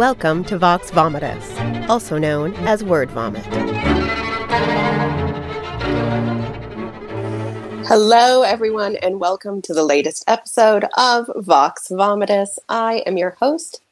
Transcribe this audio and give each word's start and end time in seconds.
Welcome 0.00 0.44
to 0.44 0.56
Vox 0.56 0.90
Vomitus, 0.90 1.86
also 1.90 2.16
known 2.16 2.54
as 2.66 2.82
Word 2.82 3.10
Vomit. 3.10 3.44
Hello, 7.84 8.40
everyone, 8.40 8.96
and 9.02 9.20
welcome 9.20 9.60
to 9.60 9.74
the 9.74 9.84
latest 9.84 10.24
episode 10.26 10.86
of 10.96 11.30
Vox 11.36 11.88
Vomitus. 11.88 12.58
I 12.70 13.02
am 13.04 13.18
your 13.18 13.36
host, 13.40 13.82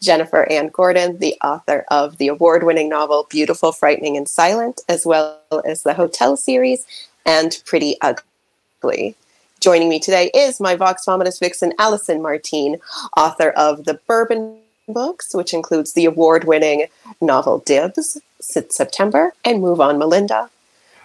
Jennifer 0.00 0.48
Anne 0.48 0.68
Gordon, 0.68 1.18
the 1.18 1.34
author 1.42 1.84
of 1.88 2.18
the 2.18 2.28
award 2.28 2.62
winning 2.62 2.88
novel 2.88 3.26
Beautiful, 3.28 3.72
Frightening, 3.72 4.16
and 4.16 4.28
Silent, 4.28 4.82
as 4.88 5.04
well 5.04 5.40
as 5.64 5.82
the 5.82 5.94
Hotel 5.94 6.36
series 6.36 6.86
and 7.24 7.60
Pretty 7.66 7.96
Ugly. 8.02 9.16
Joining 9.58 9.88
me 9.88 9.98
today 9.98 10.30
is 10.32 10.60
my 10.60 10.76
Vox 10.76 11.04
Vomitus 11.04 11.40
vixen, 11.40 11.72
Allison 11.80 12.22
Martine, 12.22 12.78
author 13.16 13.50
of 13.50 13.84
the 13.84 13.94
Bourbon 14.06 14.60
books, 14.88 15.34
which 15.34 15.52
includes 15.52 15.92
the 15.92 16.04
award 16.04 16.44
winning 16.44 16.86
novel 17.20 17.58
Dibs, 17.58 18.18
Sit 18.40 18.72
September, 18.72 19.32
and 19.44 19.60
Move 19.60 19.80
On 19.80 19.98
Melinda. 19.98 20.48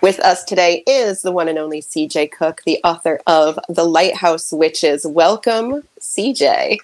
With 0.02 0.20
us 0.20 0.44
today 0.44 0.84
is 0.88 1.22
the 1.22 1.32
one 1.32 1.48
and 1.48 1.58
only 1.58 1.82
CJ 1.82 2.32
Cooke, 2.32 2.62
the 2.66 2.80
author 2.84 3.20
of 3.28 3.60
The 3.70 3.84
Lighthouse 3.84 4.52
Witches. 4.52 5.06
Welcome, 5.06 5.84
CJ. 6.00 6.80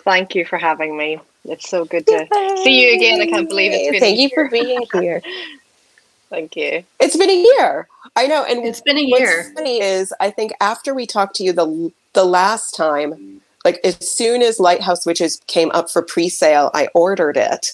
Thank 0.00 0.34
you 0.34 0.44
for 0.44 0.58
having 0.58 0.96
me. 0.96 1.18
It's 1.44 1.68
so 1.68 1.84
good 1.84 2.06
to 2.06 2.26
Yay. 2.30 2.56
see 2.62 2.86
you 2.86 2.96
again. 2.96 3.20
I 3.20 3.26
can't 3.26 3.48
believe 3.48 3.72
it's 3.72 3.90
been 3.90 4.00
Thank 4.00 4.18
you 4.18 4.30
for 4.34 4.48
being 4.48 4.84
here. 4.92 5.22
Thank 6.30 6.56
you. 6.56 6.84
It's 7.00 7.16
been 7.16 7.30
a 7.30 7.56
year. 7.58 7.86
I 8.16 8.26
know, 8.26 8.44
and 8.44 8.64
it's 8.66 8.80
been 8.80 8.98
a 8.98 9.00
year. 9.00 9.38
What's 9.38 9.52
funny 9.52 9.80
is 9.80 10.12
I 10.20 10.30
think 10.30 10.52
after 10.60 10.92
we 10.92 11.06
talked 11.06 11.36
to 11.36 11.44
you 11.44 11.52
the 11.52 11.92
the 12.14 12.24
last 12.24 12.74
time, 12.74 13.35
like 13.66 13.80
as 13.82 13.96
soon 14.08 14.42
as 14.42 14.60
Lighthouse 14.60 15.04
Witches 15.04 15.40
came 15.48 15.72
up 15.72 15.90
for 15.90 16.00
pre-sale, 16.00 16.70
I 16.72 16.86
ordered 16.94 17.36
it. 17.36 17.72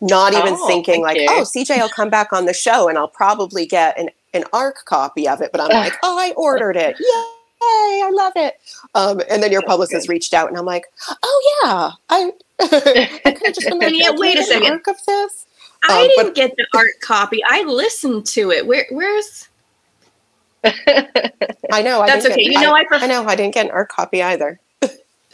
Not 0.00 0.32
even 0.32 0.54
oh, 0.54 0.66
thinking 0.66 1.02
like, 1.02 1.18
you. 1.18 1.26
oh, 1.28 1.42
CJ 1.42 1.78
will 1.78 1.90
come 1.90 2.08
back 2.08 2.32
on 2.32 2.46
the 2.46 2.54
show 2.54 2.88
and 2.88 2.96
I'll 2.96 3.06
probably 3.06 3.66
get 3.66 3.98
an, 3.98 4.08
an 4.32 4.44
ARC 4.54 4.86
copy 4.86 5.28
of 5.28 5.42
it. 5.42 5.52
But 5.52 5.60
I'm 5.60 5.68
like, 5.68 5.92
oh, 6.02 6.18
I 6.18 6.32
ordered 6.38 6.76
it. 6.76 6.96
Yay, 6.98 8.02
I 8.02 8.10
love 8.14 8.32
it. 8.34 8.58
Um, 8.94 9.20
and 9.30 9.42
then 9.42 9.52
your 9.52 9.60
That's 9.60 9.72
publicist 9.72 10.06
good. 10.06 10.12
reached 10.14 10.32
out 10.32 10.48
and 10.48 10.56
I'm 10.56 10.64
like, 10.64 10.86
oh 11.22 11.60
yeah, 11.62 11.90
I, 12.08 12.32
I 13.26 13.30
could 13.32 13.46
have 13.46 13.54
just 13.54 13.68
been 13.78 13.94
yeah, 13.94 14.10
wait 14.10 14.38
a 14.38 14.42
second. 14.42 14.72
ARC 14.72 14.86
of 14.88 14.96
this. 15.06 15.46
I 15.86 16.00
um, 16.00 16.08
didn't 16.08 16.26
but, 16.28 16.34
get 16.34 16.56
the 16.56 16.66
ARC 16.74 17.00
copy. 17.02 17.42
I 17.46 17.62
listened 17.64 18.24
to 18.28 18.50
it. 18.50 18.66
Where 18.66 18.86
where's 18.90 19.48
I 20.64 21.82
know. 21.82 22.00
I 22.00 22.06
That's 22.06 22.24
okay. 22.24 22.44
Get, 22.44 22.52
you 22.52 22.60
know, 22.60 22.74
I, 22.74 22.80
I, 22.80 22.84
pref- 22.84 23.02
I 23.02 23.06
know. 23.06 23.26
I 23.26 23.36
didn't 23.36 23.52
get 23.52 23.66
an 23.66 23.72
ARC 23.72 23.90
copy 23.90 24.22
either. 24.22 24.58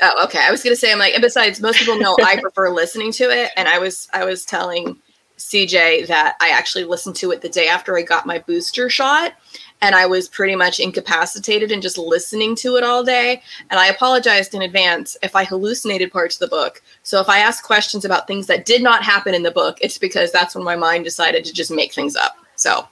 Oh, 0.02 0.24
okay. 0.24 0.40
I 0.40 0.50
was 0.50 0.62
gonna 0.62 0.76
say 0.76 0.92
I'm 0.92 0.98
like, 0.98 1.14
and 1.14 1.22
besides, 1.22 1.60
most 1.60 1.78
people 1.78 1.98
know 1.98 2.16
I 2.24 2.36
prefer 2.40 2.70
listening 2.70 3.12
to 3.12 3.24
it, 3.24 3.50
and 3.56 3.68
I 3.68 3.78
was 3.78 4.08
I 4.12 4.24
was 4.24 4.44
telling 4.44 4.96
CJ 5.38 6.06
that 6.06 6.36
I 6.40 6.50
actually 6.50 6.84
listened 6.84 7.16
to 7.16 7.30
it 7.30 7.40
the 7.40 7.48
day 7.48 7.66
after 7.66 7.96
I 7.96 8.02
got 8.02 8.26
my 8.26 8.38
booster 8.38 8.90
shot, 8.90 9.32
and 9.80 9.94
I 9.94 10.06
was 10.06 10.28
pretty 10.28 10.54
much 10.54 10.78
incapacitated 10.78 11.72
and 11.72 11.82
just 11.82 11.98
listening 11.98 12.54
to 12.56 12.76
it 12.76 12.84
all 12.84 13.02
day. 13.02 13.42
And 13.70 13.80
I 13.80 13.86
apologized 13.86 14.54
in 14.54 14.62
advance 14.62 15.16
if 15.22 15.34
I 15.34 15.44
hallucinated 15.44 16.12
parts 16.12 16.36
of 16.36 16.40
the 16.40 16.54
book. 16.54 16.82
So 17.02 17.20
if 17.20 17.28
I 17.28 17.38
ask 17.38 17.64
questions 17.64 18.04
about 18.04 18.26
things 18.26 18.46
that 18.46 18.66
did 18.66 18.82
not 18.82 19.02
happen 19.02 19.34
in 19.34 19.42
the 19.42 19.50
book, 19.50 19.78
it's 19.80 19.98
because 19.98 20.30
that's 20.30 20.54
when 20.54 20.64
my 20.64 20.76
mind 20.76 21.04
decided 21.04 21.44
to 21.46 21.52
just 21.52 21.70
make 21.70 21.94
things 21.94 22.16
up. 22.16 22.36
So 22.56 22.86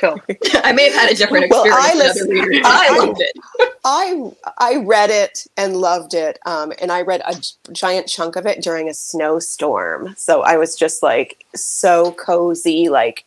Cool. 0.00 0.18
I 0.64 0.72
may 0.72 0.90
have 0.90 0.94
had 0.94 1.12
a 1.12 1.14
different 1.14 1.44
experience. 1.44 1.76
Well, 1.76 1.92
I, 1.92 1.94
listened, 1.94 2.32
I, 2.64 2.88
I 2.90 2.98
loved 2.98 3.20
it. 3.20 3.74
I 3.84 4.30
I 4.56 4.76
read 4.76 5.10
it 5.10 5.46
and 5.58 5.76
loved 5.76 6.14
it, 6.14 6.38
um, 6.46 6.72
and 6.80 6.90
I 6.90 7.02
read 7.02 7.20
a 7.26 7.36
giant 7.70 8.06
chunk 8.06 8.36
of 8.36 8.46
it 8.46 8.62
during 8.62 8.88
a 8.88 8.94
snowstorm. 8.94 10.14
So 10.16 10.40
I 10.40 10.56
was 10.56 10.74
just 10.74 11.02
like 11.02 11.44
so 11.54 12.12
cozy, 12.12 12.88
like 12.88 13.26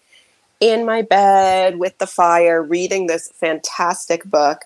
in 0.60 0.84
my 0.84 1.04
bed 1.04 1.78
with 1.78 1.96
the 2.00 2.08
fire, 2.08 2.64
reading 2.64 3.06
this 3.06 3.30
fantastic 3.36 4.24
book. 4.24 4.62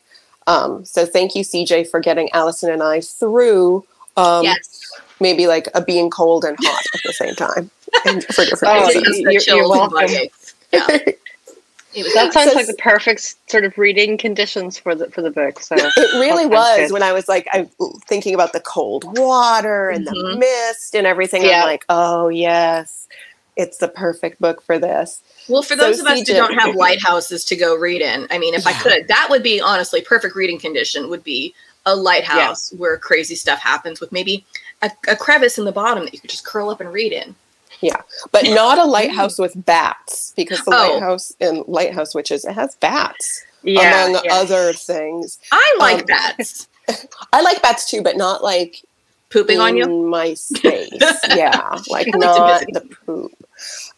Um, 0.45 0.85
so 0.85 1.05
thank 1.05 1.35
you, 1.35 1.43
CJ, 1.43 1.89
for 1.89 1.99
getting 1.99 2.31
Allison 2.31 2.71
and 2.71 2.81
I 2.81 3.01
through. 3.01 3.85
Um, 4.15 4.43
yes. 4.43 4.81
Maybe 5.19 5.47
like 5.47 5.67
a 5.75 5.81
being 5.81 6.09
cold 6.09 6.45
and 6.45 6.57
hot 6.61 6.83
at 6.93 7.01
the 7.03 7.11
same 7.11 7.35
time, 7.35 7.69
and 8.05 8.23
for 8.23 8.45
different 8.45 8.61
oh, 8.77 8.87
reasons. 8.87 9.19
You're, 9.19 9.57
you're 9.57 9.69
welcome. 9.69 10.07
Yeah. 10.71 10.87
that 12.03 12.33
sounds 12.33 12.51
so, 12.51 12.57
like 12.57 12.67
the 12.67 12.75
perfect 12.75 13.35
sort 13.49 13.65
of 13.65 13.77
reading 13.77 14.17
conditions 14.17 14.77
for 14.77 14.95
the 14.95 15.09
for 15.09 15.21
the 15.21 15.31
book. 15.31 15.59
So 15.59 15.75
it 15.77 16.19
really 16.19 16.45
was 16.45 16.91
when 16.91 17.03
I 17.03 17.11
was 17.11 17.27
like 17.27 17.47
I 17.51 17.69
thinking 18.05 18.33
about 18.33 18.53
the 18.53 18.59
cold 18.59 19.17
water 19.17 19.89
and 19.89 20.05
mm-hmm. 20.05 20.27
the 20.27 20.37
mist 20.37 20.95
and 20.95 21.07
everything. 21.07 21.43
Yeah. 21.43 21.61
I'm 21.61 21.67
like, 21.67 21.85
oh 21.89 22.29
yes, 22.29 23.07
it's 23.55 23.77
the 23.77 23.87
perfect 23.87 24.39
book 24.39 24.61
for 24.61 24.79
this. 24.79 25.21
Well, 25.49 25.61
for 25.61 25.75
those 25.75 25.99
so 25.99 26.05
of 26.05 26.11
us 26.11 26.19
who 26.19 26.35
don't 26.35 26.53
have 26.53 26.75
lighthouses 26.75 27.43
to 27.45 27.55
go 27.55 27.75
read 27.75 28.01
in, 28.01 28.27
I 28.29 28.37
mean, 28.37 28.53
if 28.53 28.65
yeah. 28.65 28.71
I 28.71 28.73
could, 28.73 29.07
that 29.07 29.27
would 29.29 29.43
be 29.43 29.61
honestly 29.61 30.01
perfect 30.01 30.35
reading 30.35 30.59
condition. 30.59 31.09
Would 31.09 31.23
be 31.23 31.53
a 31.85 31.95
lighthouse 31.95 32.71
yeah. 32.71 32.79
where 32.79 32.97
crazy 32.97 33.35
stuff 33.35 33.59
happens 33.59 33.99
with 33.99 34.11
maybe 34.11 34.45
a, 34.81 34.91
a 35.07 35.15
crevice 35.15 35.57
in 35.57 35.65
the 35.65 35.71
bottom 35.71 36.03
that 36.03 36.13
you 36.13 36.19
could 36.19 36.29
just 36.29 36.45
curl 36.45 36.69
up 36.69 36.81
and 36.81 36.91
read 36.91 37.13
in. 37.13 37.33
Yeah, 37.81 38.01
but 38.31 38.45
not 38.45 38.77
a 38.77 38.85
lighthouse 38.89 39.38
with 39.38 39.65
bats 39.65 40.33
because 40.35 40.63
the 40.63 40.73
oh. 40.73 40.93
lighthouse 40.93 41.31
in 41.39 41.63
Lighthouse 41.67 42.15
Witches 42.15 42.45
it 42.45 42.53
has 42.53 42.75
bats 42.75 43.45
yeah, 43.63 44.07
among 44.07 44.21
yeah. 44.23 44.33
other 44.33 44.73
things. 44.73 45.39
I 45.51 45.75
like 45.79 45.99
um, 45.99 46.05
bats. 46.05 46.67
I 47.33 47.41
like 47.41 47.61
bats 47.61 47.89
too, 47.89 48.01
but 48.01 48.17
not 48.17 48.43
like 48.43 48.83
pooping 49.29 49.59
on 49.59 49.77
you. 49.77 49.88
My 50.07 50.33
space, 50.33 50.91
yeah, 51.35 51.77
like 51.89 52.07
not 52.07 52.61
the 52.71 52.81
poop. 53.05 53.31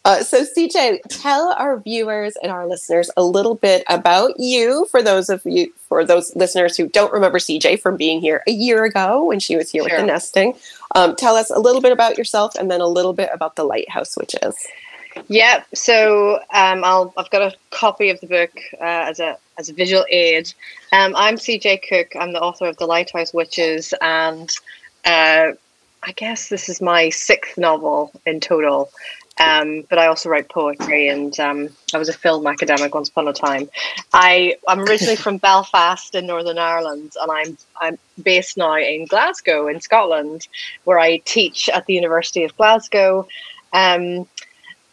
Uh, 0.04 0.22
so, 0.22 0.44
CJ, 0.44 1.00
tell 1.08 1.52
our 1.58 1.78
viewers 1.78 2.34
and 2.42 2.50
our 2.50 2.66
listeners 2.66 3.10
a 3.16 3.24
little 3.24 3.54
bit 3.54 3.84
about 3.88 4.38
you. 4.38 4.86
For 4.90 5.02
those 5.02 5.28
of 5.28 5.42
you, 5.44 5.72
for 5.88 6.04
those 6.04 6.34
listeners 6.36 6.76
who 6.76 6.88
don't 6.88 7.12
remember 7.12 7.38
CJ 7.38 7.80
from 7.80 7.96
being 7.96 8.20
here 8.20 8.42
a 8.46 8.52
year 8.52 8.84
ago 8.84 9.24
when 9.24 9.40
she 9.40 9.56
was 9.56 9.70
here 9.70 9.82
sure. 9.82 9.90
with 9.90 10.00
the 10.00 10.06
nesting, 10.06 10.54
um, 10.94 11.16
tell 11.16 11.36
us 11.36 11.50
a 11.50 11.58
little 11.58 11.80
bit 11.80 11.92
about 11.92 12.16
yourself 12.16 12.54
and 12.54 12.70
then 12.70 12.80
a 12.80 12.86
little 12.86 13.12
bit 13.12 13.30
about 13.32 13.56
the 13.56 13.64
Lighthouse 13.64 14.16
Witches. 14.16 14.56
Yeah, 15.28 15.62
so 15.74 16.36
um, 16.54 16.84
i 16.84 17.06
have 17.16 17.30
got 17.30 17.42
a 17.42 17.54
copy 17.70 18.10
of 18.10 18.20
the 18.20 18.26
book 18.26 18.50
uh, 18.80 19.08
as 19.10 19.20
a 19.20 19.36
as 19.58 19.68
a 19.68 19.72
visual 19.72 20.04
aid. 20.08 20.52
Um, 20.92 21.14
I'm 21.16 21.36
CJ 21.36 21.82
Cooke. 21.88 22.16
I'm 22.18 22.32
the 22.32 22.40
author 22.40 22.66
of 22.66 22.76
the 22.76 22.86
Lighthouse 22.86 23.34
Witches, 23.34 23.92
and 24.00 24.50
uh, 25.04 25.52
I 26.02 26.12
guess 26.16 26.48
this 26.48 26.68
is 26.68 26.80
my 26.80 27.10
sixth 27.10 27.58
novel 27.58 28.12
in 28.24 28.40
total. 28.40 28.90
Um, 29.40 29.84
but 29.88 29.98
I 29.98 30.06
also 30.06 30.28
write 30.28 30.50
poetry, 30.50 31.08
and 31.08 31.38
um, 31.40 31.70
I 31.94 31.98
was 31.98 32.10
a 32.10 32.12
film 32.12 32.46
academic 32.46 32.94
once 32.94 33.08
upon 33.08 33.26
a 33.26 33.32
time. 33.32 33.70
I 34.12 34.56
I'm 34.68 34.80
originally 34.80 35.16
from 35.16 35.36
Belfast 35.48 36.14
in 36.14 36.26
Northern 36.26 36.58
Ireland, 36.58 37.12
and 37.20 37.32
I'm 37.32 37.58
I'm 37.80 37.98
based 38.22 38.58
now 38.58 38.76
in 38.76 39.06
Glasgow 39.06 39.66
in 39.66 39.80
Scotland, 39.80 40.46
where 40.84 40.98
I 40.98 41.18
teach 41.24 41.70
at 41.70 41.86
the 41.86 41.94
University 41.94 42.44
of 42.44 42.54
Glasgow. 42.56 43.26
Um, 43.72 44.28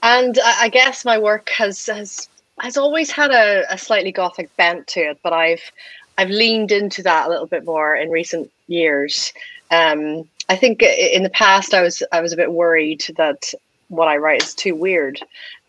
and 0.02 0.40
I, 0.42 0.64
I, 0.64 0.70
guess 0.70 1.04
my 1.04 1.18
work 1.18 1.50
has 1.50 1.86
has 1.88 2.30
has 2.60 2.78
always 2.78 3.12
had 3.12 3.32
a, 3.32 3.66
a 3.70 3.78
slightly 3.78 4.14
gothic 4.14 4.56
bent 4.56 4.88
to 4.88 5.02
it, 5.02 5.20
but 5.24 5.34
I've 5.34 5.72
I've 6.18 6.30
leaned 6.30 6.72
into 6.72 7.04
that 7.04 7.28
a 7.28 7.30
little 7.30 7.48
bit 7.48 7.66
more 7.66 7.98
in 7.98 8.12
recent 8.12 8.50
years. 8.68 9.34
Um, 9.72 10.30
I 10.48 10.56
think 10.56 10.82
in 10.82 11.24
the 11.24 11.30
past 11.30 11.74
I 11.74 11.82
was 11.82 12.02
I 12.14 12.22
was 12.22 12.32
a 12.32 12.38
bit 12.38 12.54
worried 12.54 13.04
that 13.18 13.54
what 13.90 14.08
I 14.08 14.18
write 14.18 14.44
is 14.44 14.54
too 14.54 14.76
weird. 14.76 15.20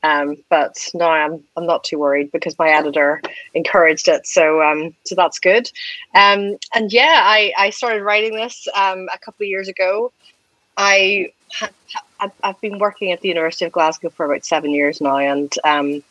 Um, 0.03 0.37
but 0.49 0.89
no, 0.95 1.07
I'm 1.07 1.43
I'm 1.57 1.67
not 1.67 1.83
too 1.83 1.99
worried 1.99 2.31
because 2.31 2.59
my 2.59 2.69
editor 2.69 3.21
encouraged 3.55 4.07
it, 4.07 4.27
so 4.27 4.63
um, 4.63 4.95
so 5.05 5.17
that's 5.17 5.41
good. 5.41 5.71
Um, 6.15 6.57
and 6.75 6.93
yeah, 6.93 7.23
I, 7.25 7.53
I 7.59 7.71
started 7.71 8.03
writing 8.03 8.37
this 8.37 8.69
um, 8.77 9.09
a 9.13 9.19
couple 9.19 9.45
of 9.45 9.49
years 9.49 9.67
ago. 9.67 10.13
I 10.77 11.33
I've 12.43 12.61
been 12.61 12.79
working 12.79 13.11
at 13.11 13.21
the 13.21 13.29
University 13.29 13.65
of 13.65 13.73
Glasgow 13.73 14.11
for 14.11 14.27
about 14.27 14.45
seven 14.45 14.71
years 14.71 15.01
now, 15.01 15.17
and 15.17 15.53
um, 15.65 16.03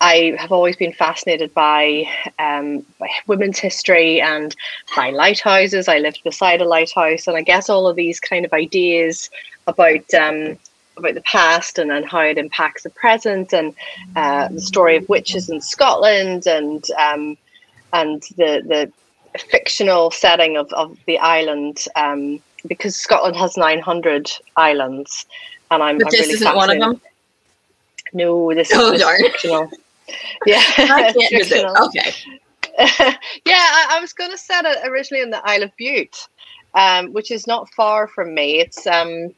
I 0.00 0.36
have 0.38 0.52
always 0.52 0.76
been 0.76 0.92
fascinated 0.92 1.54
by, 1.54 2.04
um, 2.38 2.84
by 2.98 3.08
women's 3.26 3.58
history 3.58 4.20
and 4.20 4.54
by 4.94 5.10
lighthouses. 5.10 5.88
I 5.88 5.98
lived 5.98 6.20
beside 6.22 6.60
a 6.60 6.68
lighthouse, 6.68 7.26
and 7.26 7.36
I 7.36 7.42
guess 7.42 7.70
all 7.70 7.88
of 7.88 7.96
these 7.96 8.20
kind 8.20 8.44
of 8.44 8.52
ideas 8.52 9.30
about 9.66 10.12
um, 10.14 10.58
about 10.96 11.14
the 11.14 11.20
past 11.22 11.78
and, 11.78 11.90
and 11.92 12.06
how 12.06 12.20
it 12.20 12.38
impacts 12.38 12.82
the 12.82 12.90
present 12.90 13.52
and 13.52 13.74
uh, 14.16 14.48
the 14.48 14.60
story 14.60 14.96
of 14.96 15.08
witches 15.08 15.48
in 15.48 15.60
Scotland 15.60 16.46
and 16.46 16.90
um, 16.92 17.36
and 17.92 18.22
the 18.36 18.62
the 18.66 18.92
fictional 19.38 20.10
setting 20.10 20.56
of, 20.56 20.72
of 20.72 20.96
the 21.06 21.18
island 21.18 21.84
um, 21.96 22.40
because 22.66 22.96
Scotland 22.96 23.36
has 23.36 23.56
900 23.56 24.30
islands 24.56 25.26
and 25.70 25.82
I'm, 25.82 25.98
but 25.98 26.06
I'm 26.06 26.10
this 26.10 26.20
really 26.20 26.32
isn't 26.34 26.56
one 26.56 26.70
of 26.70 26.78
them? 26.78 27.00
No 28.12 28.54
this 28.54 28.70
oh, 28.72 28.92
is 28.92 29.02
darn. 29.02 29.20
fictional. 29.20 29.70
Yeah 30.46 30.62
okay. 31.86 32.12
Yeah 33.44 33.54
I, 33.54 33.86
I, 33.90 34.00
was 34.00 34.12
going 34.12 34.30
to 34.30 34.38
set 34.38 34.64
it 34.64 34.78
originally 34.86 35.22
in 35.22 35.30
the 35.30 35.46
Isle 35.46 35.64
of 35.64 35.76
Bute 35.76 36.28
um, 36.76 37.12
which 37.12 37.30
is 37.30 37.46
not 37.46 37.72
far 37.72 38.06
from 38.06 38.34
me. 38.34 38.60
It's 38.60 38.86
um, 38.86 39.34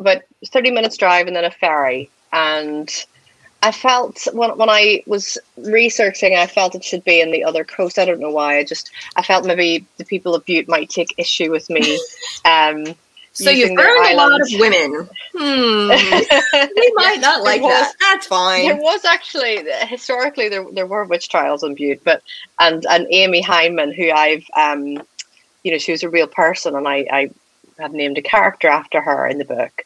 about 0.00 0.22
30 0.44 0.70
minutes 0.70 0.96
drive 0.96 1.26
and 1.26 1.36
then 1.36 1.44
a 1.44 1.50
ferry. 1.50 2.10
And 2.32 2.90
I 3.62 3.72
felt 3.72 4.26
when, 4.32 4.56
when 4.56 4.70
I 4.70 5.02
was 5.06 5.38
researching, 5.56 6.36
I 6.36 6.46
felt 6.46 6.74
it 6.74 6.84
should 6.84 7.04
be 7.04 7.20
in 7.20 7.30
the 7.30 7.44
other 7.44 7.64
coast. 7.64 7.98
I 7.98 8.04
don't 8.04 8.20
know 8.20 8.30
why. 8.30 8.58
I 8.58 8.64
just, 8.64 8.90
I 9.16 9.22
felt 9.22 9.44
maybe 9.44 9.86
the 9.98 10.04
people 10.04 10.34
of 10.34 10.44
Bute 10.44 10.68
might 10.68 10.88
take 10.88 11.14
issue 11.18 11.50
with 11.50 11.68
me. 11.70 12.00
Um, 12.42 12.94
so 13.32 13.50
you've 13.50 13.76
burned 13.76 14.06
a 14.06 14.16
lot 14.16 14.40
of 14.40 14.48
women. 14.52 15.08
Hmm. 15.34 15.88
they 15.88 16.90
might 16.94 17.18
not 17.20 17.42
like 17.42 17.62
was, 17.62 17.70
that. 17.70 17.92
That's 18.00 18.26
fine. 18.26 18.66
There 18.66 18.76
was 18.76 19.04
actually 19.04 19.64
historically 19.86 20.48
there 20.48 20.66
there 20.72 20.86
were 20.86 21.04
witch 21.04 21.28
trials 21.28 21.62
in 21.62 21.74
Bute, 21.74 22.02
but 22.02 22.22
and 22.58 22.84
and 22.86 23.06
Amy 23.10 23.40
Hyman, 23.40 23.92
who 23.92 24.10
I've 24.10 24.44
um, 24.54 25.02
you 25.62 25.70
know, 25.70 25.78
she 25.78 25.92
was 25.92 26.02
a 26.02 26.08
real 26.08 26.26
person, 26.26 26.74
and 26.74 26.88
I 26.88 27.06
I 27.10 27.30
have 27.80 27.92
named 27.92 28.18
a 28.18 28.22
character 28.22 28.68
after 28.68 29.00
her 29.00 29.26
in 29.26 29.38
the 29.38 29.44
book. 29.44 29.84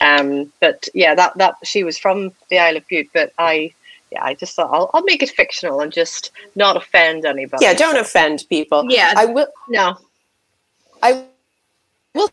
Um, 0.00 0.52
but 0.60 0.88
yeah, 0.94 1.14
that 1.14 1.36
that 1.38 1.54
she 1.64 1.84
was 1.84 1.98
from 1.98 2.32
the 2.50 2.58
Isle 2.58 2.76
of 2.76 2.86
Bute, 2.88 3.10
but 3.12 3.32
I 3.38 3.72
yeah, 4.12 4.24
I 4.24 4.34
just 4.34 4.54
thought 4.54 4.70
I'll, 4.72 4.90
I'll 4.94 5.02
make 5.02 5.22
it 5.22 5.30
fictional 5.30 5.80
and 5.80 5.92
just 5.92 6.30
not 6.54 6.76
offend 6.76 7.24
anybody. 7.24 7.64
Yeah, 7.64 7.74
don't 7.74 7.98
offend 7.98 8.44
people. 8.48 8.86
Yeah, 8.88 9.14
I 9.16 9.24
will. 9.26 9.48
No, 9.68 9.96
I 11.02 11.24
will 12.14 12.30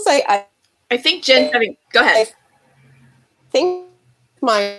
say 0.00 0.22
I. 0.28 0.46
I 0.90 0.96
think 0.96 1.24
Jen. 1.24 1.50
I 1.54 1.58
mean, 1.58 1.76
go 1.92 2.00
ahead. 2.00 2.28
I 2.28 3.50
think 3.50 3.86
my 4.40 4.78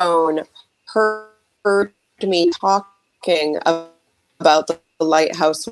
own 0.00 0.40
heard 0.86 1.92
me 2.22 2.50
talking 2.50 3.58
about 3.64 4.66
the 4.66 4.78
lighthouse 4.98 5.68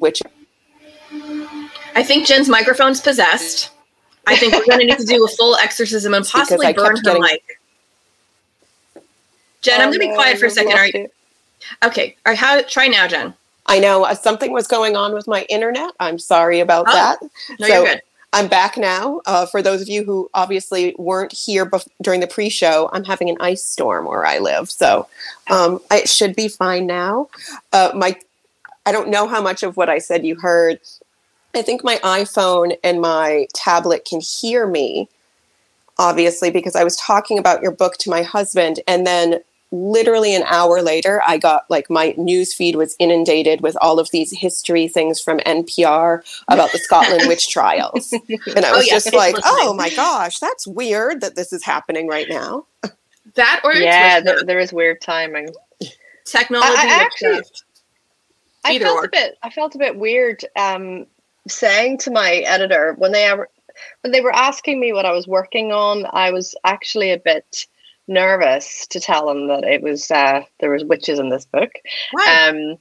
which 0.00 0.22
I 1.94 2.02
think 2.02 2.26
Jen's 2.26 2.48
microphone's 2.48 3.00
possessed. 3.00 3.70
I 4.26 4.36
think 4.36 4.52
we're 4.52 4.66
going 4.66 4.80
to 4.80 4.86
need 4.86 4.98
to 4.98 5.04
do 5.04 5.24
a 5.24 5.28
full 5.28 5.56
exorcism 5.56 6.14
and 6.14 6.26
possibly 6.26 6.72
burn 6.72 6.96
her 6.96 7.02
getting... 7.02 7.22
mic. 7.22 7.42
Jen, 9.62 9.80
oh, 9.80 9.84
I'm 9.84 9.88
going 9.90 10.00
to 10.00 10.08
be 10.08 10.14
quiet 10.14 10.38
for 10.38 10.46
a 10.46 10.50
second. 10.50 10.72
Are 10.72 10.86
you... 10.86 11.08
Okay. 11.84 12.16
All 12.24 12.32
right, 12.32 12.38
how 12.38 12.62
try 12.62 12.88
now, 12.88 13.06
Jen. 13.06 13.34
I 13.66 13.78
know 13.78 14.04
uh, 14.04 14.14
something 14.14 14.52
was 14.52 14.66
going 14.66 14.96
on 14.96 15.14
with 15.14 15.28
my 15.28 15.42
internet. 15.48 15.90
I'm 16.00 16.18
sorry 16.18 16.60
about 16.60 16.86
oh, 16.88 16.92
that. 16.92 17.18
No, 17.58 17.66
so, 17.66 17.74
you're 17.74 17.84
good. 17.86 18.02
I'm 18.32 18.46
back 18.46 18.76
now. 18.76 19.20
Uh, 19.26 19.46
for 19.46 19.60
those 19.60 19.82
of 19.82 19.88
you 19.88 20.04
who 20.04 20.30
obviously 20.34 20.94
weren't 20.98 21.32
here 21.32 21.66
bef- 21.66 21.88
during 22.00 22.20
the 22.20 22.28
pre-show, 22.28 22.88
I'm 22.92 23.04
having 23.04 23.28
an 23.28 23.36
ice 23.40 23.64
storm 23.64 24.06
where 24.06 24.24
I 24.24 24.38
live, 24.38 24.70
so 24.70 25.08
um, 25.50 25.80
it 25.90 26.08
should 26.08 26.36
be 26.36 26.46
fine 26.46 26.86
now. 26.86 27.28
Uh, 27.72 27.90
my 27.94 28.16
I 28.90 28.92
don't 28.92 29.08
know 29.08 29.28
how 29.28 29.40
much 29.40 29.62
of 29.62 29.76
what 29.76 29.88
I 29.88 30.00
said 30.00 30.26
you 30.26 30.34
heard. 30.34 30.80
I 31.54 31.62
think 31.62 31.84
my 31.84 31.98
iPhone 31.98 32.76
and 32.82 33.00
my 33.00 33.46
tablet 33.54 34.04
can 34.04 34.20
hear 34.20 34.66
me, 34.66 35.08
obviously, 35.96 36.50
because 36.50 36.74
I 36.74 36.82
was 36.82 36.96
talking 36.96 37.38
about 37.38 37.62
your 37.62 37.70
book 37.70 37.98
to 37.98 38.10
my 38.10 38.22
husband. 38.22 38.80
And 38.88 39.06
then 39.06 39.42
literally 39.70 40.34
an 40.34 40.42
hour 40.42 40.82
later, 40.82 41.22
I 41.24 41.38
got 41.38 41.70
like 41.70 41.88
my 41.88 42.16
news 42.18 42.52
feed 42.52 42.74
was 42.74 42.96
inundated 42.98 43.60
with 43.60 43.76
all 43.80 44.00
of 44.00 44.10
these 44.10 44.36
history 44.36 44.88
things 44.88 45.20
from 45.20 45.38
NPR 45.38 46.22
about 46.48 46.72
the 46.72 46.78
Scotland 46.78 47.28
witch 47.28 47.48
trials. 47.52 48.12
And 48.12 48.64
I 48.64 48.70
oh, 48.70 48.78
was 48.78 48.78
oh, 48.78 48.86
yeah, 48.88 48.92
just 48.94 49.14
like, 49.14 49.36
listening. 49.36 49.54
oh 49.58 49.72
my 49.72 49.90
gosh, 49.90 50.40
that's 50.40 50.66
weird 50.66 51.20
that 51.20 51.36
this 51.36 51.52
is 51.52 51.62
happening 51.62 52.08
right 52.08 52.26
now. 52.28 52.66
That 53.36 53.60
or 53.62 53.72
yeah, 53.72 54.18
there, 54.18 54.42
there 54.42 54.58
is 54.58 54.72
weird 54.72 55.00
timing. 55.00 55.50
Technology. 56.24 56.72
I, 56.76 56.86
I 56.86 57.04
actually, 57.04 57.42
I 58.64 58.78
felt 58.78 58.98
or. 58.98 59.04
a 59.06 59.08
bit. 59.08 59.38
I 59.42 59.50
felt 59.50 59.74
a 59.74 59.78
bit 59.78 59.96
weird 59.96 60.44
um, 60.56 61.06
saying 61.48 61.98
to 61.98 62.10
my 62.10 62.36
editor 62.46 62.94
when 62.98 63.12
they 63.12 63.30
when 64.02 64.12
they 64.12 64.20
were 64.20 64.34
asking 64.34 64.80
me 64.80 64.92
what 64.92 65.06
I 65.06 65.12
was 65.12 65.26
working 65.26 65.72
on. 65.72 66.06
I 66.12 66.30
was 66.30 66.54
actually 66.64 67.10
a 67.10 67.18
bit 67.18 67.66
nervous 68.06 68.86
to 68.88 69.00
tell 69.00 69.26
them 69.26 69.48
that 69.48 69.64
it 69.64 69.82
was 69.82 70.10
uh, 70.10 70.42
there 70.58 70.70
was 70.70 70.84
witches 70.84 71.18
in 71.18 71.30
this 71.30 71.46
book. 71.46 71.70
Right. 72.14 72.48
Um, 72.48 72.76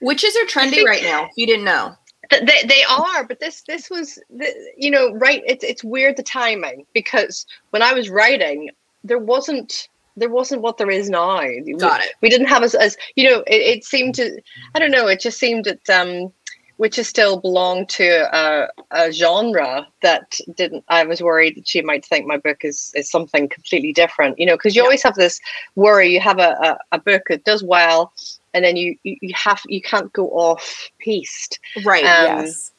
witches 0.00 0.34
are 0.36 0.46
trendy 0.46 0.84
right 0.84 1.02
now. 1.02 1.24
If 1.24 1.32
you 1.36 1.46
didn't 1.46 1.64
know. 1.64 1.94
They, 2.30 2.62
they 2.66 2.82
are, 2.88 3.24
but 3.24 3.38
this 3.38 3.62
this 3.62 3.90
was 3.90 4.18
the, 4.30 4.72
you 4.78 4.90
know 4.90 5.12
right. 5.12 5.42
It's 5.46 5.62
it's 5.62 5.84
weird 5.84 6.16
the 6.16 6.22
timing 6.22 6.86
because 6.94 7.44
when 7.68 7.82
I 7.82 7.92
was 7.92 8.08
writing, 8.08 8.70
there 9.04 9.18
wasn't 9.18 9.88
there 10.16 10.30
wasn't 10.30 10.62
what 10.62 10.78
there 10.78 10.90
is 10.90 11.10
now. 11.10 11.36
Got 11.36 11.42
we, 11.42 11.76
it. 11.76 12.14
We 12.22 12.28
didn't 12.28 12.46
have 12.46 12.62
as, 12.62 12.74
as 12.74 12.96
you 13.16 13.28
know. 13.28 13.40
It, 13.46 13.78
it, 13.78 13.84
seemed 13.84 14.14
to. 14.16 14.40
I 14.74 14.78
don't 14.78 14.90
know. 14.90 15.06
It 15.06 15.20
just 15.20 15.38
seemed 15.38 15.64
that 15.64 15.90
um, 15.90 16.32
witches 16.78 17.08
still 17.08 17.38
belonged 17.40 17.88
to 17.90 18.28
a, 18.36 18.68
a, 18.90 19.12
genre 19.12 19.86
that 20.02 20.38
didn't. 20.56 20.84
I 20.88 21.04
was 21.04 21.22
worried 21.22 21.56
that 21.56 21.68
she 21.68 21.82
might 21.82 22.04
think 22.04 22.26
my 22.26 22.36
book 22.36 22.64
is 22.64 22.92
is 22.94 23.10
something 23.10 23.48
completely 23.48 23.92
different. 23.92 24.38
You 24.38 24.46
know, 24.46 24.56
because 24.56 24.74
you 24.74 24.82
yeah. 24.82 24.86
always 24.86 25.02
have 25.02 25.14
this 25.14 25.40
worry. 25.74 26.12
You 26.12 26.20
have 26.20 26.38
a, 26.38 26.56
a, 26.62 26.78
a 26.92 26.98
book 26.98 27.22
that 27.28 27.44
does 27.44 27.62
well, 27.62 28.12
and 28.52 28.64
then 28.64 28.76
you 28.76 28.96
you 29.02 29.34
have 29.34 29.60
you 29.66 29.82
can't 29.82 30.12
go 30.12 30.28
off 30.28 30.90
piste. 30.98 31.58
Right. 31.84 32.04
Um, 32.04 32.44
yes. 32.44 32.70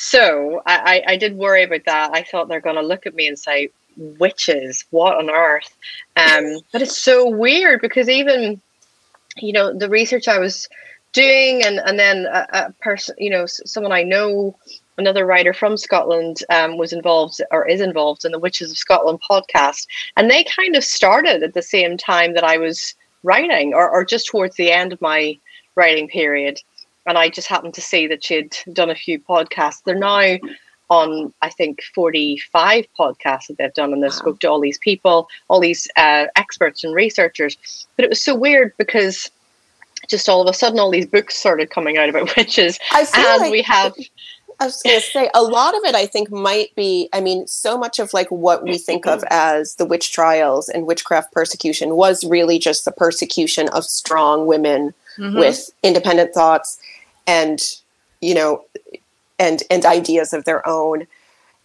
So 0.00 0.62
I, 0.64 1.02
I, 1.08 1.12
I 1.12 1.16
did 1.16 1.36
worry 1.36 1.64
about 1.64 1.84
that. 1.86 2.12
I 2.14 2.22
thought 2.22 2.48
they're 2.48 2.60
going 2.60 2.76
to 2.76 2.82
look 2.82 3.04
at 3.04 3.16
me 3.16 3.26
and 3.26 3.36
say, 3.36 3.70
witches. 3.98 4.84
What 4.90 5.16
on 5.16 5.30
earth? 5.30 5.76
Um, 6.16 6.60
but 6.72 6.82
it's 6.82 7.00
so 7.00 7.28
weird 7.28 7.80
because 7.80 8.08
even, 8.08 8.60
you 9.36 9.52
know, 9.52 9.76
the 9.76 9.90
research 9.90 10.28
I 10.28 10.38
was 10.38 10.68
doing, 11.12 11.62
and 11.64 11.78
and 11.80 11.98
then 11.98 12.26
a, 12.26 12.46
a 12.52 12.72
person, 12.80 13.16
you 13.18 13.30
know, 13.30 13.46
someone 13.46 13.92
I 13.92 14.02
know, 14.02 14.56
another 14.96 15.26
writer 15.26 15.52
from 15.52 15.76
Scotland, 15.76 16.42
um, 16.50 16.76
was 16.76 16.92
involved 16.92 17.40
or 17.50 17.66
is 17.66 17.80
involved 17.80 18.24
in 18.24 18.32
the 18.32 18.38
Witches 18.38 18.70
of 18.70 18.78
Scotland 18.78 19.20
podcast, 19.28 19.86
and 20.16 20.30
they 20.30 20.44
kind 20.44 20.76
of 20.76 20.84
started 20.84 21.42
at 21.42 21.54
the 21.54 21.62
same 21.62 21.96
time 21.96 22.34
that 22.34 22.44
I 22.44 22.58
was 22.58 22.94
writing, 23.22 23.74
or 23.74 23.88
or 23.90 24.04
just 24.04 24.28
towards 24.28 24.56
the 24.56 24.70
end 24.70 24.92
of 24.92 25.00
my 25.00 25.38
writing 25.74 26.08
period. 26.08 26.60
And 27.06 27.16
I 27.16 27.30
just 27.30 27.48
happened 27.48 27.72
to 27.74 27.80
see 27.80 28.06
that 28.08 28.22
she'd 28.22 28.54
done 28.74 28.90
a 28.90 28.94
few 28.94 29.18
podcasts. 29.18 29.82
They're 29.82 29.94
now 29.94 30.36
on 30.90 31.32
I 31.42 31.50
think 31.50 31.82
45 31.94 32.86
podcasts 32.98 33.48
that 33.48 33.58
they've 33.58 33.74
done 33.74 33.92
and 33.92 34.02
they've 34.02 34.10
wow. 34.10 34.16
spoke 34.16 34.40
to 34.40 34.48
all 34.48 34.60
these 34.60 34.78
people, 34.78 35.28
all 35.48 35.60
these 35.60 35.88
uh, 35.96 36.26
experts 36.36 36.84
and 36.84 36.94
researchers. 36.94 37.56
But 37.96 38.04
it 38.04 38.08
was 38.08 38.22
so 38.22 38.34
weird 38.34 38.72
because 38.78 39.30
just 40.08 40.28
all 40.28 40.40
of 40.40 40.48
a 40.48 40.54
sudden 40.54 40.78
all 40.78 40.90
these 40.90 41.06
books 41.06 41.36
started 41.36 41.70
coming 41.70 41.98
out 41.98 42.08
about 42.08 42.34
witches. 42.36 42.78
and 43.14 43.42
like, 43.42 43.52
we 43.52 43.62
have 43.62 43.94
I 44.60 44.64
was 44.64 44.82
going 44.82 45.00
to 45.00 45.06
say 45.06 45.30
a 45.34 45.42
lot 45.42 45.76
of 45.76 45.84
it 45.84 45.94
I 45.94 46.06
think 46.06 46.30
might 46.30 46.74
be 46.74 47.08
I 47.12 47.20
mean 47.20 47.46
so 47.46 47.78
much 47.78 47.98
of 47.98 48.12
like 48.12 48.28
what 48.30 48.64
we 48.64 48.78
think 48.78 49.06
of 49.06 49.22
as 49.30 49.76
the 49.76 49.84
witch 49.84 50.12
trials 50.12 50.68
and 50.68 50.86
witchcraft 50.86 51.32
persecution 51.32 51.94
was 51.96 52.24
really 52.24 52.58
just 52.58 52.84
the 52.84 52.92
persecution 52.92 53.68
of 53.68 53.84
strong 53.84 54.46
women 54.46 54.94
mm-hmm. 55.16 55.38
with 55.38 55.70
independent 55.82 56.34
thoughts 56.34 56.80
and 57.26 57.60
you 58.20 58.34
know 58.34 58.64
and 59.38 59.62
and 59.70 59.84
ideas 59.84 60.32
of 60.32 60.44
their 60.44 60.66
own. 60.66 61.06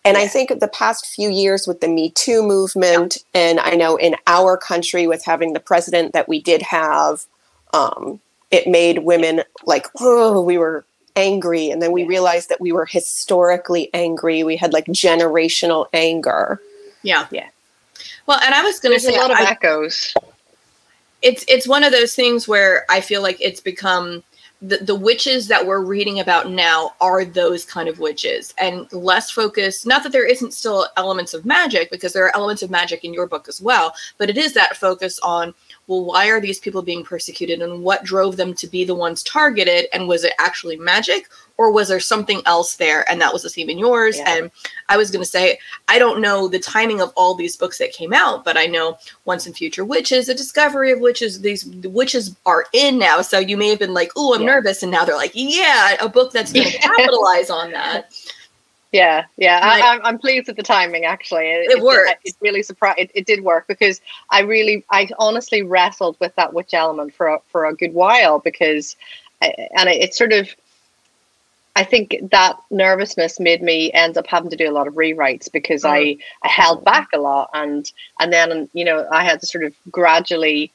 And 0.06 0.18
yeah. 0.18 0.24
I 0.24 0.28
think 0.28 0.60
the 0.60 0.68
past 0.68 1.06
few 1.08 1.30
years 1.30 1.66
with 1.66 1.80
the 1.80 1.88
Me 1.88 2.10
Too 2.12 2.44
movement, 2.44 3.18
yeah. 3.34 3.42
and 3.42 3.60
I 3.60 3.72
know 3.72 3.96
in 3.96 4.16
our 4.28 4.58
country 4.58 5.08
with 5.08 5.24
having 5.24 5.54
the 5.54 5.60
president 5.60 6.14
that 6.14 6.28
we 6.28 6.42
did 6.42 6.62
have, 6.62 7.26
um, 7.74 8.20
it 8.52 8.68
made 8.68 9.00
women 9.00 9.44
like, 9.66 9.88
oh, 10.00 10.42
we 10.42 10.58
were 10.58 10.84
angry. 11.16 11.70
And 11.70 11.82
then 11.82 11.92
we 11.92 12.04
realized 12.04 12.50
that 12.50 12.60
we 12.60 12.72
were 12.72 12.86
historically 12.86 13.90
angry. 13.94 14.44
We 14.44 14.58
had 14.58 14.74
like 14.74 14.86
generational 14.88 15.88
anger. 15.94 16.60
Yeah. 17.02 17.28
Yeah. 17.32 17.50
Well, 18.26 18.40
and 18.42 18.54
I 18.54 18.62
was 18.62 18.80
going 18.80 18.96
to 18.96 19.00
say 19.00 19.16
a 19.16 19.20
lot 19.20 19.32
of 19.32 19.38
I, 19.38 19.50
echoes. 19.50 20.14
It's 21.22 21.46
it's 21.48 21.68
one 21.68 21.84
of 21.84 21.92
those 21.92 22.16
things 22.16 22.48
where 22.48 22.86
I 22.90 23.02
feel 23.02 23.22
like 23.22 23.38
it's 23.40 23.62
become 23.62 24.24
the, 24.64 24.78
the 24.78 24.96
witches 24.96 25.50
that 25.50 25.68
we're 25.68 25.84
reading 25.84 26.22
about 26.22 26.50
now 26.50 26.94
are 27.02 27.26
those 27.26 27.66
kind 27.66 27.90
of 27.90 28.00
witches. 28.00 28.54
And 28.58 28.92
less 28.94 29.30
focused 29.30 29.86
not 29.86 30.04
that 30.04 30.12
there 30.12 30.26
isn't 30.26 30.54
still 30.54 30.88
elements 30.96 31.34
of 31.34 31.46
magic 31.46 31.92
because 31.92 32.14
there 32.14 32.26
are 32.26 32.36
elements 32.36 32.64
of 32.64 32.72
magic 32.72 33.04
in 33.04 33.14
your 33.14 33.28
book 33.28 33.48
as 33.48 33.62
well 33.62 33.94
but 34.18 34.30
it 34.30 34.38
is 34.38 34.54
that 34.54 34.78
focus 34.78 35.20
on 35.20 35.54
well, 35.88 36.06
why 36.06 36.28
are 36.28 36.40
these 36.40 36.60
people 36.60 36.82
being 36.82 37.04
persecuted 37.04 37.62
and 37.62 37.84
what 37.84 38.04
drove 38.04 38.38
them 38.38 38.54
to 38.54 38.68
be 38.68 38.86
the 38.86 38.96
ones 38.96 39.22
targeted? 39.24 39.88
And 39.92 40.08
was 40.08 40.24
it 40.24 40.34
actually 40.40 40.78
magic 40.78 41.28
or 41.58 41.72
was 41.72 41.90
there 41.90 42.00
something 42.00 42.42
else 42.46 42.78
there? 42.78 43.10
And 43.12 43.20
that 43.22 43.34
was 43.34 43.44
the 43.44 43.50
theme 43.50 43.70
in 43.70 43.78
yours. 43.78 44.18
Yeah. 44.18 44.38
And 44.38 44.52
I 44.88 44.96
was 44.96 45.12
going 45.12 45.24
to 45.24 45.30
say, 45.30 45.60
I 45.90 46.00
don't 46.00 46.22
know 46.22 46.48
the 46.48 46.60
timing 46.60 47.02
of 47.02 47.12
all 47.16 47.36
these 47.36 47.58
books 47.58 47.80
that 47.80 47.92
came 47.92 48.14
out, 48.14 48.46
but 48.46 48.58
I 48.58 48.66
know 48.66 48.98
Once 49.26 49.46
and 49.46 49.56
Future 49.56 49.84
Witches, 49.84 50.30
A 50.30 50.34
Discovery 50.34 50.92
of 50.92 51.02
Witches, 51.02 51.42
these 51.42 51.66
witches 51.66 52.36
are 52.46 52.66
in 52.72 52.98
now. 52.98 53.22
So 53.22 53.40
you 53.40 53.58
may 53.58 53.68
have 53.70 53.80
been 53.80 53.94
like, 53.94 54.12
oh, 54.16 54.34
I'm 54.34 54.42
yeah. 54.42 54.48
nervous. 54.48 54.84
And 54.84 54.92
now 54.92 55.04
they're 55.04 55.16
like, 55.16 55.32
yeah, 55.34 55.98
a 56.00 56.08
book 56.08 56.32
that's 56.32 56.54
going 56.54 56.68
to 56.72 56.78
capitalize 56.78 57.50
on 57.50 57.72
that. 57.72 58.14
Yeah, 58.94 59.26
yeah, 59.38 59.60
I, 59.64 60.08
am 60.08 60.20
pleased 60.20 60.46
with 60.48 60.56
the 60.56 60.64
timing. 60.64 61.04
Actually, 61.04 61.48
it, 61.48 61.72
it, 61.72 61.84
worked. 61.84 62.12
It, 62.24 62.30
it 62.30 62.36
really 62.42 62.62
surprised. 62.62 63.00
It, 63.00 63.12
it, 63.16 63.26
did 63.26 63.44
work 63.44 63.66
because 63.68 64.00
I 64.30 64.42
really, 64.42 64.86
I 64.92 65.10
honestly 65.18 65.64
wrestled 65.64 66.16
with 66.20 66.36
that 66.36 66.54
witch 66.54 66.76
element 66.76 67.16
for 67.16 67.28
a, 67.28 67.40
for 67.52 67.66
a 67.66 67.74
good 67.74 67.96
while 67.96 68.38
because 68.38 68.96
and 69.42 69.90
it, 69.90 70.02
it 70.02 70.14
sort 70.14 70.32
of 70.32 70.50
I 71.76 71.84
think 71.84 72.16
that 72.32 72.58
nervousness 72.70 73.40
made 73.40 73.64
me 73.64 73.92
end 73.92 74.18
up 74.18 74.28
having 74.28 74.52
to 74.52 74.56
do 74.56 74.70
a 74.70 74.72
lot 74.72 74.88
of 74.88 74.94
rewrites 74.94 75.52
because 75.52 75.84
I, 75.84 76.02
mm. 76.02 76.20
I 76.44 76.48
held 76.48 76.86
back 76.86 77.10
a 77.14 77.20
lot 77.20 77.50
and 77.54 77.92
and 78.20 78.32
then 78.32 78.70
you 78.74 78.86
know 78.86 79.08
I 79.12 79.24
had 79.24 79.40
to 79.40 79.48
sort 79.48 79.64
of 79.64 79.74
gradually 79.90 80.72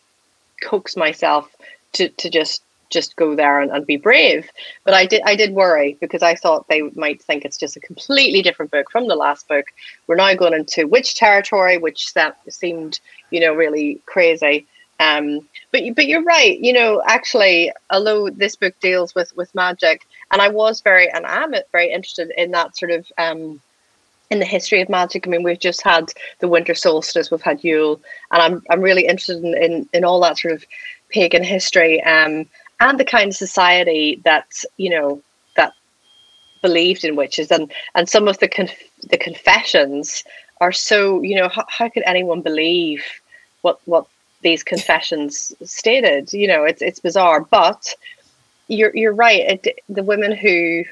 coax 0.61 0.97
myself 0.97 1.55
to, 1.93 2.09
to 2.09 2.29
just 2.29 2.63
just 2.91 3.17
go 3.17 3.35
there 3.35 3.61
and, 3.61 3.71
and 3.71 3.87
be 3.87 3.97
brave. 3.97 4.51
But 4.85 4.95
I 4.95 5.07
did 5.07 5.23
I 5.25 5.37
did 5.37 5.53
worry 5.55 5.97
because 6.01 6.23
I 6.23 6.35
thought 6.35 6.69
they 6.69 6.83
might 6.95 7.23
think 7.23 7.45
it's 7.45 7.59
just 7.59 7.77
a 7.77 7.81
completely 7.81 8.43
different 8.43 8.71
book 8.71 8.91
from 8.91 9.09
the 9.09 9.17
last 9.17 9.49
book. 9.49 9.67
We're 10.07 10.17
now 10.17 10.35
going 10.35 10.55
into 10.55 10.87
witch 10.87 11.15
territory, 11.15 11.79
which 11.79 12.15
that 12.15 12.39
seemed, 12.49 13.01
you 13.31 13.41
know, 13.41 13.55
really 13.55 14.01
crazy. 14.07 14.67
Um, 15.01 15.49
but 15.71 15.83
but 15.95 16.07
you're 16.07 16.25
right. 16.25 16.59
You 16.59 16.73
know, 16.73 17.03
actually, 17.07 17.73
although 17.91 18.31
this 18.31 18.57
book 18.57 18.75
deals 18.81 19.15
with 19.15 19.37
with 19.37 19.55
magic, 19.55 20.07
and 20.31 20.43
I 20.43 20.49
was 20.49 20.81
very 20.81 21.11
and 21.11 21.25
I'm 21.27 21.55
very 21.73 21.93
interested 21.93 22.33
in 22.37 22.51
that 22.53 22.77
sort 22.77 22.91
of 22.91 23.07
um, 23.17 23.61
in 24.31 24.41
the 24.41 24.45
history 24.45 24.81
of 24.81 24.89
magic. 24.89 25.27
I 25.27 25.31
mean, 25.31 25.43
we've 25.43 25.59
just 25.59 25.83
had 25.83 26.13
the 26.41 26.49
winter 26.49 26.75
solstice, 26.75 27.31
we've 27.31 27.43
had 27.43 27.63
Yule, 27.63 28.01
and 28.33 28.43
I'm 28.43 28.63
I'm 28.71 28.81
really 28.81 29.07
interested 29.07 29.39
in 29.45 29.57
in, 29.57 29.89
in 29.93 30.05
all 30.05 30.21
that 30.21 30.39
sort 30.39 30.55
of 30.55 30.65
pagan 31.11 31.45
history 31.45 32.03
um, 32.03 32.47
and 32.81 32.99
the 32.99 33.05
kind 33.05 33.29
of 33.29 33.37
society 33.37 34.21
that 34.25 34.47
you 34.77 34.91
know 34.91 35.21
that 35.57 35.73
believed 36.63 37.05
in 37.05 37.17
witches 37.17 37.51
and 37.51 37.73
and 37.95 38.09
some 38.09 38.29
of 38.29 38.39
the 38.39 38.49
conf- 38.49 38.91
the 39.11 39.19
confessions 39.19 40.25
are 40.61 40.73
so 40.73 41.23
you 41.23 41.37
know 41.37 41.49
how, 41.49 41.65
how 41.69 41.89
could 41.89 42.03
anyone 42.07 42.43
believe 42.43 43.05
what 43.63 43.81
what 43.87 44.07
these 44.43 44.63
confessions 44.63 45.53
stated? 45.65 46.33
You 46.33 46.49
know 46.49 46.65
it's 46.65 46.83
it's 46.83 47.01
bizarre 47.01 47.41
but 47.41 47.95
you're 48.69 48.95
you're 48.95 49.15
right 49.15 49.61
it, 49.65 49.79
the 49.89 50.03
women 50.03 50.33
who 50.33 50.85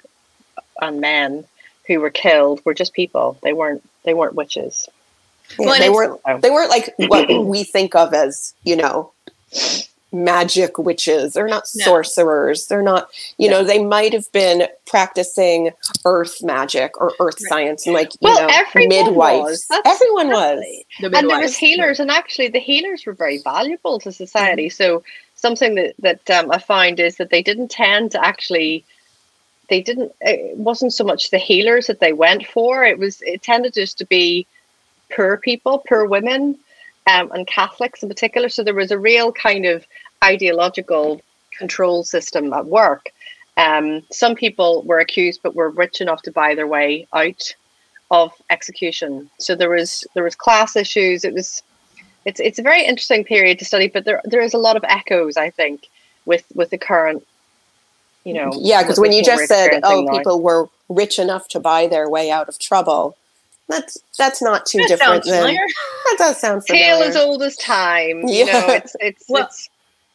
and 0.80 1.00
men 1.00 1.44
who 1.86 2.00
were 2.00 2.10
killed 2.10 2.60
were 2.64 2.74
just 2.74 2.92
people. 2.92 3.38
They 3.42 3.52
weren't 3.52 3.82
they 4.04 4.14
weren't 4.14 4.34
witches. 4.34 4.88
Yeah, 5.58 5.66
well, 5.66 5.78
they 5.78 5.90
weren't 5.90 6.42
they 6.42 6.50
weren't 6.50 6.70
like 6.70 6.92
what 6.96 7.28
we 7.46 7.62
think 7.62 7.94
of 7.94 8.12
as 8.12 8.54
you 8.64 8.76
know 8.76 9.12
magic 10.24 10.78
witches 10.78 11.34
they're 11.34 11.48
not 11.48 11.64
no. 11.76 11.84
sorcerers 11.84 12.66
they're 12.66 12.82
not 12.82 13.08
you 13.38 13.50
no. 13.50 13.58
know 13.58 13.64
they 13.64 13.82
might 13.84 14.12
have 14.12 14.30
been 14.32 14.66
practicing 14.86 15.70
earth 16.04 16.42
magic 16.42 16.98
or 17.00 17.12
earth 17.20 17.36
right. 17.42 17.48
science 17.48 17.86
and 17.86 17.94
like 17.94 18.12
you 18.14 18.18
well, 18.22 18.40
know 18.40 18.54
everyone 18.54 18.88
midwives 18.88 19.66
was. 19.68 19.80
everyone 19.84 20.28
was 20.28 20.64
the 21.00 21.16
and 21.16 21.30
there 21.30 21.40
was 21.40 21.56
healers 21.56 22.00
and 22.00 22.10
actually 22.10 22.48
the 22.48 22.58
healers 22.58 23.04
were 23.04 23.12
very 23.12 23.38
valuable 23.38 23.98
to 23.98 24.10
society 24.10 24.68
mm-hmm. 24.68 24.82
so 24.82 25.02
something 25.34 25.74
that 25.74 25.94
that 25.98 26.30
um, 26.30 26.50
i 26.50 26.58
find 26.58 26.98
is 26.98 27.16
that 27.16 27.30
they 27.30 27.42
didn't 27.42 27.70
tend 27.70 28.10
to 28.10 28.24
actually 28.24 28.84
they 29.68 29.80
didn't 29.80 30.12
it 30.20 30.56
wasn't 30.56 30.92
so 30.92 31.04
much 31.04 31.30
the 31.30 31.38
healers 31.38 31.86
that 31.86 32.00
they 32.00 32.12
went 32.12 32.46
for 32.46 32.84
it 32.84 32.98
was 32.98 33.20
it 33.22 33.42
tended 33.42 33.74
just 33.74 33.98
to 33.98 34.06
be 34.06 34.46
poor 35.14 35.36
people 35.36 35.82
poor 35.86 36.06
women 36.06 36.58
um, 37.06 37.30
and 37.32 37.46
Catholics 37.46 38.02
in 38.02 38.08
particular. 38.08 38.48
So 38.48 38.62
there 38.62 38.74
was 38.74 38.90
a 38.90 38.98
real 38.98 39.32
kind 39.32 39.64
of 39.64 39.86
ideological 40.24 41.20
control 41.56 42.04
system 42.04 42.52
at 42.52 42.66
work. 42.66 43.10
Um, 43.56 44.02
some 44.10 44.34
people 44.34 44.82
were 44.82 45.00
accused, 45.00 45.40
but 45.42 45.54
were 45.54 45.70
rich 45.70 46.00
enough 46.00 46.22
to 46.22 46.32
buy 46.32 46.54
their 46.54 46.66
way 46.66 47.06
out 47.12 47.54
of 48.10 48.32
execution. 48.50 49.30
So 49.38 49.54
there 49.54 49.70
was 49.70 50.04
there 50.14 50.24
was 50.24 50.34
class 50.34 50.76
issues. 50.76 51.24
It 51.24 51.32
was 51.32 51.62
it's 52.24 52.40
it's 52.40 52.58
a 52.58 52.62
very 52.62 52.84
interesting 52.84 53.24
period 53.24 53.58
to 53.60 53.64
study, 53.64 53.88
but 53.88 54.04
there 54.04 54.20
there 54.24 54.42
is 54.42 54.52
a 54.52 54.58
lot 54.58 54.76
of 54.76 54.84
echoes, 54.84 55.36
I 55.36 55.50
think, 55.50 55.88
with 56.26 56.44
with 56.54 56.70
the 56.70 56.78
current. 56.78 57.26
You 58.24 58.34
know, 58.34 58.50
yeah, 58.56 58.82
because 58.82 58.98
when 58.98 59.12
you 59.12 59.22
just 59.22 59.46
said, 59.46 59.80
"Oh, 59.84 60.02
now. 60.02 60.12
people 60.12 60.42
were 60.42 60.68
rich 60.88 61.18
enough 61.18 61.46
to 61.48 61.60
buy 61.60 61.86
their 61.86 62.10
way 62.10 62.28
out 62.30 62.48
of 62.48 62.58
trouble," 62.58 63.16
that's 63.68 63.98
that's 64.18 64.42
not 64.42 64.66
too 64.66 64.78
that 64.78 64.88
different 64.88 65.24
than 65.24 65.54
that 66.04 66.16
does 66.18 66.40
sound 66.40 66.66
familiar. 66.66 66.86
Tale 66.86 67.02
as 67.04 67.16
old 67.16 67.42
as 67.42 67.56
time. 67.56 68.22
Yeah. 68.26 68.38
You 68.38 68.46
know, 68.46 68.66
it's 68.68 68.96
it's 69.00 69.24
well, 69.28 69.44
it's 69.44 69.70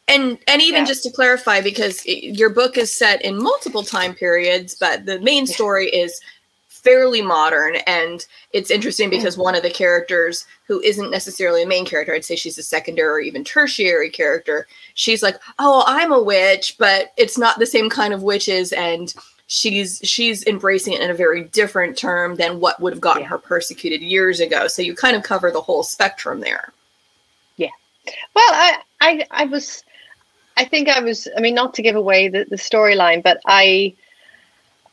and 0.08 0.38
and 0.48 0.62
even 0.62 0.80
yeah. 0.80 0.86
just 0.86 1.02
to 1.02 1.10
clarify 1.10 1.60
because 1.60 2.04
it, 2.04 2.36
your 2.36 2.50
book 2.50 2.76
is 2.76 2.92
set 2.92 3.22
in 3.22 3.42
multiple 3.42 3.82
time 3.82 4.14
periods 4.14 4.74
but 4.74 5.06
the 5.06 5.20
main 5.20 5.46
story 5.46 5.86
is 5.86 6.20
fairly 6.68 7.22
modern 7.22 7.76
and 7.86 8.26
it's 8.52 8.70
interesting 8.70 9.08
because 9.08 9.38
one 9.38 9.54
of 9.54 9.62
the 9.62 9.70
characters 9.70 10.44
who 10.66 10.80
isn't 10.80 11.12
necessarily 11.12 11.62
a 11.62 11.66
main 11.66 11.84
character 11.84 12.12
i'd 12.12 12.24
say 12.24 12.34
she's 12.34 12.58
a 12.58 12.62
secondary 12.62 13.08
or 13.08 13.20
even 13.20 13.44
tertiary 13.44 14.10
character 14.10 14.66
she's 14.94 15.22
like 15.22 15.36
oh 15.60 15.84
i'm 15.86 16.12
a 16.12 16.20
witch 16.20 16.76
but 16.78 17.12
it's 17.16 17.38
not 17.38 17.58
the 17.60 17.66
same 17.66 17.88
kind 17.88 18.12
of 18.12 18.24
witches 18.24 18.72
and 18.72 19.14
she's 19.52 20.00
she's 20.02 20.46
embracing 20.46 20.94
it 20.94 21.02
in 21.02 21.10
a 21.10 21.14
very 21.14 21.44
different 21.44 21.94
term 21.96 22.36
than 22.36 22.58
what 22.58 22.80
would 22.80 22.94
have 22.94 23.02
gotten 23.02 23.22
yeah. 23.22 23.28
her 23.28 23.36
persecuted 23.36 24.00
years 24.00 24.40
ago. 24.40 24.66
So 24.66 24.80
you 24.80 24.94
kind 24.94 25.14
of 25.14 25.24
cover 25.24 25.50
the 25.50 25.60
whole 25.60 25.82
spectrum 25.82 26.40
there. 26.40 26.72
Yeah. 27.56 27.68
Well 28.34 28.48
i 28.50 28.78
i, 29.02 29.26
I 29.30 29.44
was 29.44 29.84
I 30.56 30.64
think 30.64 30.88
I 30.88 31.00
was. 31.00 31.28
I 31.36 31.40
mean, 31.40 31.54
not 31.54 31.74
to 31.74 31.82
give 31.82 31.96
away 31.96 32.28
the, 32.28 32.44
the 32.44 32.56
storyline, 32.56 33.22
but 33.22 33.40
I, 33.46 33.94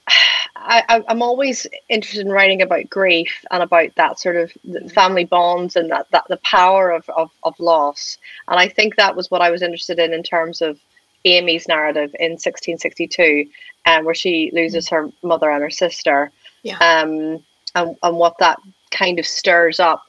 I, 0.55 1.03
I'm 1.07 1.21
always 1.21 1.67
interested 1.87 2.25
in 2.25 2.31
writing 2.31 2.61
about 2.61 2.89
grief 2.89 3.45
and 3.51 3.63
about 3.63 3.95
that 3.95 4.19
sort 4.19 4.35
of 4.35 4.51
family 4.91 5.25
bonds 5.25 5.75
and 5.75 5.89
that, 5.91 6.07
that 6.11 6.25
the 6.29 6.37
power 6.37 6.91
of, 6.91 7.07
of, 7.09 7.31
of 7.43 7.59
loss. 7.59 8.17
And 8.47 8.59
I 8.59 8.67
think 8.67 8.95
that 8.95 9.15
was 9.15 9.31
what 9.31 9.41
I 9.41 9.51
was 9.51 9.61
interested 9.61 9.99
in 9.99 10.13
in 10.13 10.23
terms 10.23 10.61
of 10.61 10.79
Amy's 11.25 11.67
narrative 11.67 12.15
in 12.19 12.31
1662, 12.31 13.49
um, 13.85 14.05
where 14.05 14.15
she 14.15 14.51
loses 14.53 14.87
her 14.89 15.09
mother 15.23 15.49
and 15.49 15.61
her 15.61 15.69
sister, 15.69 16.31
yeah. 16.63 16.77
um, 16.77 17.43
and, 17.75 17.97
and 18.01 18.17
what 18.17 18.37
that 18.39 18.59
kind 18.91 19.19
of 19.19 19.25
stirs 19.25 19.79
up. 19.79 20.03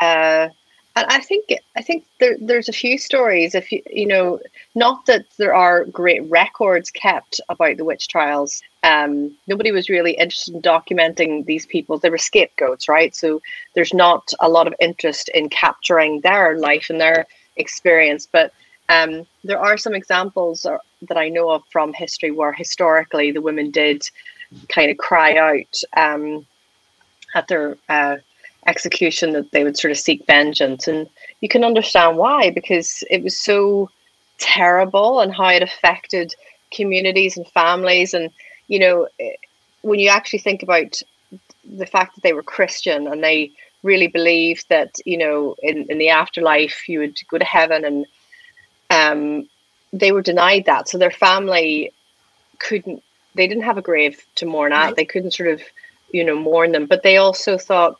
Uh, 0.00 0.48
and 0.94 1.06
I 1.08 1.20
think 1.20 1.46
I 1.76 1.82
think 1.82 2.04
there, 2.20 2.36
there's 2.40 2.68
a 2.68 2.72
few 2.72 2.98
stories. 2.98 3.54
If 3.54 3.72
you 3.72 3.82
you 3.90 4.06
know, 4.06 4.40
not 4.74 5.06
that 5.06 5.24
there 5.38 5.54
are 5.54 5.84
great 5.86 6.22
records 6.30 6.90
kept 6.90 7.40
about 7.48 7.76
the 7.76 7.84
witch 7.84 8.08
trials. 8.08 8.62
Um, 8.82 9.34
nobody 9.46 9.70
was 9.70 9.88
really 9.88 10.12
interested 10.12 10.54
in 10.54 10.62
documenting 10.62 11.46
these 11.46 11.66
people. 11.66 11.98
They 11.98 12.10
were 12.10 12.18
scapegoats, 12.18 12.88
right? 12.88 13.14
So 13.14 13.40
there's 13.74 13.94
not 13.94 14.32
a 14.40 14.48
lot 14.48 14.66
of 14.66 14.74
interest 14.80 15.30
in 15.30 15.48
capturing 15.48 16.20
their 16.20 16.58
life 16.58 16.90
and 16.90 17.00
their 17.00 17.26
experience. 17.56 18.26
But 18.30 18.52
um, 18.88 19.26
there 19.44 19.60
are 19.60 19.78
some 19.78 19.94
examples 19.94 20.62
that 20.62 21.16
I 21.16 21.28
know 21.28 21.50
of 21.50 21.62
from 21.70 21.92
history 21.92 22.32
where 22.32 22.52
historically 22.52 23.30
the 23.30 23.40
women 23.40 23.70
did 23.70 24.02
kind 24.68 24.90
of 24.90 24.98
cry 24.98 25.36
out 25.36 25.80
um, 25.96 26.44
at 27.34 27.48
their 27.48 27.78
uh, 27.88 28.16
execution 28.66 29.32
that 29.32 29.50
they 29.50 29.64
would 29.64 29.76
sort 29.76 29.90
of 29.90 29.98
seek 29.98 30.24
vengeance. 30.26 30.86
And 30.86 31.08
you 31.40 31.48
can 31.48 31.64
understand 31.64 32.16
why, 32.16 32.50
because 32.50 33.02
it 33.10 33.22
was 33.22 33.36
so 33.36 33.90
terrible 34.38 35.20
and 35.20 35.34
how 35.34 35.48
it 35.48 35.62
affected 35.62 36.34
communities 36.72 37.36
and 37.36 37.46
families. 37.48 38.14
And, 38.14 38.30
you 38.68 38.78
know, 38.78 39.08
eh, 39.20 39.32
when 39.82 39.98
you 39.98 40.08
actually 40.08 40.38
think 40.38 40.62
about 40.62 41.02
the 41.64 41.86
fact 41.86 42.14
that 42.14 42.22
they 42.22 42.32
were 42.32 42.42
Christian 42.42 43.06
and 43.06 43.22
they 43.22 43.50
really 43.82 44.06
believed 44.06 44.68
that, 44.68 44.94
you 45.04 45.18
know, 45.18 45.56
in, 45.62 45.86
in 45.90 45.98
the 45.98 46.10
afterlife 46.10 46.88
you 46.88 47.00
would 47.00 47.18
go 47.28 47.38
to 47.38 47.44
heaven 47.44 47.84
and 47.84 48.06
um, 48.90 49.48
they 49.92 50.12
were 50.12 50.22
denied 50.22 50.66
that. 50.66 50.88
So 50.88 50.98
their 50.98 51.10
family 51.10 51.92
couldn't, 52.58 53.02
they 53.34 53.46
didn't 53.46 53.64
have 53.64 53.78
a 53.78 53.82
grave 53.82 54.24
to 54.36 54.46
mourn 54.46 54.72
at. 54.72 54.84
Right. 54.84 54.96
They 54.96 55.04
couldn't 55.04 55.32
sort 55.32 55.50
of, 55.50 55.62
you 56.12 56.24
know, 56.24 56.38
mourn 56.38 56.72
them. 56.72 56.86
But 56.86 57.02
they 57.02 57.16
also 57.16 57.58
thought, 57.58 57.98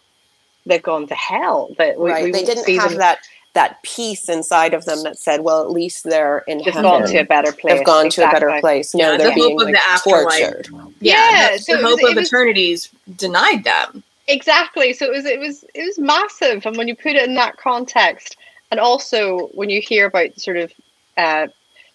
they've 0.66 0.82
gone 0.82 1.06
to 1.08 1.14
hell. 1.14 1.74
That 1.78 1.98
we, 1.98 2.10
right. 2.10 2.24
we 2.24 2.32
they 2.32 2.44
didn't 2.44 2.68
have 2.78 2.90
them. 2.90 2.98
that 2.98 3.18
that 3.54 3.82
peace 3.82 4.28
inside 4.28 4.72
of 4.74 4.84
them 4.84 5.02
that 5.02 5.18
said, 5.18 5.42
"Well, 5.42 5.62
at 5.62 5.70
least 5.70 6.04
they're 6.04 6.38
in 6.46 6.58
they've 6.58 6.66
heaven. 6.66 6.82
gone 6.82 7.06
to 7.06 7.18
a 7.18 7.24
better 7.24 7.52
place. 7.52 7.76
They've 7.76 7.86
gone 7.86 8.06
exactly. 8.06 8.40
to 8.40 8.46
a 8.46 8.50
better 8.50 8.60
place." 8.60 8.94
No, 8.94 9.12
yeah, 9.12 9.16
they're 9.18 9.28
the 9.30 9.34
being 9.34 9.58
like, 9.58 9.76
tortured. 10.02 10.68
Yeah, 11.00 11.30
yeah 11.30 11.52
the, 11.52 11.58
so 11.58 11.76
the 11.76 11.82
hope 11.82 12.02
was, 12.02 12.12
of 12.12 12.18
eternities 12.18 12.88
denied 13.16 13.64
them. 13.64 14.02
Exactly. 14.28 14.92
So 14.92 15.06
it 15.06 15.12
was 15.12 15.24
it 15.24 15.38
was 15.38 15.64
it 15.74 15.84
was 15.84 15.98
massive, 15.98 16.64
and 16.66 16.76
when 16.76 16.88
you 16.88 16.96
put 16.96 17.16
it 17.16 17.28
in 17.28 17.34
that 17.34 17.56
context, 17.56 18.36
and 18.70 18.80
also 18.80 19.48
when 19.48 19.68
you 19.68 19.80
hear 19.80 20.06
about 20.06 20.40
sort 20.40 20.56
of 20.56 20.72
uh, 21.16 21.48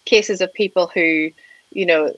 cases 0.06 0.42
of 0.42 0.54
people 0.54 0.88
who, 0.94 1.32
you 1.72 1.86
know, 1.86 2.14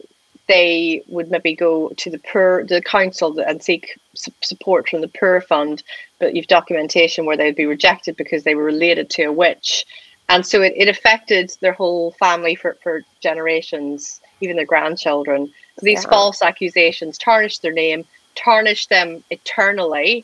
they 0.49 1.03
would 1.07 1.29
maybe 1.29 1.53
go 1.53 1.89
to 1.95 2.09
the 2.09 2.17
poor 2.17 2.65
the 2.65 2.81
council 2.81 3.39
and 3.39 3.63
seek 3.63 3.97
support 4.41 4.89
from 4.89 5.01
the 5.01 5.07
poor 5.07 5.39
fund 5.39 5.83
but 6.19 6.35
you've 6.35 6.47
documentation 6.47 7.25
where 7.25 7.37
they'd 7.37 7.55
be 7.55 7.67
rejected 7.67 8.17
because 8.17 8.43
they 8.43 8.55
were 8.55 8.63
related 8.63 9.09
to 9.11 9.23
a 9.23 9.31
witch. 9.31 9.85
And 10.27 10.45
so 10.45 10.61
it, 10.61 10.73
it 10.75 10.89
affected 10.89 11.51
their 11.61 11.71
whole 11.71 12.11
family 12.11 12.55
for, 12.55 12.77
for 12.83 13.03
generations 13.21 14.19
even 14.41 14.57
their 14.57 14.65
grandchildren. 14.65 15.53
These 15.81 16.03
yeah. 16.03 16.09
false 16.09 16.41
accusations 16.41 17.17
tarnished 17.17 17.61
their 17.61 17.71
name 17.71 18.05
tarnished 18.35 18.89
them 18.89 19.23
eternally 19.29 20.23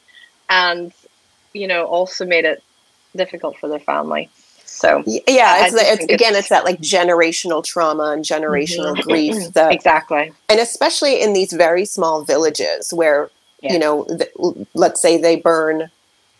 and 0.50 0.94
you 1.53 1.67
know 1.67 1.86
also 1.86 2.25
made 2.25 2.46
it 2.46 2.63
difficult 3.15 3.58
for 3.58 3.67
their 3.67 3.79
family 3.79 4.29
So 4.75 5.03
yeah, 5.08 5.65
it's, 5.67 5.74
it's 5.74 6.03
again, 6.03 6.32
it's, 6.32 6.39
it's 6.39 6.50
that 6.50 6.65
like 6.65 6.82
generational 6.82 7.63
trauma 7.63 8.12
and 8.12 8.25
generational 8.25 8.94
mm-hmm. 8.94 9.10
grief 9.10 9.53
that 9.53 9.72
exactly, 9.72 10.34
and 10.50 10.60
especially 10.60 11.22
in 11.22 11.32
these 11.32 11.53
very 11.53 11.86
small 11.86 12.25
villages 12.25 12.94
where 12.94 13.29
yeah. 13.62 13.72
you 13.72 13.79
know, 13.79 14.03
the, 14.03 14.67
let's 14.74 15.01
say 15.01 15.17
they 15.17 15.38
burn 15.38 15.89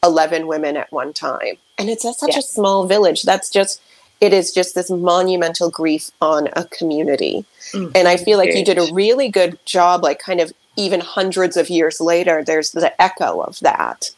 eleven 0.03 0.47
women 0.47 0.75
at 0.75 0.91
one 0.91 1.13
time, 1.13 1.55
and 1.77 1.89
it's 1.89 2.03
such 2.03 2.33
yeah. 2.33 2.39
a 2.39 2.41
small 2.41 2.85
village. 2.85 3.23
That's 3.23 3.49
just 3.49 3.81
it 4.19 4.33
is 4.33 4.51
just 4.51 4.75
this 4.75 4.91
monumental 4.91 5.69
grief 5.69 6.11
on 6.21 6.49
a 6.57 6.65
community. 6.65 7.45
Mm-hmm. 7.71 7.91
And 7.95 8.07
I 8.07 8.17
feel 8.17 8.37
like 8.37 8.53
you 8.53 8.65
did 8.65 8.77
a 8.77 8.93
really 8.93 9.29
good 9.29 9.57
job, 9.65 10.03
like 10.03 10.19
kind 10.19 10.41
of 10.41 10.51
even 10.75 10.99
hundreds 10.99 11.55
of 11.55 11.69
years 11.69 12.01
later, 12.01 12.43
there's 12.43 12.71
the 12.71 13.01
echo 13.01 13.39
of 13.39 13.59
that. 13.61 14.11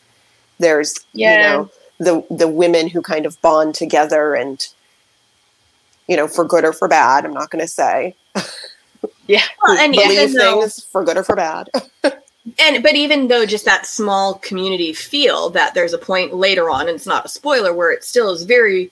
There's, 0.59 1.05
yeah. 1.13 1.35
you 1.35 1.43
know, 1.43 1.71
the 1.99 2.25
the 2.29 2.47
women 2.47 2.87
who 2.87 3.01
kind 3.01 3.25
of 3.25 3.41
bond 3.41 3.75
together 3.75 4.35
and 4.35 4.67
you 6.07 6.15
know, 6.15 6.27
for 6.27 6.45
good 6.45 6.63
or 6.63 6.71
for 6.71 6.87
bad, 6.87 7.25
I'm 7.25 7.33
not 7.33 7.49
gonna 7.49 7.67
say. 7.67 8.15
Yeah. 9.27 9.43
Well, 9.61 9.77
and 9.77 9.93
believe 9.93 10.31
things 10.31 10.83
for 10.85 11.03
good 11.03 11.17
or 11.17 11.23
for 11.23 11.35
bad. 11.35 11.69
and 12.59 12.81
but 12.81 12.95
even 12.95 13.27
though 13.27 13.45
just 13.45 13.65
that 13.65 13.85
small 13.85 14.35
community 14.35 14.93
feel 14.93 15.49
that 15.49 15.73
there's 15.73 15.93
a 15.93 15.97
point 15.97 16.33
later 16.33 16.69
on 16.69 16.81
and 16.81 16.91
it's 16.91 17.05
not 17.05 17.25
a 17.25 17.29
spoiler 17.29 17.73
where 17.73 17.91
it 17.91 18.03
still 18.03 18.31
is 18.31 18.43
very 18.43 18.91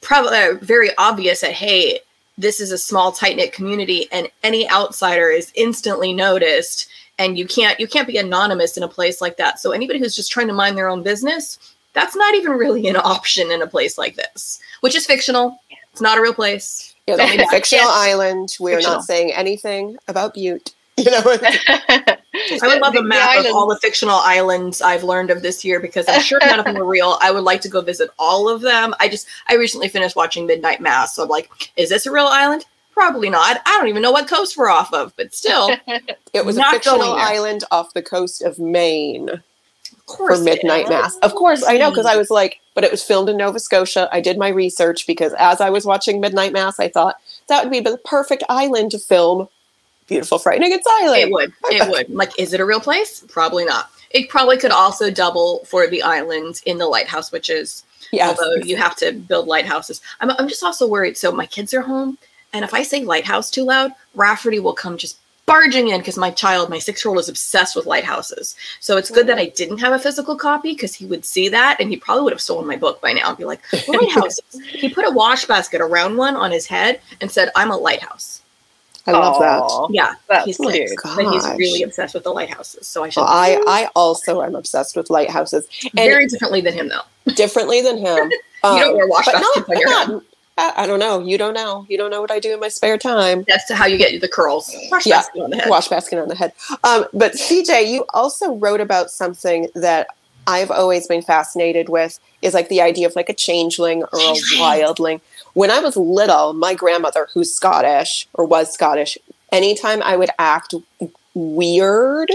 probably 0.00 0.36
uh, 0.36 0.54
very 0.60 0.90
obvious 0.98 1.40
that 1.40 1.52
hey 1.52 2.00
this 2.36 2.60
is 2.60 2.72
a 2.72 2.78
small 2.78 3.12
tight 3.12 3.36
knit 3.36 3.52
community 3.52 4.08
and 4.10 4.28
any 4.42 4.68
outsider 4.70 5.28
is 5.28 5.52
instantly 5.54 6.12
noticed 6.12 6.88
and 7.18 7.38
you 7.38 7.46
can't 7.46 7.78
you 7.78 7.86
can't 7.86 8.08
be 8.08 8.18
anonymous 8.18 8.76
in 8.76 8.82
a 8.82 8.88
place 8.88 9.20
like 9.20 9.36
that 9.36 9.60
so 9.60 9.70
anybody 9.70 9.98
who's 9.98 10.16
just 10.16 10.32
trying 10.32 10.48
to 10.48 10.52
mind 10.52 10.76
their 10.76 10.88
own 10.88 11.02
business 11.02 11.75
that's 11.96 12.14
not 12.14 12.36
even 12.36 12.52
really 12.52 12.86
an 12.86 12.96
option 12.96 13.50
in 13.50 13.60
a 13.60 13.66
place 13.66 13.98
like 13.98 14.14
this 14.14 14.60
which 14.80 14.94
is 14.94 15.06
fictional. 15.06 15.60
It's 15.92 16.00
not 16.00 16.18
a 16.18 16.22
real 16.22 16.34
place. 16.34 16.94
Yeah, 17.06 17.16
it's 17.18 17.42
a 17.42 17.46
fictional 17.48 17.88
island. 17.88 18.56
We're 18.60 18.80
not 18.80 19.04
saying 19.04 19.32
anything 19.32 19.96
about 20.08 20.34
Bute. 20.34 20.74
You 20.98 21.10
know 21.10 21.18
I 21.18 22.16
would 22.62 22.80
love 22.80 22.96
a 22.96 23.02
map 23.02 23.44
of 23.44 23.54
all 23.54 23.66
the 23.66 23.78
fictional 23.82 24.16
islands 24.16 24.80
I've 24.80 25.04
learned 25.04 25.30
of 25.30 25.42
this 25.42 25.62
year 25.62 25.78
because 25.78 26.06
I'm 26.08 26.22
sure 26.22 26.38
none 26.40 26.58
of 26.58 26.64
them 26.64 26.78
are 26.78 26.86
real. 26.86 27.18
I 27.20 27.30
would 27.32 27.42
like 27.42 27.60
to 27.62 27.68
go 27.68 27.82
visit 27.82 28.08
all 28.18 28.48
of 28.48 28.62
them. 28.62 28.94
I 28.98 29.10
just 29.10 29.26
I 29.46 29.56
recently 29.56 29.88
finished 29.88 30.16
watching 30.16 30.46
Midnight 30.46 30.80
Mass, 30.80 31.14
so 31.14 31.24
I'm 31.24 31.28
like, 31.28 31.50
is 31.76 31.90
this 31.90 32.06
a 32.06 32.10
real 32.10 32.26
island? 32.26 32.64
Probably 32.94 33.28
not. 33.28 33.60
I 33.66 33.76
don't 33.78 33.88
even 33.88 34.00
know 34.00 34.10
what 34.10 34.26
coast 34.26 34.56
we're 34.56 34.70
off 34.70 34.94
of, 34.94 35.14
but 35.16 35.34
still, 35.34 35.68
it 36.32 36.46
was 36.46 36.56
a 36.56 36.64
fictional 36.70 37.12
island 37.12 37.64
off 37.70 37.92
the 37.92 38.02
coast 38.02 38.40
of 38.40 38.58
Maine 38.58 39.42
for 40.06 40.38
Midnight 40.38 40.88
Mass. 40.88 41.16
Of 41.18 41.34
course, 41.34 41.64
I 41.64 41.76
know 41.76 41.90
because 41.90 42.06
I 42.06 42.10
mm-hmm. 42.10 42.18
was 42.18 42.30
like, 42.30 42.60
but 42.74 42.84
it 42.84 42.90
was 42.90 43.02
filmed 43.02 43.28
in 43.28 43.36
Nova 43.36 43.58
Scotia. 43.58 44.08
I 44.12 44.20
did 44.20 44.38
my 44.38 44.48
research 44.48 45.06
because 45.06 45.32
as 45.38 45.60
I 45.60 45.70
was 45.70 45.84
watching 45.84 46.20
Midnight 46.20 46.52
Mass, 46.52 46.78
I 46.78 46.88
thought 46.88 47.16
that 47.48 47.64
would 47.64 47.72
be 47.72 47.80
the 47.80 47.98
perfect 47.98 48.44
island 48.48 48.92
to 48.92 48.98
film 48.98 49.48
beautiful, 50.06 50.38
frightening 50.38 50.72
it's 50.72 50.86
island. 51.00 51.22
It 51.22 51.30
would. 51.30 51.52
It 51.64 51.90
would. 51.90 52.10
Like, 52.10 52.38
is 52.38 52.52
it 52.52 52.60
a 52.60 52.64
real 52.64 52.80
place? 52.80 53.24
Probably 53.28 53.64
not. 53.64 53.90
It 54.10 54.28
probably 54.28 54.56
could 54.56 54.70
also 54.70 55.10
double 55.10 55.64
for 55.64 55.86
the 55.86 56.02
island 56.02 56.62
in 56.64 56.78
the 56.78 56.86
lighthouse, 56.86 57.32
which 57.32 57.50
is 57.50 57.84
yes. 58.12 58.28
although 58.28 58.62
you 58.62 58.76
have 58.76 58.96
to 58.96 59.12
build 59.12 59.48
lighthouses. 59.48 60.00
I'm, 60.20 60.30
I'm 60.30 60.48
just 60.48 60.62
also 60.62 60.86
worried. 60.86 61.16
So 61.16 61.32
my 61.32 61.46
kids 61.46 61.74
are 61.74 61.82
home, 61.82 62.18
and 62.52 62.64
if 62.64 62.72
I 62.72 62.82
say 62.82 63.04
lighthouse 63.04 63.50
too 63.50 63.64
loud, 63.64 63.92
Rafferty 64.14 64.60
will 64.60 64.74
come 64.74 64.96
just 64.96 65.18
barging 65.46 65.88
in 65.88 66.00
because 66.00 66.18
my 66.18 66.30
child, 66.30 66.68
my 66.68 66.78
six 66.78 67.04
year 67.04 67.10
old, 67.10 67.20
is 67.20 67.28
obsessed 67.28 67.74
with 67.74 67.86
lighthouses. 67.86 68.56
So 68.80 68.96
it's 68.96 69.10
good 69.10 69.26
that 69.28 69.38
I 69.38 69.46
didn't 69.46 69.78
have 69.78 69.92
a 69.92 69.98
physical 69.98 70.36
copy 70.36 70.72
because 70.72 70.94
he 70.94 71.06
would 71.06 71.24
see 71.24 71.48
that 71.48 71.76
and 71.80 71.88
he 71.88 71.96
probably 71.96 72.24
would 72.24 72.32
have 72.32 72.40
stolen 72.40 72.66
my 72.66 72.76
book 72.76 73.00
by 73.00 73.12
now 73.12 73.28
and 73.28 73.38
be 73.38 73.44
like, 73.44 73.60
lighthouses. 73.88 74.60
he 74.68 74.88
put 74.88 75.06
a 75.06 75.10
wash 75.10 75.46
basket 75.46 75.80
around 75.80 76.16
one 76.16 76.36
on 76.36 76.50
his 76.50 76.66
head 76.66 77.00
and 77.20 77.30
said, 77.30 77.50
I'm 77.54 77.70
a 77.70 77.76
lighthouse. 77.76 78.42
I 79.06 79.12
love 79.12 79.38
that. 79.38 79.94
Yeah, 79.94 80.14
that's 80.28 80.46
he's 80.46 80.56
cute. 80.56 80.90
But 81.02 81.32
he's 81.32 81.46
really 81.56 81.82
obsessed 81.84 82.14
with 82.14 82.24
the 82.24 82.32
lighthouses. 82.32 82.88
So 82.88 83.04
I 83.04 83.08
should. 83.08 83.20
Well, 83.20 83.30
I 83.30 83.62
I 83.66 83.88
also 83.94 84.42
am 84.42 84.56
obsessed 84.56 84.96
with 84.96 85.10
lighthouses. 85.10 85.68
And 85.84 85.92
Very 85.94 86.26
differently 86.26 86.60
than 86.60 86.74
him, 86.74 86.88
though. 86.88 87.32
Differently 87.34 87.82
than 87.82 87.98
him. 87.98 88.30
Um, 88.64 88.76
you 88.76 88.84
don't 88.84 88.96
wear 88.96 89.06
wash 89.06 89.26
baskets 89.26 89.68
on 89.68 89.78
your 89.78 89.90
not, 89.90 90.08
head. 90.08 90.20
I, 90.58 90.72
I, 90.76 90.86
don't 90.86 90.98
know. 90.98 91.20
You 91.20 91.36
don't 91.36 91.54
know. 91.54 91.86
You 91.88 91.98
don't 91.98 92.10
know 92.10 92.20
what 92.20 92.30
I 92.30 92.38
do 92.38 92.54
in 92.54 92.60
my 92.60 92.68
spare 92.68 92.96
time. 92.98 93.44
That's 93.46 93.70
how 93.70 93.86
you 93.86 93.98
get 93.98 94.20
the 94.20 94.28
curls. 94.28 94.74
Wash 94.90 95.06
yeah, 95.06 95.18
basket 95.18 95.42
on 95.42 95.50
the 95.50 95.56
head. 95.56 95.68
Wash 95.70 95.88
basket 95.88 96.18
on 96.18 96.28
the 96.28 96.34
head. 96.34 96.52
Um, 96.82 97.06
but 97.12 97.32
CJ, 97.32 97.88
you 97.88 98.06
also 98.14 98.54
wrote 98.54 98.80
about 98.80 99.10
something 99.10 99.68
that 99.74 100.08
I've 100.46 100.70
always 100.70 101.06
been 101.06 101.22
fascinated 101.22 101.88
with 101.88 102.18
is 102.40 102.54
like 102.54 102.68
the 102.68 102.80
idea 102.80 103.06
of 103.06 103.16
like 103.16 103.28
a 103.28 103.34
changeling 103.34 104.02
or 104.02 104.18
a 104.18 104.34
wildling. 104.58 105.20
When 105.54 105.70
I 105.70 105.80
was 105.80 105.96
little, 105.96 106.52
my 106.52 106.74
grandmother, 106.74 107.28
who's 107.34 107.52
Scottish 107.52 108.28
or 108.34 108.44
was 108.44 108.72
Scottish, 108.72 109.18
anytime 109.50 110.02
I 110.02 110.16
would 110.16 110.30
act 110.38 110.74
weird, 111.34 112.30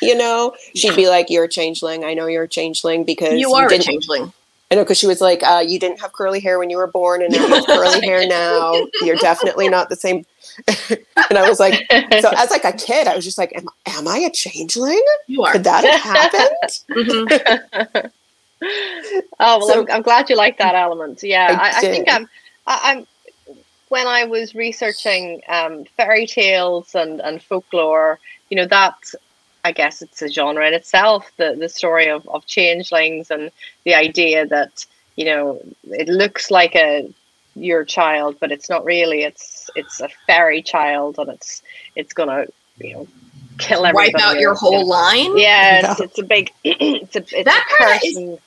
you 0.00 0.16
know, 0.16 0.54
she'd 0.74 0.96
be 0.96 1.08
like, 1.08 1.30
"You're 1.30 1.44
a 1.44 1.48
changeling. 1.48 2.04
I 2.04 2.14
know 2.14 2.26
you're 2.26 2.44
a 2.44 2.48
changeling 2.48 3.04
because 3.04 3.38
you 3.38 3.54
are 3.54 3.70
you 3.70 3.78
a 3.78 3.78
changeling." 3.78 4.32
I 4.72 4.74
know 4.74 4.84
because 4.84 4.96
she 4.96 5.06
was 5.06 5.20
like, 5.20 5.42
uh, 5.42 5.62
"You 5.66 5.78
didn't 5.78 6.00
have 6.00 6.14
curly 6.14 6.40
hair 6.40 6.58
when 6.58 6.70
you 6.70 6.78
were 6.78 6.86
born, 6.86 7.22
and 7.22 7.30
now 7.30 7.46
you 7.46 7.54
have 7.56 7.66
curly 7.66 8.00
hair 8.00 8.26
now. 8.26 8.86
You're 9.02 9.16
definitely 9.16 9.68
not 9.68 9.90
the 9.90 9.96
same." 9.96 10.24
and 10.88 11.38
I 11.38 11.46
was 11.46 11.60
like, 11.60 11.74
so 11.90 12.30
as 12.34 12.50
like 12.50 12.64
a 12.64 12.72
kid, 12.72 13.06
I 13.06 13.14
was 13.14 13.22
just 13.22 13.36
like, 13.36 13.54
"Am, 13.54 13.68
am 13.84 14.08
I 14.08 14.16
a 14.20 14.30
changeling? 14.30 15.04
You 15.26 15.42
are. 15.42 15.52
Could 15.52 15.64
that 15.64 15.84
have 15.84 16.00
happened?" 16.00 16.80
mm-hmm. 16.90 18.06
oh 19.40 19.58
well, 19.58 19.60
so, 19.60 19.80
I'm, 19.82 19.90
I'm, 19.90 20.02
glad 20.02 20.30
you 20.30 20.36
like 20.36 20.56
that 20.56 20.74
element. 20.74 21.22
Yeah, 21.22 21.48
I, 21.60 21.66
I, 21.66 21.68
I 21.68 21.80
think 21.80 22.10
I'm. 22.10 22.26
I, 22.66 22.92
am 22.92 23.06
when 23.90 24.06
I 24.06 24.24
was 24.24 24.54
researching 24.54 25.42
um, 25.48 25.84
fairy 25.98 26.26
tales 26.26 26.94
and, 26.94 27.20
and 27.20 27.42
folklore, 27.42 28.18
you 28.48 28.56
know, 28.56 28.64
that 28.64 28.96
I 29.64 29.72
guess 29.72 30.02
it's 30.02 30.22
a 30.22 30.28
genre 30.28 30.66
in 30.66 30.74
itself, 30.74 31.30
the, 31.36 31.54
the 31.58 31.68
story 31.68 32.08
of, 32.08 32.26
of 32.28 32.46
changelings 32.46 33.30
and 33.30 33.50
the 33.84 33.94
idea 33.94 34.46
that, 34.46 34.84
you 35.16 35.24
know, 35.24 35.60
it 35.84 36.08
looks 36.08 36.50
like 36.50 36.74
a 36.74 37.12
your 37.54 37.84
child, 37.84 38.36
but 38.40 38.50
it's 38.50 38.68
not 38.68 38.84
really. 38.84 39.22
It's 39.22 39.70
it's 39.76 40.00
a 40.00 40.08
fairy 40.26 40.62
child 40.62 41.18
and 41.18 41.30
it's 41.30 41.62
it's 41.96 42.12
gonna, 42.12 42.46
you 42.78 42.94
know, 42.94 43.08
kill 43.58 43.86
everybody. 43.86 44.12
Wipe 44.14 44.22
out 44.22 44.40
your 44.40 44.54
whole 44.54 44.86
line? 44.86 45.36
Yeah, 45.36 45.92
it's, 45.92 46.00
it's 46.00 46.18
a 46.18 46.24
big 46.24 46.50
it's 46.64 47.16
a 47.16 47.18
it's 47.20 47.44
that 47.44 47.66
a 47.80 47.84
person. 47.84 48.32
Is- 48.32 48.38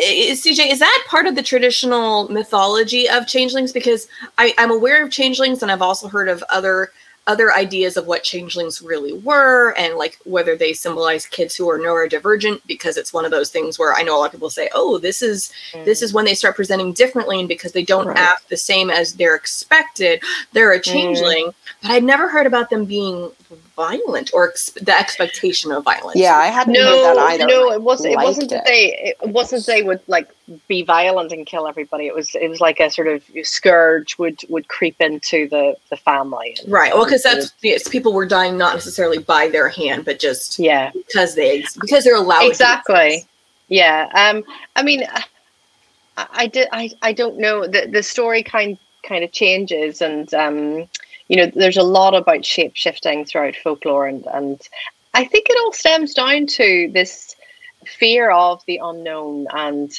is, 0.00 0.44
CJ, 0.44 0.70
is 0.70 0.78
that 0.78 1.04
part 1.08 1.26
of 1.26 1.34
the 1.34 1.42
traditional 1.42 2.28
mythology 2.28 3.08
of 3.08 3.26
changelings? 3.26 3.72
Because 3.72 4.06
I, 4.36 4.54
I'm 4.56 4.70
aware 4.70 5.02
of 5.02 5.10
changelings, 5.10 5.60
and 5.60 5.72
I've 5.72 5.82
also 5.82 6.06
heard 6.06 6.28
of 6.28 6.44
other 6.50 6.92
other 7.28 7.52
ideas 7.52 7.98
of 7.98 8.06
what 8.06 8.24
changelings 8.24 8.80
really 8.80 9.12
were 9.12 9.74
and 9.76 9.96
like 9.96 10.18
whether 10.24 10.56
they 10.56 10.72
symbolize 10.72 11.26
kids 11.26 11.54
who 11.54 11.68
are 11.68 11.78
neurodivergent 11.78 12.60
because 12.66 12.96
it's 12.96 13.12
one 13.12 13.26
of 13.26 13.30
those 13.30 13.50
things 13.50 13.78
where 13.78 13.94
I 13.94 14.02
know 14.02 14.16
a 14.16 14.18
lot 14.18 14.26
of 14.26 14.32
people 14.32 14.50
say, 14.50 14.70
oh, 14.74 14.96
this 14.96 15.20
is 15.20 15.52
mm. 15.72 15.84
this 15.84 16.00
is 16.00 16.14
when 16.14 16.24
they 16.24 16.34
start 16.34 16.56
presenting 16.56 16.94
differently 16.94 17.38
and 17.38 17.46
because 17.46 17.72
they 17.72 17.84
don't 17.84 18.06
right. 18.06 18.16
act 18.16 18.48
the 18.48 18.56
same 18.56 18.88
as 18.88 19.12
they're 19.12 19.36
expected, 19.36 20.22
they're 20.54 20.72
a 20.72 20.80
mm. 20.80 20.84
changeling. 20.84 21.46
Mm. 21.48 21.54
But 21.82 21.90
I'd 21.90 22.04
never 22.04 22.28
heard 22.28 22.46
about 22.46 22.70
them 22.70 22.86
being 22.86 23.30
violent 23.78 24.30
or 24.34 24.48
ex- 24.48 24.70
the 24.70 24.98
expectation 24.98 25.70
of 25.70 25.84
violence. 25.84 26.18
Yeah, 26.18 26.36
I 26.36 26.48
hadn't 26.48 26.72
no, 26.72 26.80
heard 26.80 27.16
that 27.16 27.18
either. 27.30 27.46
No, 27.46 27.70
it 27.70 27.80
wasn't. 27.80 28.14
It 28.14 28.16
wasn't 28.16 28.50
that 28.50 28.66
they. 28.66 29.14
It 29.22 29.28
wasn't 29.28 29.64
they 29.66 29.84
would 29.84 30.00
like 30.08 30.28
be 30.66 30.82
violent 30.82 31.30
and 31.30 31.46
kill 31.46 31.68
everybody. 31.68 32.06
It 32.06 32.14
was. 32.14 32.34
It 32.34 32.48
was 32.48 32.60
like 32.60 32.80
a 32.80 32.90
sort 32.90 33.06
of 33.06 33.22
scourge 33.44 34.18
would 34.18 34.40
would 34.48 34.66
creep 34.66 34.96
into 35.00 35.48
the 35.48 35.76
the 35.90 35.96
family. 35.96 36.56
And, 36.60 36.72
right. 36.72 36.92
Well, 36.92 37.04
because 37.04 37.22
that's 37.22 37.52
yes, 37.62 37.86
people 37.86 38.12
were 38.12 38.26
dying 38.26 38.58
not 38.58 38.74
necessarily 38.74 39.18
by 39.18 39.48
their 39.48 39.68
hand, 39.68 40.04
but 40.04 40.18
just 40.18 40.58
yeah 40.58 40.90
because 40.92 41.36
they 41.36 41.64
because 41.80 42.02
they're 42.02 42.16
allowed. 42.16 42.48
Exactly. 42.48 43.26
Yeah. 43.68 44.08
Um. 44.14 44.44
I 44.76 44.82
mean. 44.82 45.04
I, 45.04 45.24
I 46.16 46.46
did. 46.48 46.66
I. 46.72 46.90
I 47.00 47.12
don't 47.12 47.38
know. 47.38 47.66
The 47.68 47.86
the 47.86 48.02
story 48.02 48.42
kind 48.42 48.76
kind 49.04 49.22
of 49.22 49.30
changes, 49.32 50.02
and 50.02 50.32
um, 50.34 50.88
you 51.28 51.36
know, 51.36 51.50
there's 51.54 51.76
a 51.76 51.82
lot 51.82 52.14
about 52.14 52.44
shape 52.44 52.72
shifting 52.74 53.24
throughout 53.24 53.56
folklore, 53.56 54.06
and 54.06 54.26
and 54.26 54.60
I 55.14 55.24
think 55.24 55.48
it 55.48 55.58
all 55.60 55.72
stems 55.72 56.14
down 56.14 56.46
to 56.46 56.90
this 56.92 57.34
fear 57.86 58.30
of 58.30 58.62
the 58.66 58.80
unknown 58.82 59.46
and 59.52 59.90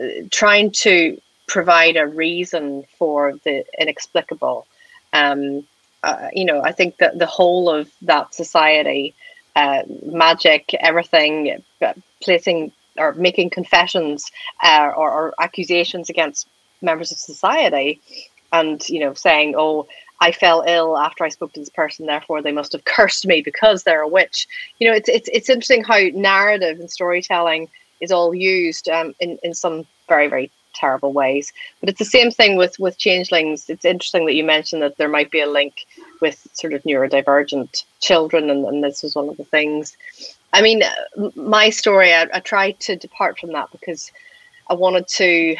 uh, 0.00 0.26
trying 0.30 0.70
to 0.70 1.20
provide 1.46 1.96
a 1.96 2.06
reason 2.06 2.84
for 2.98 3.34
the 3.44 3.64
inexplicable. 3.78 4.66
Um, 5.12 5.66
uh, 6.02 6.28
you 6.32 6.44
know, 6.44 6.62
I 6.62 6.72
think 6.72 6.96
that 6.98 7.18
the 7.18 7.26
whole 7.26 7.70
of 7.70 7.90
that 8.02 8.34
society, 8.34 9.14
uh, 9.54 9.82
magic, 10.04 10.74
everything, 10.74 11.62
uh, 11.80 11.92
placing 12.20 12.72
or 12.98 13.12
making 13.14 13.50
confessions 13.50 14.30
uh, 14.62 14.90
or, 14.96 15.10
or, 15.10 15.34
accusations 15.40 16.10
against 16.10 16.46
members 16.82 17.12
of 17.12 17.18
society, 17.18 18.00
and 18.52 18.86
you 18.88 19.00
know, 19.00 19.14
saying, 19.14 19.54
"Oh, 19.56 19.86
I 20.22 20.30
fell 20.30 20.62
ill 20.68 20.96
after 20.96 21.24
I 21.24 21.30
spoke 21.30 21.52
to 21.54 21.60
this 21.60 21.68
person, 21.68 22.06
therefore 22.06 22.42
they 22.42 22.52
must 22.52 22.72
have 22.72 22.84
cursed 22.84 23.26
me 23.26 23.42
because 23.42 23.82
they're 23.82 24.02
a 24.02 24.08
witch. 24.08 24.46
You 24.78 24.88
know, 24.88 24.94
it's 24.94 25.08
it's 25.08 25.28
it's 25.32 25.50
interesting 25.50 25.82
how 25.82 25.98
narrative 26.14 26.78
and 26.78 26.88
storytelling 26.88 27.68
is 28.00 28.12
all 28.12 28.32
used 28.32 28.88
um, 28.88 29.14
in 29.18 29.38
in 29.42 29.52
some 29.52 29.84
very 30.08 30.28
very 30.28 30.48
terrible 30.74 31.12
ways. 31.12 31.52
But 31.80 31.88
it's 31.88 31.98
the 31.98 32.04
same 32.04 32.30
thing 32.30 32.56
with 32.56 32.78
with 32.78 32.98
changelings. 32.98 33.68
It's 33.68 33.84
interesting 33.84 34.24
that 34.26 34.34
you 34.34 34.44
mentioned 34.44 34.82
that 34.82 34.96
there 34.96 35.08
might 35.08 35.32
be 35.32 35.40
a 35.40 35.50
link 35.50 35.86
with 36.20 36.46
sort 36.52 36.72
of 36.72 36.84
neurodivergent 36.84 37.84
children, 38.00 38.48
and, 38.48 38.64
and 38.64 38.84
this 38.84 39.02
was 39.02 39.16
one 39.16 39.28
of 39.28 39.36
the 39.36 39.44
things. 39.56 39.96
I 40.52 40.62
mean, 40.62 40.82
my 41.34 41.70
story, 41.70 42.14
I, 42.14 42.28
I 42.32 42.38
tried 42.38 42.78
to 42.80 42.94
depart 42.94 43.40
from 43.40 43.52
that 43.54 43.72
because 43.72 44.12
I 44.70 44.74
wanted 44.74 45.08
to. 45.08 45.56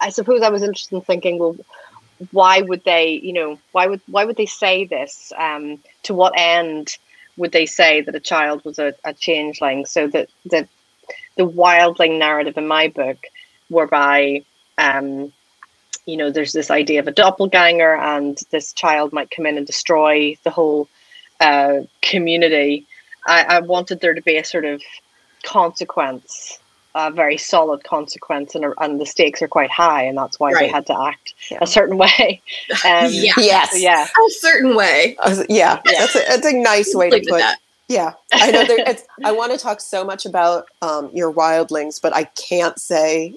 I 0.00 0.10
suppose 0.10 0.42
I 0.42 0.50
was 0.50 0.62
interested 0.62 0.94
in 0.94 1.02
thinking, 1.02 1.40
well, 1.40 1.56
why 2.30 2.60
would 2.60 2.84
they, 2.84 3.20
you 3.22 3.32
know, 3.32 3.58
why 3.72 3.86
would 3.86 4.00
why 4.06 4.24
would 4.24 4.36
they 4.36 4.46
say 4.46 4.84
this? 4.84 5.32
Um, 5.36 5.78
to 6.04 6.14
what 6.14 6.34
end 6.36 6.96
would 7.36 7.52
they 7.52 7.66
say 7.66 8.00
that 8.02 8.14
a 8.14 8.20
child 8.20 8.64
was 8.64 8.78
a, 8.78 8.94
a 9.04 9.14
changeling? 9.14 9.86
So 9.86 10.06
that 10.08 10.28
the 10.44 10.68
the 11.36 11.46
wildling 11.46 12.18
narrative 12.18 12.56
in 12.56 12.66
my 12.66 12.88
book, 12.88 13.18
whereby 13.68 14.44
um, 14.78 15.32
you 16.06 16.16
know, 16.16 16.30
there's 16.30 16.52
this 16.52 16.70
idea 16.70 17.00
of 17.00 17.08
a 17.08 17.12
doppelganger, 17.12 17.96
and 17.96 18.38
this 18.50 18.72
child 18.72 19.12
might 19.12 19.30
come 19.30 19.46
in 19.46 19.56
and 19.56 19.66
destroy 19.66 20.36
the 20.42 20.50
whole 20.50 20.88
uh, 21.40 21.80
community. 22.00 22.86
I, 23.26 23.44
I 23.44 23.60
wanted 23.60 24.00
there 24.00 24.14
to 24.14 24.22
be 24.22 24.36
a 24.36 24.44
sort 24.44 24.64
of 24.64 24.82
consequence 25.44 26.58
a 26.94 27.10
very 27.10 27.38
solid 27.38 27.84
consequence 27.84 28.54
and, 28.54 28.66
and 28.78 29.00
the 29.00 29.06
stakes 29.06 29.40
are 29.40 29.48
quite 29.48 29.70
high 29.70 30.02
and 30.02 30.16
that's 30.16 30.38
why 30.38 30.52
right. 30.52 30.60
they 30.60 30.68
had 30.68 30.86
to 30.86 31.00
act 31.00 31.34
yeah. 31.50 31.58
a 31.62 31.66
certain 31.66 31.96
way. 31.98 32.42
Um, 32.84 33.08
yeah. 33.10 33.32
Yes. 33.38 33.72
So 33.72 33.78
yeah 33.78 34.04
a 34.04 34.30
certain 34.30 34.76
way. 34.76 35.16
Uh, 35.18 35.44
yeah, 35.48 35.80
yeah. 35.86 35.92
That's, 35.98 36.14
a, 36.14 36.18
that's 36.28 36.46
a 36.46 36.52
nice 36.52 36.94
way 36.94 37.10
to 37.10 37.18
put 37.28 37.38
that. 37.38 37.58
yeah. 37.88 38.12
I 38.32 38.50
know 38.50 38.64
there, 38.64 38.96
i 39.24 39.32
want 39.32 39.52
to 39.52 39.58
talk 39.58 39.80
so 39.80 40.04
much 40.04 40.26
about 40.26 40.66
um, 40.82 41.10
your 41.12 41.32
wildlings 41.32 42.00
but 42.00 42.14
i 42.14 42.24
can't 42.24 42.78
say 42.78 43.34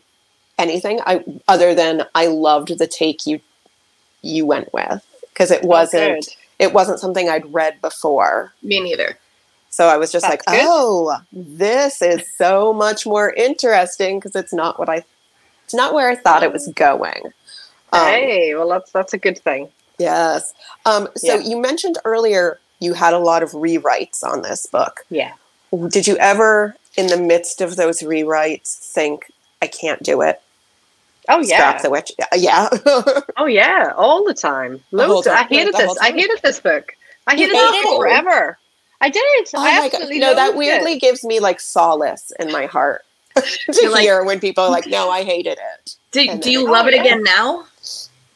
anything 0.57 0.99
I, 1.05 1.23
other 1.47 1.75
than 1.75 2.03
i 2.15 2.27
loved 2.27 2.77
the 2.77 2.87
take 2.87 3.25
you 3.25 3.41
you 4.21 4.45
went 4.45 4.73
with 4.73 5.05
because 5.33 5.51
it 5.51 5.61
oh, 5.63 5.67
wasn't 5.67 6.27
oh, 6.29 6.41
it 6.59 6.73
wasn't 6.73 6.99
something 6.99 7.29
i'd 7.29 7.53
read 7.53 7.81
before. 7.81 8.53
Me 8.63 8.81
neither 8.81 9.17
so 9.75 9.89
I 9.89 9.97
was 9.97 10.09
just 10.09 10.23
That's 10.23 10.47
like, 10.47 10.57
good. 10.57 10.65
oh, 10.65 11.17
this 11.33 12.01
is 12.01 12.23
so 12.38 12.71
much 12.71 13.05
more 13.05 13.33
interesting 13.33 14.19
because 14.19 14.33
it's 14.33 14.53
not 14.53 14.79
what 14.79 14.88
I, 14.88 15.03
it's 15.65 15.73
not 15.73 15.93
where 15.93 16.09
I 16.09 16.15
thought 16.15 16.43
it 16.43 16.53
was 16.53 16.69
going. 16.69 17.33
Um, 17.91 18.07
hey, 18.07 18.55
well, 18.55 18.69
that's 18.69 18.93
that's 18.93 19.13
a 19.13 19.17
good 19.17 19.38
thing. 19.38 19.67
Yes. 19.99 20.53
Um, 20.85 21.09
so 21.17 21.35
yeah. 21.35 21.45
you 21.45 21.59
mentioned 21.59 21.97
earlier 22.05 22.57
you 22.79 22.93
had 22.93 23.13
a 23.13 23.19
lot 23.19 23.43
of 23.43 23.51
rewrites 23.51 24.23
on 24.23 24.43
this 24.43 24.65
book. 24.65 25.01
Yeah. 25.09 25.33
Did 25.89 26.07
you 26.07 26.15
ever, 26.19 26.77
in 26.95 27.07
the 27.07 27.17
midst 27.17 27.59
of 27.59 27.75
those 27.75 27.99
rewrites, 27.99 28.77
think 28.77 29.29
I 29.61 29.67
can't 29.67 30.01
do 30.01 30.21
it? 30.21 30.41
Oh 31.27 31.41
yeah, 31.41 31.57
Scrap 31.57 31.81
the 31.81 31.89
witch. 31.89 32.13
Yeah. 32.33 32.69
oh 33.35 33.45
yeah, 33.45 33.91
all 33.97 34.23
the 34.23 34.33
time. 34.33 34.81
Loads. 34.93 35.27
Time. 35.27 35.35
I 35.35 35.43
hated 35.43 35.73
this. 35.73 35.97
I 35.97 36.11
hated 36.11 36.39
this 36.41 36.61
book. 36.61 36.95
I 37.27 37.35
hated, 37.35 37.55
hated 37.55 37.75
it 37.75 37.97
forever. 37.97 38.57
I 39.01 39.10
did. 39.10 39.47
Oh 39.53 39.63
I 39.63 39.86
absolutely 39.86 40.19
no. 40.19 40.34
That 40.34 40.55
weirdly 40.55 40.93
it. 40.93 41.01
gives 41.01 41.23
me 41.23 41.39
like 41.39 41.60
solace 41.60 42.31
in 42.39 42.51
my 42.51 42.65
heart 42.65 43.03
to 43.36 43.89
like, 43.89 44.01
hear 44.01 44.23
when 44.23 44.39
people 44.39 44.63
are 44.63 44.71
like, 44.71 44.88
"No, 44.88 45.10
I 45.10 45.23
hated 45.23 45.58
it." 45.60 45.95
Do, 46.12 46.38
do 46.38 46.51
you 46.51 46.69
love 46.69 46.86
oh, 46.86 46.89
it 46.89 46.95
yeah. 46.95 47.01
again 47.01 47.23
now? 47.23 47.65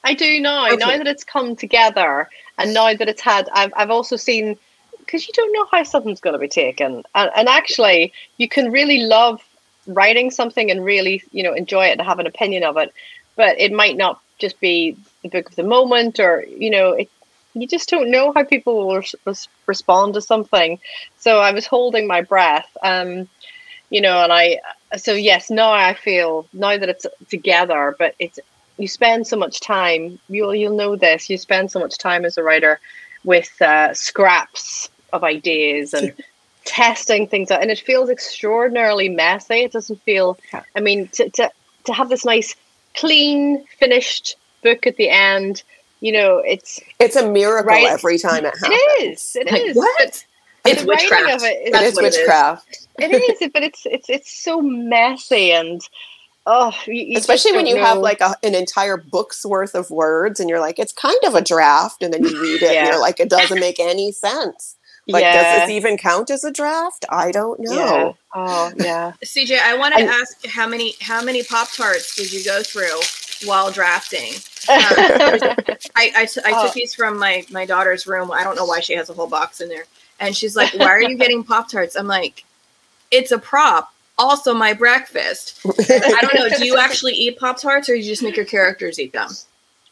I 0.03 0.13
do 0.13 0.39
now. 0.39 0.67
Okay. 0.67 0.75
Now 0.77 0.97
that 0.97 1.07
it's 1.07 1.23
come 1.23 1.55
together, 1.55 2.29
and 2.57 2.73
now 2.73 2.93
that 2.93 3.07
it's 3.07 3.21
had, 3.21 3.49
I've 3.53 3.73
I've 3.75 3.89
also 3.89 4.15
seen 4.15 4.57
because 4.99 5.27
you 5.27 5.33
don't 5.33 5.51
know 5.53 5.65
how 5.71 5.83
something's 5.83 6.21
going 6.21 6.33
to 6.33 6.39
be 6.39 6.47
taken, 6.47 7.03
and, 7.15 7.31
and 7.35 7.47
actually, 7.47 8.13
you 8.37 8.47
can 8.47 8.71
really 8.71 8.99
love 8.99 9.41
writing 9.87 10.29
something 10.29 10.69
and 10.69 10.85
really 10.85 11.23
you 11.31 11.43
know 11.43 11.53
enjoy 11.53 11.85
it 11.87 11.97
and 11.97 12.01
have 12.01 12.19
an 12.19 12.27
opinion 12.27 12.63
of 12.63 12.77
it, 12.77 12.93
but 13.35 13.59
it 13.59 13.71
might 13.71 13.97
not 13.97 14.21
just 14.39 14.59
be 14.59 14.97
the 15.23 15.29
book 15.29 15.49
of 15.49 15.55
the 15.55 15.63
moment, 15.63 16.19
or 16.19 16.43
you 16.45 16.69
know, 16.69 16.91
it 16.91 17.09
you 17.61 17.67
just 17.67 17.89
don't 17.89 18.11
know 18.11 18.31
how 18.33 18.43
people 18.43 18.87
will 18.87 19.03
res- 19.25 19.47
respond 19.65 20.13
to 20.13 20.21
something. 20.21 20.79
So 21.17 21.39
I 21.39 21.51
was 21.51 21.65
holding 21.65 22.07
my 22.07 22.21
breath, 22.21 22.69
um, 22.83 23.27
you 23.89 24.01
know, 24.01 24.23
and 24.23 24.31
I, 24.31 24.59
so 24.97 25.13
yes, 25.13 25.49
now 25.49 25.71
I 25.71 25.93
feel 25.93 26.47
now 26.53 26.77
that 26.77 26.89
it's 26.89 27.05
together, 27.29 27.95
but 27.97 28.15
it's, 28.19 28.39
you 28.77 28.87
spend 28.87 29.27
so 29.27 29.37
much 29.37 29.59
time, 29.59 30.19
you'll, 30.29 30.55
you'll 30.55 30.75
know 30.75 30.95
this, 30.95 31.29
you 31.29 31.37
spend 31.37 31.71
so 31.71 31.79
much 31.79 31.97
time 31.97 32.23
as 32.25 32.37
a 32.37 32.43
writer 32.43 32.79
with 33.23 33.61
uh, 33.61 33.93
scraps 33.93 34.89
of 35.11 35.23
ideas 35.23 35.93
and 35.93 36.13
testing 36.65 37.27
things 37.27 37.51
out. 37.51 37.61
And 37.61 37.71
it 37.71 37.79
feels 37.79 38.09
extraordinarily 38.09 39.09
messy. 39.09 39.61
It 39.61 39.71
doesn't 39.71 40.01
feel, 40.03 40.37
I 40.75 40.79
mean, 40.79 41.07
to, 41.09 41.29
to, 41.31 41.51
to 41.85 41.93
have 41.93 42.09
this 42.09 42.25
nice, 42.25 42.55
clean, 42.95 43.65
finished 43.79 44.35
book 44.63 44.87
at 44.87 44.97
the 44.97 45.09
end 45.09 45.63
you 46.01 46.11
know, 46.11 46.37
it's 46.39 46.79
it's 46.99 47.15
a 47.15 47.29
miracle 47.29 47.67
right? 47.67 47.87
every 47.87 48.17
time 48.17 48.45
it 48.45 48.53
happens. 48.57 48.71
It 48.71 49.03
is. 49.03 49.35
It 49.35 49.51
like, 49.51 49.61
is. 49.61 49.75
What? 49.75 50.25
it's 50.65 50.83
witchcraft. 50.83 51.43
It, 51.43 51.73
it 51.73 51.81
is 51.81 51.95
witchcraft. 51.95 52.87
It 52.99 53.11
is. 53.11 53.21
it 53.21 53.41
is, 53.41 53.49
but 53.53 53.63
it's 53.63 53.85
it's 53.85 54.09
it's 54.09 54.31
so 54.31 54.61
messy 54.61 55.51
and 55.51 55.81
oh, 56.45 56.71
you, 56.87 56.93
you 56.93 57.17
especially 57.17 57.53
when 57.53 57.65
you 57.65 57.75
know. 57.75 57.83
have 57.83 57.97
like 57.97 58.21
a, 58.21 58.35
an 58.43 58.55
entire 58.55 58.97
book's 58.97 59.45
worth 59.45 59.75
of 59.75 59.89
words 59.91 60.39
and 60.39 60.49
you're 60.49 60.59
like, 60.59 60.79
it's 60.79 60.93
kind 60.93 61.19
of 61.25 61.35
a 61.35 61.41
draft, 61.41 62.01
and 62.01 62.13
then 62.13 62.23
you 62.23 62.41
read 62.41 62.61
it 62.61 62.73
yeah. 62.73 62.79
and 62.79 62.87
you're 62.89 63.01
like, 63.01 63.19
it 63.19 63.29
doesn't 63.29 63.59
make 63.59 63.79
any 63.79 64.11
sense. 64.11 64.75
Like, 65.07 65.23
yeah. 65.23 65.41
does 65.41 65.61
this 65.61 65.69
even 65.71 65.97
count 65.97 66.29
as 66.29 66.43
a 66.43 66.51
draft? 66.51 67.03
I 67.09 67.31
don't 67.31 67.59
know. 67.59 67.73
Yeah. 67.73 68.13
Oh, 68.35 68.71
yeah. 68.77 69.13
CJ, 69.25 69.59
I 69.59 69.75
want 69.75 69.95
to 69.95 70.03
ask 70.03 70.45
how 70.45 70.67
many 70.67 70.93
how 71.01 71.23
many 71.23 71.43
Pop 71.43 71.71
Tarts 71.71 72.15
did 72.15 72.31
you 72.31 72.43
go 72.43 72.61
through 72.61 72.99
while 73.45 73.71
drafting? 73.71 74.33
I, 74.69 76.11
I, 76.15 76.25
t- 76.25 76.41
I 76.45 76.51
took 76.51 76.71
oh. 76.71 76.71
these 76.75 76.93
from 76.93 77.17
my 77.17 77.45
my 77.49 77.65
daughter's 77.65 78.05
room. 78.05 78.31
I 78.31 78.43
don't 78.43 78.55
know 78.55 78.65
why 78.65 78.79
she 78.79 78.93
has 78.93 79.09
a 79.09 79.13
whole 79.13 79.27
box 79.27 79.61
in 79.61 79.69
there. 79.69 79.85
And 80.19 80.35
she's 80.35 80.55
like, 80.55 80.73
"Why 80.73 80.87
are 80.87 81.01
you 81.01 81.17
getting 81.17 81.43
Pop 81.43 81.69
Tarts?" 81.69 81.95
I'm 81.95 82.07
like, 82.07 82.43
"It's 83.11 83.31
a 83.31 83.39
prop." 83.39 83.93
Also, 84.17 84.53
my 84.53 84.73
breakfast. 84.73 85.61
I 85.65 86.19
don't 86.21 86.35
know. 86.35 86.49
Do 86.57 86.65
you 86.65 86.77
actually 86.79 87.13
eat 87.13 87.39
Pop 87.39 87.59
Tarts, 87.59 87.87
or 87.89 87.95
you 87.95 88.03
just 88.03 88.21
make 88.21 88.35
your 88.35 88.45
characters 88.45 88.99
eat 88.99 89.13
them? 89.13 89.29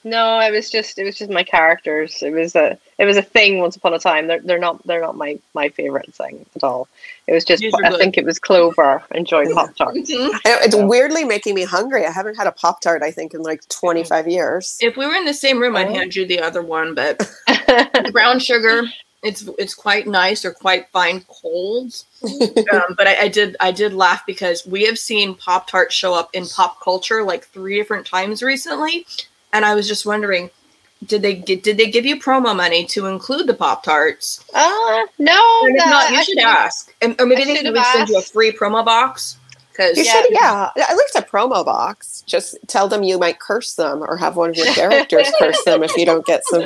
No, 0.03 0.39
it 0.39 0.51
was 0.51 0.69
just 0.69 0.99
it 0.99 1.03
was 1.03 1.17
just 1.17 1.31
my 1.31 1.43
characters. 1.43 2.21
It 2.21 2.31
was 2.31 2.55
a 2.55 2.77
it 2.97 3.05
was 3.05 3.17
a 3.17 3.21
thing 3.21 3.59
once 3.59 3.75
upon 3.75 3.93
a 3.93 3.99
time. 3.99 4.27
They're 4.27 4.39
they're 4.39 4.59
not 4.59 4.85
they're 4.85 5.01
not 5.01 5.17
my 5.17 5.39
my 5.53 5.69
favorite 5.69 6.13
thing 6.13 6.45
at 6.55 6.63
all. 6.63 6.87
It 7.25 7.33
was 7.33 7.43
just 7.43 7.63
I 7.63 7.89
good. 7.89 7.97
think 7.97 8.17
it 8.17 8.25
was 8.25 8.39
Clover 8.39 9.03
enjoying 9.13 9.53
Pop 9.53 9.75
Tarts. 9.75 9.99
it's 10.09 10.75
weirdly 10.75 11.25
making 11.25 11.55
me 11.55 11.63
hungry. 11.63 12.05
I 12.05 12.11
haven't 12.11 12.37
had 12.37 12.47
a 12.47 12.51
Pop 12.51 12.79
Tart 12.81 13.01
I 13.01 13.11
think 13.11 13.33
in 13.33 13.41
like 13.41 13.67
twenty 13.69 14.03
five 14.03 14.27
years. 14.27 14.77
If 14.81 14.97
we 14.97 15.05
were 15.07 15.15
in 15.15 15.25
the 15.25 15.33
same 15.33 15.59
room, 15.59 15.75
I'd 15.75 15.87
oh. 15.87 15.93
hand 15.93 16.15
you 16.15 16.25
the 16.25 16.41
other 16.41 16.61
one, 16.61 16.93
but 16.93 17.29
brown 18.11 18.39
sugar. 18.39 18.83
It's 19.23 19.49
it's 19.57 19.73
quite 19.73 20.05
nice 20.07 20.45
or 20.45 20.53
quite 20.53 20.89
fine 20.89 21.25
cold, 21.27 22.03
um, 22.23 22.95
but 22.95 23.07
I, 23.07 23.21
I 23.23 23.27
did 23.29 23.57
I 23.59 23.71
did 23.71 23.93
laugh 23.93 24.23
because 24.27 24.65
we 24.65 24.85
have 24.85 24.99
seen 24.99 25.33
Pop 25.33 25.67
Tart 25.67 25.91
show 25.91 26.13
up 26.13 26.29
in 26.33 26.45
pop 26.45 26.79
culture 26.81 27.23
like 27.23 27.45
three 27.47 27.77
different 27.77 28.05
times 28.05 28.43
recently, 28.43 29.07
and 29.53 29.65
I 29.65 29.75
was 29.75 29.87
just 29.87 30.05
wondering, 30.05 30.49
did 31.05 31.21
they 31.21 31.35
did, 31.35 31.61
did 31.61 31.77
they 31.77 31.89
give 31.89 32.05
you 32.05 32.19
promo 32.19 32.55
money 32.55 32.85
to 32.87 33.05
include 33.05 33.47
the 33.47 33.53
Pop 33.53 33.83
Tarts? 33.83 34.43
Uh, 34.53 35.05
no. 35.19 35.61
if 35.67 35.75
not, 35.75 36.11
you 36.11 36.17
I 36.17 36.23
should 36.23 36.39
ask, 36.39 36.93
and, 37.01 37.19
or 37.19 37.25
maybe 37.25 37.43
I 37.43 37.63
they 37.63 37.69
would 37.69 37.85
send 37.85 38.09
you 38.09 38.17
a 38.17 38.21
free 38.21 38.51
promo 38.51 38.83
box. 38.83 39.37
Because 39.71 39.95
you 39.95 40.05
yeah. 40.05 40.11
should, 40.11 40.31
yeah, 40.31 40.69
at 40.75 40.95
least 40.95 41.15
a 41.15 41.21
promo 41.21 41.63
box. 41.63 42.23
Just 42.25 42.57
tell 42.65 42.87
them 42.87 43.03
you 43.03 43.19
might 43.19 43.39
curse 43.39 43.75
them 43.75 44.01
or 44.01 44.17
have 44.17 44.35
one 44.35 44.49
of 44.49 44.55
your 44.55 44.73
characters 44.73 45.27
curse 45.37 45.63
them 45.65 45.83
if 45.83 45.95
you 45.95 46.03
don't 46.03 46.25
get 46.25 46.43
some 46.45 46.63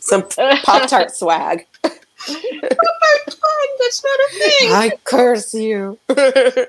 some 0.00 0.22
Pop 0.62 0.88
Tart 0.88 1.10
swag. 1.14 1.66
Pop 1.82 1.92
Tart 2.24 3.32
that's 3.78 4.04
not 4.04 4.18
a 4.20 4.32
thing. 4.38 4.72
I 4.72 4.92
curse 5.04 5.54
you. 5.54 5.98
the 6.06 6.68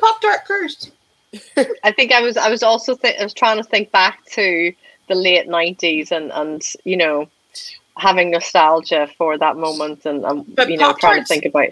Pop 0.00 0.22
Tart 0.22 0.44
curse. 0.46 0.90
I 1.84 1.92
think 1.92 2.12
I 2.12 2.20
was 2.20 2.36
I 2.36 2.50
was 2.50 2.62
also 2.62 2.96
th- 2.96 3.16
I 3.18 3.22
was 3.22 3.34
trying 3.34 3.58
to 3.58 3.62
think 3.62 3.92
back 3.92 4.24
to 4.32 4.72
the 5.08 5.14
late 5.14 5.48
nineties 5.48 6.10
and 6.10 6.32
and 6.32 6.62
you 6.84 6.96
know 6.96 7.28
having 7.96 8.30
nostalgia 8.30 9.08
for 9.18 9.36
that 9.38 9.56
moment 9.56 10.06
and, 10.06 10.24
um, 10.24 10.44
and 10.56 10.70
you 10.70 10.76
know 10.76 10.92
Pop-Tarts, 10.92 11.00
trying 11.00 11.20
to 11.20 11.26
think 11.26 11.44
about. 11.44 11.68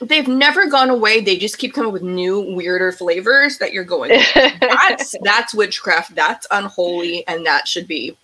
They've 0.00 0.28
never 0.28 0.66
gone 0.66 0.90
away. 0.90 1.20
They 1.20 1.36
just 1.36 1.58
keep 1.58 1.74
coming 1.74 1.92
with 1.92 2.02
new 2.02 2.40
weirder 2.54 2.92
flavors 2.92 3.58
that 3.58 3.72
you're 3.72 3.84
going. 3.84 4.10
that's 4.34 5.14
that's 5.22 5.54
witchcraft. 5.54 6.14
That's 6.14 6.46
unholy, 6.50 7.26
and 7.26 7.46
that 7.46 7.68
should 7.68 7.86
be. 7.86 8.16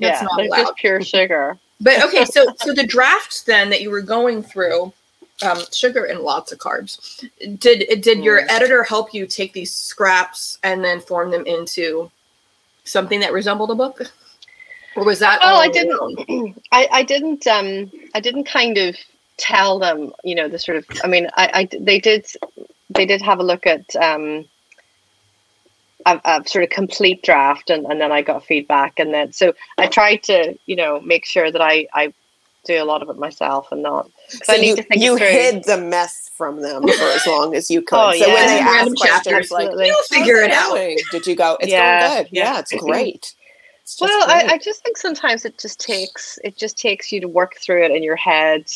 That's 0.00 0.22
yeah, 0.22 0.26
not 0.26 0.40
allowed. 0.40 0.56
just 0.58 0.76
pure 0.76 1.02
sugar. 1.02 1.58
But 1.80 2.02
okay, 2.04 2.24
so 2.24 2.46
so 2.58 2.72
the 2.72 2.86
drafts 2.86 3.42
then 3.42 3.70
that 3.70 3.82
you 3.82 3.90
were 3.90 4.02
going 4.02 4.42
through 4.42 4.92
um, 5.42 5.58
sugar 5.72 6.04
and 6.04 6.20
lots 6.20 6.52
of 6.52 6.58
carbs. 6.58 7.28
Did 7.58 8.02
did 8.02 8.22
your 8.22 8.42
mm. 8.42 8.46
editor 8.48 8.82
help 8.82 9.12
you 9.12 9.26
take 9.26 9.52
these 9.52 9.74
scraps 9.74 10.58
and 10.62 10.84
then 10.84 11.00
form 11.00 11.30
them 11.30 11.46
into 11.46 12.10
something 12.84 13.20
that 13.20 13.32
resembled 13.32 13.70
a 13.70 13.74
book, 13.74 14.12
or 14.96 15.04
was 15.04 15.18
that? 15.18 15.40
Oh, 15.42 15.56
I 15.56 15.68
didn't. 15.68 16.56
I, 16.72 16.88
I 16.90 17.02
didn't. 17.02 17.46
Um, 17.46 17.90
I 18.14 18.20
didn't 18.20 18.44
kind 18.44 18.78
of 18.78 18.96
tell 19.36 19.78
them. 19.78 20.12
You 20.22 20.34
know, 20.34 20.48
the 20.48 20.58
sort 20.58 20.78
of. 20.78 20.86
I 21.02 21.08
mean, 21.08 21.28
I, 21.34 21.50
I 21.54 21.78
they 21.78 21.98
did. 21.98 22.26
They 22.90 23.06
did 23.06 23.22
have 23.22 23.40
a 23.40 23.44
look 23.44 23.66
at. 23.66 23.94
Um, 23.96 24.46
a, 26.06 26.20
a, 26.24 26.44
sort 26.46 26.64
of 26.64 26.68
complete 26.68 27.22
draft 27.22 27.70
and, 27.70 27.86
and 27.86 27.98
then 27.98 28.12
I 28.12 28.20
got 28.20 28.44
feedback 28.44 28.98
and 28.98 29.14
then 29.14 29.32
so 29.32 29.54
I 29.78 29.86
tried 29.86 30.22
to 30.24 30.54
you 30.66 30.76
know 30.76 31.00
make 31.00 31.24
sure 31.24 31.50
that 31.50 31.62
I 31.62 31.86
I 31.94 32.12
do 32.64 32.82
a 32.82 32.84
lot 32.84 33.02
of 33.02 33.08
it 33.08 33.16
myself 33.16 33.70
and 33.72 33.82
not 33.82 34.10
so 34.28 34.54
you, 34.54 34.76
you 34.92 35.16
hid 35.16 35.64
the 35.64 35.78
mess 35.78 36.30
from 36.34 36.60
them 36.60 36.82
for 36.82 37.04
as 37.04 37.26
long 37.26 37.54
as 37.54 37.70
you 37.70 37.82
could. 37.82 37.98
Oh, 37.98 38.12
so 38.12 38.26
when 38.26 38.46
they 38.46 38.58
ask 38.58 38.94
questions 38.96 39.50
like 39.50 39.70
you'll 39.70 39.96
figure 40.10 40.36
it 40.36 40.50
out. 40.50 40.74
did 41.10 41.26
you 41.26 41.36
go 41.36 41.56
it's 41.60 41.70
yeah, 41.70 42.08
going 42.08 42.22
good. 42.24 42.32
yeah, 42.32 42.52
yeah 42.54 42.58
it's 42.60 42.72
great. 42.78 43.34
It's 43.82 44.00
well 44.00 44.26
great. 44.26 44.50
I, 44.50 44.54
I 44.54 44.58
just 44.58 44.82
think 44.82 44.96
sometimes 44.96 45.44
it 45.44 45.58
just 45.58 45.80
takes 45.80 46.38
it 46.42 46.56
just 46.56 46.78
takes 46.78 47.12
you 47.12 47.20
to 47.20 47.28
work 47.28 47.56
through 47.56 47.84
it 47.84 47.90
in 47.90 48.02
your 48.02 48.16
head 48.16 48.66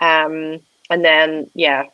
um 0.00 0.60
and 0.90 1.04
then 1.04 1.50
yeah. 1.54 1.84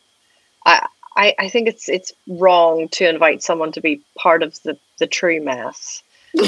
I 0.64 0.86
I, 1.16 1.34
I 1.38 1.48
think 1.48 1.68
it's 1.68 1.88
it's 1.88 2.12
wrong 2.26 2.88
to 2.92 3.08
invite 3.08 3.42
someone 3.42 3.72
to 3.72 3.80
be 3.80 4.00
part 4.16 4.42
of 4.42 4.60
the 4.62 4.78
the 4.98 5.06
true 5.06 5.42
mess 5.42 6.02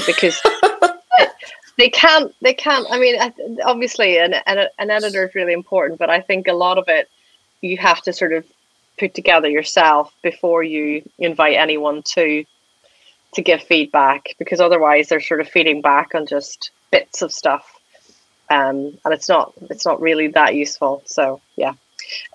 because 0.07 0.41
they 1.79 1.89
can't 1.89 2.35
they 2.41 2.55
can't 2.55 2.87
i 2.91 2.99
mean 2.99 3.17
obviously 3.65 4.19
an, 4.19 4.35
an, 4.47 4.69
an 4.79 4.91
editor 4.91 5.27
is 5.27 5.35
really 5.35 5.53
important 5.53 5.99
but 5.99 6.11
i 6.11 6.21
think 6.21 6.49
a 6.49 6.53
lot 6.53 6.79
of 6.79 6.85
it 6.89 7.09
you 7.61 7.77
have 7.77 8.01
to 8.03 8.13
sort 8.13 8.33
of 8.33 8.45
put 8.99 9.15
together 9.15 9.49
yourself 9.49 10.13
before 10.23 10.63
you 10.63 11.03
invite 11.19 11.57
anyone 11.57 12.03
to 12.03 12.45
to 13.35 13.43
give 13.43 13.63
feedback 13.63 14.35
because 14.39 14.61
otherwise 14.61 15.09
they're 15.09 15.21
sort 15.21 15.41
of 15.41 15.49
feeding 15.49 15.81
back 15.81 16.15
on 16.15 16.27
just 16.27 16.71
bits 16.91 17.23
of 17.23 17.33
stuff 17.33 17.81
um, 18.51 18.97
and 19.05 19.15
it's 19.15 19.29
not 19.29 19.53
it's 19.71 19.87
not 19.87 20.01
really 20.01 20.29
that 20.29 20.55
useful 20.55 21.03
so 21.07 21.41
yeah 21.57 21.73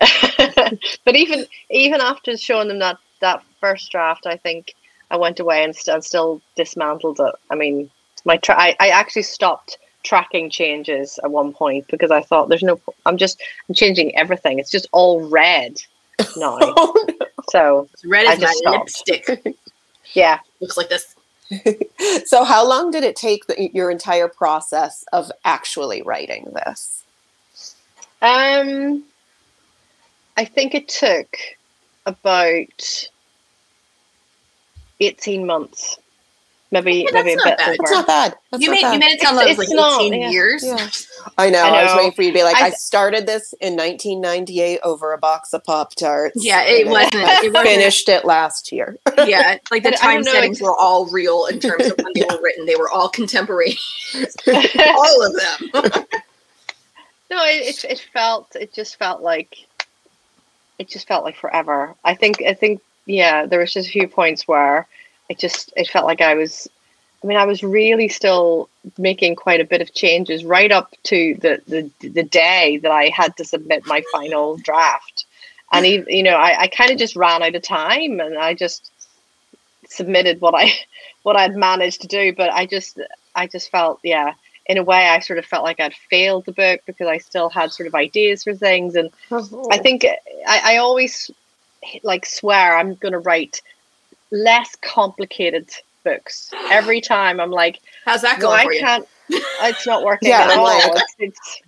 but 1.04 1.16
even 1.16 1.46
even 1.70 2.00
after 2.00 2.36
showing 2.36 2.68
them 2.68 2.80
that 2.80 2.98
that 3.20 3.42
first 3.60 3.90
draft, 3.90 4.26
I 4.26 4.36
think 4.36 4.74
I 5.10 5.16
went 5.16 5.40
away 5.40 5.62
and, 5.62 5.74
st- 5.74 5.94
and 5.94 6.04
still 6.04 6.40
dismantled 6.56 7.20
it. 7.20 7.34
I 7.50 7.54
mean, 7.54 7.90
my 8.24 8.36
tra- 8.36 8.60
I, 8.60 8.76
I 8.80 8.88
actually 8.88 9.22
stopped 9.22 9.78
tracking 10.02 10.50
changes 10.50 11.18
at 11.22 11.30
one 11.30 11.52
point 11.52 11.86
because 11.88 12.10
I 12.10 12.22
thought 12.22 12.48
there's 12.48 12.62
no 12.62 12.80
I'm 13.06 13.16
just 13.16 13.40
I'm 13.68 13.74
changing 13.74 14.16
everything. 14.16 14.58
It's 14.58 14.70
just 14.70 14.88
all 14.92 15.28
red 15.28 15.80
now. 16.36 16.58
oh, 16.60 17.06
no. 17.08 17.26
So 17.50 17.88
it's 17.92 18.04
red 18.04 18.26
is 18.26 18.40
my 18.40 18.52
stopped. 18.52 19.08
lipstick. 19.08 19.56
yeah, 20.14 20.38
looks 20.60 20.76
like 20.76 20.88
this. 20.88 21.14
so 22.26 22.44
how 22.44 22.66
long 22.66 22.92
did 22.92 23.02
it 23.02 23.16
take 23.16 23.46
the, 23.46 23.70
your 23.74 23.90
entire 23.90 24.28
process 24.28 25.04
of 25.12 25.30
actually 25.44 26.02
writing 26.02 26.52
this? 26.54 27.04
Um 28.22 29.04
I 30.36 30.44
think 30.44 30.74
it 30.74 30.88
took 30.88 31.36
about 32.06 33.08
18 35.00 35.46
months. 35.46 35.98
Maybe 36.72 37.04
yeah, 37.04 37.10
maybe 37.12 37.32
a 37.32 37.36
bit 37.36 37.58
bad. 37.58 37.76
It's 37.80 37.90
not 37.90 38.06
bad. 38.06 38.36
That's 38.50 38.62
you, 38.62 38.68
not 38.68 38.74
made, 38.74 38.82
bad. 38.82 38.92
you 38.92 38.98
made 39.00 39.12
it 39.14 39.20
sound 39.20 39.36
like, 39.36 39.58
like 39.58 39.68
not, 39.70 40.02
18 40.02 40.22
yeah. 40.22 40.30
years. 40.30 40.64
Yeah. 40.64 40.88
I, 41.36 41.50
know, 41.50 41.64
I 41.64 41.70
know. 41.70 41.76
I 41.76 41.84
was 41.84 41.96
waiting 41.96 42.12
for 42.12 42.22
you 42.22 42.28
to 42.28 42.34
be 42.34 42.44
like, 42.44 42.56
I, 42.56 42.66
I 42.66 42.70
started 42.70 43.26
this 43.26 43.52
in 43.54 43.74
1998 43.74 44.78
over 44.84 45.12
a 45.12 45.18
box 45.18 45.52
of 45.52 45.64
Pop 45.64 45.96
Tarts. 45.96 46.44
Yeah, 46.44 46.62
it 46.62 46.86
wasn't. 46.86 47.14
It 47.14 47.52
wasn't. 47.52 47.74
Finished 47.74 48.08
it 48.08 48.24
last 48.24 48.70
year. 48.70 48.96
yeah, 49.26 49.58
like 49.72 49.82
the 49.82 49.90
time 49.90 50.22
settings 50.22 50.60
were 50.60 50.76
all 50.76 51.06
real 51.10 51.46
in 51.46 51.58
terms 51.58 51.86
of 51.86 51.98
when 51.98 52.12
they 52.14 52.24
were 52.30 52.40
written. 52.40 52.66
They 52.66 52.76
were 52.76 52.88
all 52.88 53.08
contemporary. 53.08 53.76
all 54.14 55.26
of 55.26 55.32
them. 55.32 56.04
no, 57.30 57.44
it, 57.46 57.84
it 57.84 58.06
felt 58.12 58.54
it 58.54 58.72
just 58.72 58.96
felt 58.96 59.22
like 59.22 59.56
it 60.78 60.88
just 60.88 61.08
felt 61.08 61.24
like 61.24 61.36
forever. 61.36 61.96
I 62.04 62.14
think 62.14 62.42
I 62.42 62.54
think 62.54 62.80
yeah, 63.06 63.46
there 63.46 63.58
was 63.58 63.72
just 63.72 63.88
a 63.88 63.92
few 63.92 64.06
points 64.06 64.46
where 64.46 64.86
it 65.30 65.38
just 65.38 65.72
it 65.76 65.88
felt 65.88 66.04
like 66.04 66.20
I 66.20 66.34
was 66.34 66.68
I 67.22 67.26
mean, 67.26 67.36
I 67.36 67.44
was 67.44 67.62
really 67.62 68.08
still 68.08 68.68
making 68.96 69.36
quite 69.36 69.60
a 69.60 69.64
bit 69.64 69.82
of 69.82 69.92
changes 69.92 70.44
right 70.44 70.72
up 70.72 70.94
to 71.04 71.34
the 71.34 71.62
the, 71.66 72.08
the 72.08 72.22
day 72.22 72.78
that 72.78 72.90
I 72.90 73.08
had 73.08 73.36
to 73.36 73.44
submit 73.44 73.86
my 73.86 74.02
final 74.12 74.56
draft. 74.56 75.26
And 75.72 75.86
even, 75.86 76.08
you 76.08 76.24
know, 76.24 76.36
I, 76.36 76.62
I 76.62 76.66
kind 76.66 76.90
of 76.90 76.98
just 76.98 77.14
ran 77.14 77.42
out 77.42 77.54
of 77.54 77.62
time 77.62 78.18
and 78.20 78.36
I 78.36 78.54
just 78.54 78.90
submitted 79.86 80.40
what 80.40 80.54
I 80.54 80.72
what 81.22 81.36
I'd 81.36 81.54
managed 81.54 82.02
to 82.02 82.08
do. 82.08 82.34
But 82.34 82.50
I 82.50 82.66
just 82.66 82.98
I 83.34 83.46
just 83.46 83.70
felt, 83.70 84.00
yeah, 84.02 84.32
in 84.66 84.78
a 84.78 84.82
way, 84.82 85.06
I 85.08 85.20
sort 85.20 85.38
of 85.38 85.44
felt 85.44 85.62
like 85.62 85.78
I'd 85.78 85.94
failed 85.94 86.46
the 86.46 86.52
book 86.52 86.80
because 86.86 87.06
I 87.06 87.18
still 87.18 87.50
had 87.50 87.70
sort 87.70 87.86
of 87.86 87.94
ideas 87.94 88.44
for 88.44 88.54
things. 88.54 88.96
And 88.96 89.10
oh. 89.30 89.68
I 89.70 89.76
think 89.78 90.06
I, 90.46 90.74
I 90.74 90.76
always 90.78 91.30
like 92.02 92.24
swear 92.24 92.78
I'm 92.78 92.94
going 92.94 93.12
to 93.12 93.18
write 93.18 93.60
less 94.30 94.76
complicated 94.76 95.70
books 96.04 96.50
every 96.70 97.00
time. 97.00 97.40
I'm 97.40 97.50
like, 97.50 97.80
how's 98.04 98.22
that 98.22 98.40
going? 98.40 98.68
No, 98.68 98.76
I 98.76 98.78
can't. 98.78 99.08
It's 99.62 99.86
not 99.86 100.02
working 100.02 100.30
yeah, 100.30 100.42
at 100.42 100.58
all. 100.58 100.64
Like, 100.64 101.04
it's, 101.20 101.60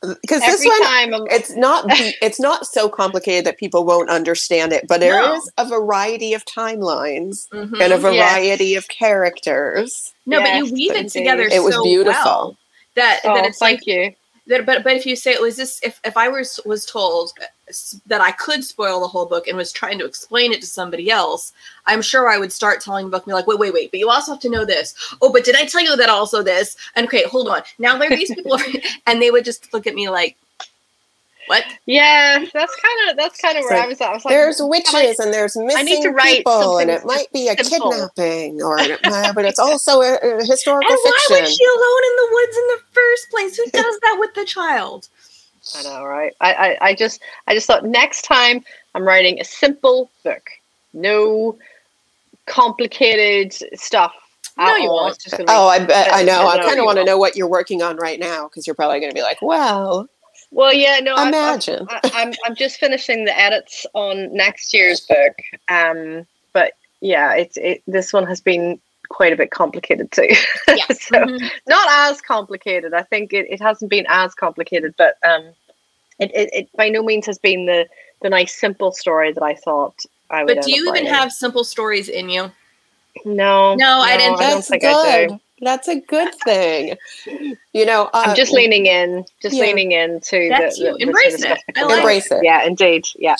because 0.00 0.40
this 0.40 0.64
one 0.64 1.26
it's 1.30 1.56
not 1.56 1.84
it's 1.88 2.38
not 2.38 2.66
so 2.66 2.88
complicated 2.88 3.44
that 3.44 3.58
people 3.58 3.84
won't 3.84 4.08
understand 4.08 4.72
it 4.72 4.86
but 4.86 5.00
there 5.00 5.20
no. 5.20 5.34
is 5.34 5.50
a 5.58 5.66
variety 5.66 6.34
of 6.34 6.44
timelines 6.44 7.48
mm-hmm. 7.48 7.74
and 7.80 7.92
a 7.92 7.98
variety 7.98 8.66
yes. 8.66 8.84
of 8.84 8.88
characters 8.88 10.14
no 10.24 10.38
yes, 10.38 10.48
but 10.48 10.56
you 10.56 10.72
weave 10.72 10.92
it 10.92 11.10
together 11.10 11.42
it 11.42 11.62
was 11.62 11.74
so 11.74 11.82
beautiful 11.82 12.14
well 12.14 12.56
that, 12.94 13.20
oh, 13.24 13.34
that 13.34 13.46
it's 13.46 13.58
thank 13.58 13.80
like 13.80 13.86
you 13.86 14.14
but 14.48 14.82
but 14.82 14.96
if 14.96 15.06
you 15.06 15.14
say 15.14 15.32
it 15.32 15.40
was 15.40 15.56
this 15.56 15.80
if, 15.82 16.00
if 16.04 16.16
i 16.16 16.28
was 16.28 16.58
was 16.64 16.84
told 16.84 17.32
uh, 17.40 17.46
that 18.06 18.20
I 18.20 18.32
could 18.32 18.64
spoil 18.64 19.00
the 19.00 19.08
whole 19.08 19.26
book 19.26 19.46
and 19.46 19.56
was 19.56 19.72
trying 19.72 19.98
to 19.98 20.04
explain 20.04 20.52
it 20.52 20.60
to 20.60 20.66
somebody 20.66 21.10
else, 21.10 21.52
I'm 21.86 22.02
sure 22.02 22.28
I 22.28 22.38
would 22.38 22.52
start 22.52 22.80
telling 22.80 23.06
the 23.06 23.10
book 23.10 23.26
me 23.26 23.34
like, 23.34 23.46
wait, 23.46 23.58
wait, 23.58 23.74
wait, 23.74 23.90
but 23.90 24.00
you 24.00 24.08
also 24.08 24.32
have 24.32 24.40
to 24.40 24.50
know 24.50 24.64
this. 24.64 24.94
Oh, 25.20 25.32
but 25.32 25.44
did 25.44 25.56
I 25.56 25.64
tell 25.64 25.82
you 25.82 25.96
that 25.96 26.08
also 26.08 26.42
this? 26.42 26.76
And 26.96 27.06
okay, 27.06 27.24
hold 27.24 27.48
on. 27.48 27.62
Now 27.78 27.98
there 27.98 28.08
are 28.12 28.16
these 28.16 28.34
people, 28.34 28.58
and 29.06 29.20
they 29.20 29.30
would 29.30 29.44
just 29.44 29.72
look 29.72 29.86
at 29.86 29.94
me 29.94 30.08
like, 30.08 30.36
what? 31.48 31.64
Yeah, 31.86 32.44
that's 32.52 32.76
kind 32.76 33.10
of 33.10 33.16
that's 33.16 33.40
kind 33.40 33.58
of 33.58 33.64
where 33.64 33.82
I 33.82 33.86
was 33.86 34.00
at. 34.00 34.10
I 34.10 34.14
was 34.14 34.24
like, 34.24 34.32
there's 34.32 34.60
witches 34.60 35.18
and 35.18 35.32
there's 35.32 35.56
missing 35.56 35.78
I 35.78 35.82
need 35.82 36.02
to 36.02 36.10
write 36.10 36.38
people, 36.38 36.78
and 36.78 36.90
it 36.90 37.04
might 37.04 37.32
be 37.32 37.48
a 37.48 37.64
simple. 37.64 37.90
kidnapping, 37.90 38.62
or 38.62 38.78
uh, 39.04 39.32
but 39.32 39.44
it's 39.44 39.58
also 39.58 40.00
a, 40.00 40.14
a 40.14 40.44
historical 40.44 40.90
and 40.90 40.98
fiction. 41.00 41.36
why 41.36 41.40
was 41.40 41.56
she 41.56 41.64
alone 41.64 42.02
in 42.04 42.16
the 42.16 42.28
woods 42.32 42.56
in 42.56 42.66
the 42.68 42.80
first 42.92 43.30
place? 43.30 43.56
Who 43.56 43.64
does 43.70 44.00
that 44.00 44.16
with 44.18 44.34
the 44.34 44.44
child? 44.44 45.08
I 45.76 45.82
know, 45.82 46.04
right? 46.04 46.34
I, 46.40 46.54
I, 46.54 46.78
I 46.88 46.94
just 46.94 47.20
I 47.46 47.54
just 47.54 47.66
thought 47.66 47.84
next 47.84 48.22
time 48.22 48.64
I'm 48.94 49.04
writing 49.04 49.40
a 49.40 49.44
simple 49.44 50.10
book. 50.24 50.50
No 50.92 51.58
complicated 52.46 53.52
stuff. 53.78 54.12
No, 54.56 54.74
you 54.74 54.90
won't. 54.90 55.16
Oh, 55.46 55.68
I 55.68 55.84
bet 55.84 56.12
I 56.12 56.24
know. 56.24 56.48
I, 56.48 56.58
kind 56.58 56.80
of 56.80 56.84
want 56.84 56.98
to 56.98 57.04
know 57.04 57.16
what 57.16 57.36
you're 57.36 57.48
working 57.48 57.80
on 57.80 57.96
right 57.96 58.18
now 58.18 58.48
because 58.48 58.66
you're 58.66 58.74
probably 58.74 58.98
going 58.98 59.10
to 59.10 59.14
be 59.14 59.22
like, 59.22 59.40
"Well, 59.40 60.08
well, 60.50 60.72
yeah, 60.72 61.00
no. 61.00 61.14
Imagine. 61.14 61.86
I'm, 61.90 62.00
I'm, 62.04 62.10
I'm, 62.14 62.34
I'm 62.46 62.54
just 62.54 62.78
finishing 62.78 63.24
the 63.24 63.38
edits 63.38 63.86
on 63.94 64.32
next 64.34 64.72
year's 64.72 65.00
book. 65.00 65.36
Um, 65.68 66.26
but 66.52 66.72
yeah, 67.00 67.34
it's 67.34 67.56
it. 67.56 67.82
This 67.86 68.12
one 68.12 68.26
has 68.26 68.40
been 68.40 68.80
quite 69.08 69.32
a 69.32 69.36
bit 69.36 69.50
complicated 69.50 70.10
too. 70.12 70.28
Yeah. 70.68 70.84
so 70.88 71.20
mm-hmm. 71.20 71.46
not 71.66 71.88
as 71.90 72.20
complicated. 72.20 72.94
I 72.94 73.02
think 73.02 73.32
it, 73.32 73.46
it 73.50 73.60
hasn't 73.60 73.90
been 73.90 74.06
as 74.08 74.34
complicated, 74.34 74.94
but 74.96 75.16
um, 75.24 75.44
it, 76.18 76.30
it, 76.34 76.50
it 76.52 76.68
by 76.76 76.88
no 76.88 77.02
means 77.02 77.26
has 77.26 77.38
been 77.38 77.66
the 77.66 77.86
the 78.22 78.30
nice 78.30 78.58
simple 78.58 78.92
story 78.92 79.32
that 79.32 79.42
I 79.42 79.54
thought 79.54 80.04
I 80.30 80.44
would. 80.44 80.56
But 80.56 80.64
do 80.64 80.72
you 80.72 80.82
even 80.82 80.92
writing. 80.92 81.08
have 81.08 81.32
simple 81.32 81.64
stories 81.64 82.08
in 82.08 82.28
you? 82.28 82.50
No, 83.24 83.74
no, 83.74 83.76
no 83.76 84.00
I 84.00 84.16
didn't. 84.16 84.40
I 84.40 84.50
don't 84.50 84.64
think 84.64 84.82
good. 84.82 85.06
I 85.06 85.26
do. 85.26 85.40
That's 85.60 85.88
a 85.88 86.00
good 86.00 86.32
thing. 86.44 86.96
You 87.72 87.84
know, 87.84 88.04
uh, 88.14 88.24
I'm 88.26 88.36
just 88.36 88.52
leaning 88.52 88.86
in, 88.86 89.24
just 89.42 89.56
yeah. 89.56 89.62
leaning 89.62 89.92
into 89.92 90.48
That's 90.50 90.78
the, 90.78 90.92
the, 90.92 91.02
embrace 91.02 91.42
it. 91.42 91.58
embrace 91.76 92.30
it. 92.30 92.44
Yeah, 92.44 92.64
indeed. 92.64 93.06
Yeah 93.16 93.36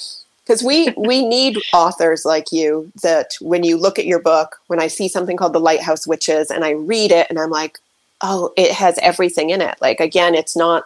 because 0.48 0.62
we 0.62 0.94
we 0.96 1.26
need 1.26 1.58
authors 1.74 2.24
like 2.24 2.50
you 2.50 2.90
that 3.02 3.34
when 3.40 3.62
you 3.62 3.76
look 3.76 3.98
at 3.98 4.06
your 4.06 4.18
book 4.18 4.56
when 4.66 4.80
i 4.80 4.86
see 4.86 5.08
something 5.08 5.36
called 5.36 5.52
the 5.52 5.60
lighthouse 5.60 6.06
witches 6.06 6.50
and 6.50 6.64
i 6.64 6.70
read 6.70 7.12
it 7.12 7.26
and 7.28 7.38
i'm 7.38 7.50
like 7.50 7.78
oh 8.22 8.52
it 8.56 8.72
has 8.72 8.98
everything 9.02 9.50
in 9.50 9.60
it 9.60 9.76
like 9.80 10.00
again 10.00 10.34
it's 10.34 10.56
not 10.56 10.84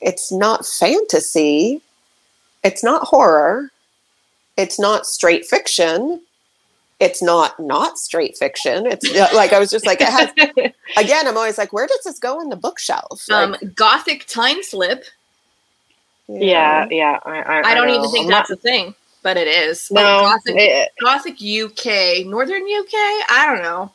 it's 0.00 0.32
not 0.32 0.66
fantasy 0.66 1.80
it's 2.62 2.82
not 2.82 3.06
horror 3.06 3.70
it's 4.56 4.78
not 4.78 5.06
straight 5.06 5.44
fiction 5.44 6.20
it's 7.00 7.22
not 7.22 7.58
not 7.58 7.98
straight 7.98 8.36
fiction 8.36 8.86
it's 8.86 9.12
like 9.34 9.52
i 9.52 9.58
was 9.58 9.70
just 9.70 9.84
like 9.84 10.00
it 10.00 10.08
has 10.08 10.30
again 10.96 11.26
i'm 11.26 11.36
always 11.36 11.58
like 11.58 11.72
where 11.72 11.86
does 11.86 12.00
this 12.04 12.18
go 12.18 12.40
in 12.40 12.48
the 12.48 12.56
bookshelf 12.56 13.24
like, 13.28 13.62
um 13.62 13.72
gothic 13.74 14.26
time 14.26 14.62
slip 14.62 15.04
yeah, 16.28 16.86
yeah. 16.90 17.18
I, 17.24 17.42
I, 17.42 17.62
I 17.70 17.74
don't 17.74 17.88
I 17.88 17.96
even 17.96 18.10
think 18.10 18.24
I'm 18.24 18.30
that's 18.30 18.50
not, 18.50 18.58
a 18.58 18.60
thing, 18.60 18.94
but 19.22 19.36
it 19.36 19.48
is. 19.48 19.88
No, 19.90 20.02
Gothic, 20.02 20.54
it, 20.56 20.92
Gothic 21.00 21.34
UK, 21.34 22.26
Northern 22.26 22.62
UK. 22.62 22.94
I 23.28 23.44
don't 23.46 23.62
know 23.62 23.92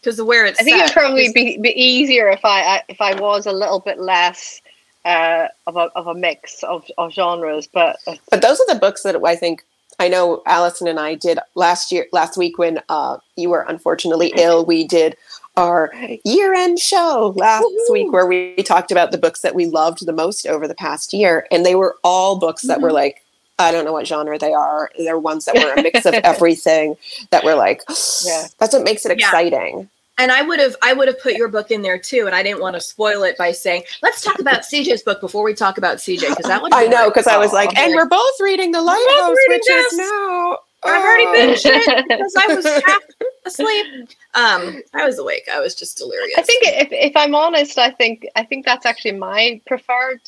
because 0.00 0.20
where 0.20 0.46
it's. 0.46 0.60
I 0.60 0.64
think 0.64 0.78
it'd 0.82 0.92
probably 0.92 1.32
be, 1.32 1.58
be 1.58 1.70
easier 1.70 2.28
if 2.28 2.44
I, 2.44 2.82
if 2.88 3.00
I 3.00 3.14
was 3.14 3.46
a 3.46 3.52
little 3.52 3.80
bit 3.80 4.00
less 4.00 4.60
uh, 5.04 5.46
of 5.66 5.76
a 5.76 5.90
of 5.94 6.08
a 6.08 6.14
mix 6.14 6.62
of, 6.64 6.84
of 6.98 7.12
genres, 7.12 7.68
but 7.68 7.98
but 8.30 8.42
those 8.42 8.60
are 8.60 8.74
the 8.74 8.80
books 8.80 9.02
that 9.02 9.16
I 9.24 9.36
think 9.36 9.64
I 10.00 10.08
know 10.08 10.42
Allison 10.46 10.88
and 10.88 10.98
I 10.98 11.14
did 11.14 11.38
last 11.54 11.92
year, 11.92 12.06
last 12.12 12.36
week 12.38 12.58
when 12.58 12.80
uh, 12.88 13.18
you 13.36 13.50
were 13.50 13.60
unfortunately 13.68 14.32
ill. 14.36 14.64
We 14.64 14.84
did 14.86 15.16
our 15.56 15.92
year-end 16.24 16.78
show 16.78 17.34
last 17.36 17.62
Woo-hoo. 17.64 17.92
week 17.92 18.12
where 18.12 18.24
we 18.26 18.56
talked 18.62 18.90
about 18.90 19.12
the 19.12 19.18
books 19.18 19.42
that 19.42 19.54
we 19.54 19.66
loved 19.66 20.06
the 20.06 20.12
most 20.12 20.46
over 20.46 20.66
the 20.66 20.74
past 20.74 21.12
year, 21.12 21.46
and 21.50 21.66
they 21.66 21.74
were 21.74 21.96
all 22.02 22.38
books 22.38 22.62
that 22.62 22.80
were 22.80 22.88
Mhm. 22.90 22.94
like. 22.94 23.22
I 23.58 23.72
don't 23.72 23.84
know 23.84 23.92
what 23.92 24.06
genre 24.06 24.38
they 24.38 24.54
are. 24.54 24.90
They're 24.96 25.18
ones 25.18 25.44
that 25.44 25.54
were 25.54 25.74
a 25.74 25.82
mix 25.82 26.06
of 26.06 26.14
everything 26.24 26.96
that 27.30 27.44
were 27.44 27.54
like, 27.54 27.82
Yeah. 28.24 28.46
that's 28.58 28.72
what 28.72 28.84
makes 28.84 29.04
it 29.04 29.18
Yeah. 29.20 29.26
exciting. 29.26 29.90
And 30.20 30.30
I 30.30 30.42
would 30.42 30.60
have 30.60 30.76
I 30.82 30.92
would 30.92 31.08
have 31.08 31.18
put 31.22 31.32
your 31.34 31.48
book 31.48 31.70
in 31.70 31.80
there 31.80 31.98
too, 31.98 32.24
and 32.26 32.34
I 32.34 32.42
didn't 32.42 32.60
want 32.60 32.74
to 32.74 32.80
spoil 32.80 33.22
it 33.22 33.38
by 33.38 33.52
saying 33.52 33.84
let's 34.02 34.20
talk 34.20 34.38
about 34.38 34.60
CJ's 34.62 35.02
book 35.02 35.18
before 35.20 35.42
we 35.42 35.54
talk 35.54 35.78
about 35.78 35.96
CJ 35.96 36.28
because 36.28 36.44
that 36.44 36.60
would 36.60 36.74
I 36.74 36.86
know 36.86 37.08
because 37.08 37.26
I 37.26 37.38
was 37.38 37.52
like, 37.54 37.76
and 37.78 37.90
be 37.90 37.94
we're 37.96 38.04
both 38.08 38.34
reading 38.40 38.70
the 38.70 38.82
Lighthouse, 38.82 39.34
reading 39.48 39.48
which 39.48 39.70
is 39.70 39.90
this. 39.96 39.98
now. 39.98 40.58
I've 40.82 41.02
already 41.02 41.24
Oh. 41.26 41.32
finished 41.34 41.66
it 41.66 42.04
because 42.08 42.34
I 42.38 42.54
was 42.54 42.64
half 42.86 43.02
asleep. 43.46 43.86
Um, 44.34 44.82
I 44.94 45.04
was 45.06 45.18
awake. 45.18 45.46
I 45.52 45.60
was 45.60 45.74
just 45.74 45.98
delirious. 45.98 46.38
I 46.38 46.42
think 46.42 46.62
if, 46.64 46.88
if 46.90 47.16
I'm 47.16 47.34
honest, 47.34 47.78
I 47.78 47.90
think 47.90 48.26
I 48.36 48.44
think 48.44 48.64
that's 48.66 48.84
actually 48.86 49.12
my 49.12 49.60
preferred 49.66 50.20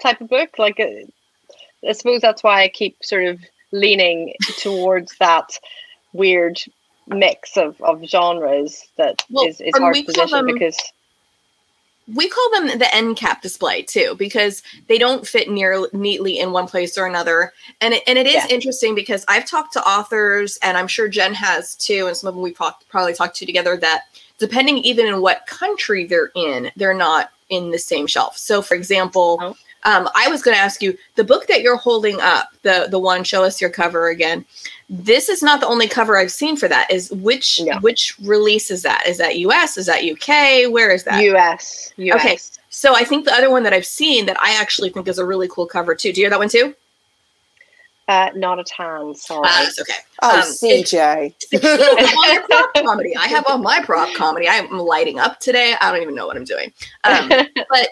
type 0.00 0.20
of 0.20 0.28
book. 0.28 0.58
Like, 0.58 0.80
uh, 0.80 1.06
I 1.88 1.92
suppose 1.92 2.20
that's 2.20 2.42
why 2.42 2.62
I 2.62 2.68
keep 2.68 3.02
sort 3.02 3.24
of 3.24 3.40
leaning 3.72 4.34
towards 4.58 5.16
that 5.18 5.58
weird 6.12 6.58
mix 7.10 7.56
of, 7.56 7.80
of 7.82 8.02
genres 8.04 8.88
that 8.96 9.20
is 9.22 9.26
Well, 9.30 9.44
is 9.46 9.60
and 9.60 9.76
hard 9.78 9.94
to 9.96 10.02
position 10.04 10.30
them- 10.46 10.46
because 10.54 10.76
we 12.14 12.28
call 12.28 12.50
them 12.52 12.78
the 12.78 12.92
end 12.94 13.16
cap 13.16 13.40
display 13.40 13.82
too 13.82 14.16
because 14.18 14.62
they 14.88 14.98
don't 14.98 15.26
fit 15.26 15.48
near 15.48 15.86
neatly 15.92 16.38
in 16.40 16.50
one 16.50 16.66
place 16.66 16.98
or 16.98 17.06
another 17.06 17.52
and 17.80 17.94
it, 17.94 18.02
and 18.08 18.18
it 18.18 18.26
is 18.26 18.34
Yeah. 18.34 18.46
interesting 18.48 18.94
because 18.96 19.24
i've 19.28 19.46
talked 19.48 19.72
to 19.74 19.88
authors 19.88 20.58
and 20.62 20.76
i'm 20.76 20.88
sure 20.88 21.08
jen 21.08 21.34
has 21.34 21.76
too 21.76 22.06
and 22.08 22.16
some 22.16 22.26
of 22.28 22.34
them 22.34 22.42
we 22.42 22.52
talked, 22.52 22.88
probably 22.88 23.14
talked 23.14 23.36
to 23.36 23.46
together 23.46 23.76
that 23.76 24.04
depending 24.38 24.78
even 24.78 25.06
in 25.06 25.20
what 25.20 25.46
country 25.46 26.04
they're 26.04 26.32
in 26.34 26.72
they're 26.76 26.94
not 26.94 27.30
in 27.48 27.70
the 27.70 27.78
same 27.78 28.06
shelf 28.08 28.36
so 28.36 28.60
for 28.60 28.74
example 28.74 29.38
Oh. 29.40 29.56
Um, 29.84 30.08
i 30.14 30.28
was 30.28 30.42
going 30.42 30.54
to 30.54 30.60
ask 30.60 30.82
you 30.82 30.96
the 31.16 31.24
book 31.24 31.46
that 31.46 31.62
you're 31.62 31.76
holding 31.76 32.20
up 32.20 32.50
the 32.62 32.86
the 32.90 32.98
one 32.98 33.24
show 33.24 33.42
us 33.44 33.60
your 33.60 33.70
cover 33.70 34.08
again 34.08 34.44
this 34.88 35.28
is 35.28 35.42
not 35.42 35.60
the 35.60 35.66
only 35.66 35.88
cover 35.88 36.16
i've 36.18 36.32
seen 36.32 36.56
for 36.56 36.68
that 36.68 36.90
is 36.90 37.10
which 37.12 37.60
No. 37.62 37.78
which 37.80 38.18
release 38.20 38.70
is 38.70 38.82
that 38.82 39.04
is 39.06 39.18
that 39.18 39.32
us 39.34 39.76
is 39.76 39.86
that 39.86 40.02
uk 40.04 40.72
where 40.72 40.90
is 40.90 41.04
that 41.04 41.22
US, 41.22 41.92
US. 41.96 42.14
Okay. 42.24 42.38
so 42.70 42.94
I 42.94 43.04
think 43.04 43.24
the 43.24 43.32
other 43.34 43.50
one 43.50 43.62
that 43.64 43.72
I've 43.72 43.86
seen 43.86 44.26
that 44.26 44.38
I 44.40 44.60
actually 44.60 44.90
think 44.90 45.08
is 45.08 45.18
a 45.18 45.24
really 45.24 45.48
cool 45.48 45.66
cover 45.66 45.94
too. 45.94 46.12
Do 46.12 46.20
you 46.20 46.24
hear 46.26 46.30
that 46.30 46.38
one 46.38 46.48
too? 46.48 46.74
Uh, 48.08 48.30
not 48.34 48.58
a 48.58 48.64
tan, 48.64 49.14
sorry. 49.14 49.46
Uh, 49.48 49.64
it's 49.68 49.80
okay. 49.80 49.92
Oh, 50.22 50.38
Um, 50.38 50.42
CJ. 50.42 51.32
all 51.62 52.40
prop 52.48 52.74
comedy. 52.74 53.16
I 53.16 53.28
have 53.28 53.44
all 53.46 53.58
my 53.58 53.80
prop 53.82 54.12
comedy. 54.14 54.48
I'm 54.48 54.68
lighting 54.70 55.20
up 55.20 55.38
today. 55.38 55.74
I 55.80 55.92
don't 55.92 56.02
even 56.02 56.16
know 56.16 56.26
what 56.26 56.36
I'm 56.36 56.44
doing. 56.44 56.72
Um, 57.04 57.28
but 57.70 57.88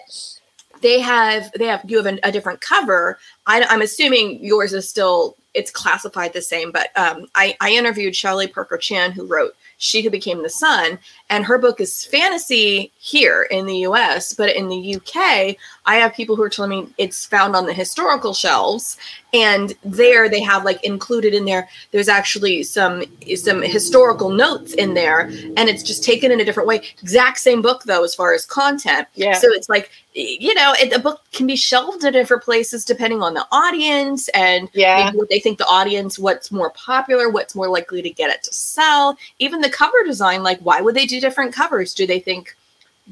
they 0.81 0.99
have 0.99 1.51
they 1.53 1.65
have 1.65 1.83
you 1.87 1.97
have 1.97 2.05
an, 2.05 2.19
a 2.23 2.31
different 2.31 2.61
cover. 2.61 3.19
I, 3.45 3.63
I'm 3.63 3.81
assuming 3.81 4.43
yours 4.43 4.73
is 4.73 4.87
still 4.89 5.35
it's 5.53 5.71
classified 5.71 6.33
the 6.33 6.41
same. 6.41 6.71
But 6.71 6.95
um, 6.97 7.25
I 7.35 7.55
I 7.61 7.71
interviewed 7.71 8.15
Shelley 8.15 8.47
Parker 8.47 8.77
Chan 8.77 9.11
who 9.11 9.25
wrote 9.25 9.55
She 9.77 10.01
Who 10.01 10.09
Became 10.09 10.43
the 10.43 10.49
Sun, 10.49 10.99
and 11.29 11.45
her 11.45 11.57
book 11.57 11.79
is 11.79 12.05
fantasy 12.05 12.91
here 12.97 13.43
in 13.51 13.65
the 13.65 13.77
U.S. 13.79 14.33
But 14.33 14.55
in 14.55 14.67
the 14.67 14.95
UK, 14.95 15.55
I 15.85 15.95
have 15.95 16.13
people 16.13 16.35
who 16.35 16.43
are 16.43 16.49
telling 16.49 16.71
me 16.71 16.93
it's 16.97 17.25
found 17.25 17.55
on 17.55 17.65
the 17.65 17.73
historical 17.73 18.33
shelves, 18.33 18.97
and 19.33 19.73
there 19.83 20.27
they 20.27 20.41
have 20.41 20.65
like 20.65 20.83
included 20.83 21.33
in 21.33 21.45
there. 21.45 21.69
There's 21.91 22.09
actually 22.09 22.63
some 22.63 23.03
some 23.35 23.61
historical 23.61 24.29
notes 24.29 24.73
in 24.73 24.93
there, 24.95 25.21
and 25.21 25.69
it's 25.69 25.83
just 25.83 26.03
taken 26.03 26.31
in 26.31 26.39
a 26.39 26.45
different 26.45 26.67
way. 26.67 26.81
Exact 27.01 27.39
same 27.39 27.61
book 27.61 27.83
though, 27.83 28.03
as 28.03 28.15
far 28.15 28.33
as 28.33 28.45
content. 28.45 29.07
yeah. 29.15 29.33
So 29.33 29.47
it's 29.49 29.69
like, 29.69 29.91
you 30.13 30.53
know, 30.55 30.73
it, 30.79 30.91
the 30.91 30.99
book 30.99 31.21
can 31.31 31.45
be 31.45 31.55
shelved 31.55 32.03
in 32.03 32.13
different 32.13 32.43
places 32.43 32.83
depending 32.83 33.21
on 33.21 33.35
the 33.35 33.45
audience 33.51 34.27
and 34.29 34.69
yeah. 34.73 35.05
maybe 35.05 35.17
what 35.17 35.29
they 35.29 35.39
think 35.39 35.57
the 35.57 35.67
audience, 35.67 36.17
what's 36.17 36.51
more 36.51 36.71
popular, 36.71 37.29
what's 37.29 37.55
more 37.55 37.69
likely 37.69 38.01
to 38.01 38.09
get 38.09 38.29
it 38.29 38.43
to 38.43 38.53
sell. 38.53 39.17
Even 39.37 39.61
the 39.61 39.69
cover 39.69 39.97
design, 40.05 40.43
like, 40.43 40.59
why 40.59 40.81
would 40.81 40.95
they 40.95 41.05
do 41.05 41.18
different 41.19 41.53
covers? 41.53 41.93
Do 41.93 42.05
they 42.07 42.19
think 42.19 42.55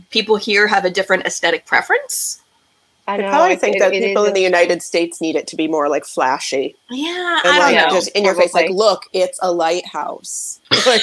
people 0.10 0.36
here 0.36 0.68
have 0.68 0.86
a 0.86 0.90
different 0.90 1.26
aesthetic 1.26 1.66
preference? 1.66 2.42
I 3.10 3.14
I 3.14 3.18
know. 3.18 3.30
probably 3.30 3.56
think 3.56 3.78
it- 3.78 3.80
that 3.80 3.94
it 3.94 4.04
people 4.04 4.24
is 4.24 4.28
in 4.30 4.34
the 4.34 4.42
United 4.42 4.82
States 4.84 5.22
need 5.22 5.38
it 5.38 5.48
to 5.48 5.56
be 5.56 5.68
more 5.70 5.88
like 5.88 6.04
flashy 6.04 6.76
Yeah, 6.90 7.40
and 7.46 7.54
I 7.54 7.60
like 7.60 7.76
don't 7.80 7.88
know. 7.90 7.96
just 7.96 8.10
in 8.10 8.26
your 8.26 8.36
face, 8.36 8.54
like, 8.54 8.70
look, 8.70 9.04
it's 9.14 9.40
a 9.42 9.52
lighthouse. 9.52 10.60
Like, 10.86 11.02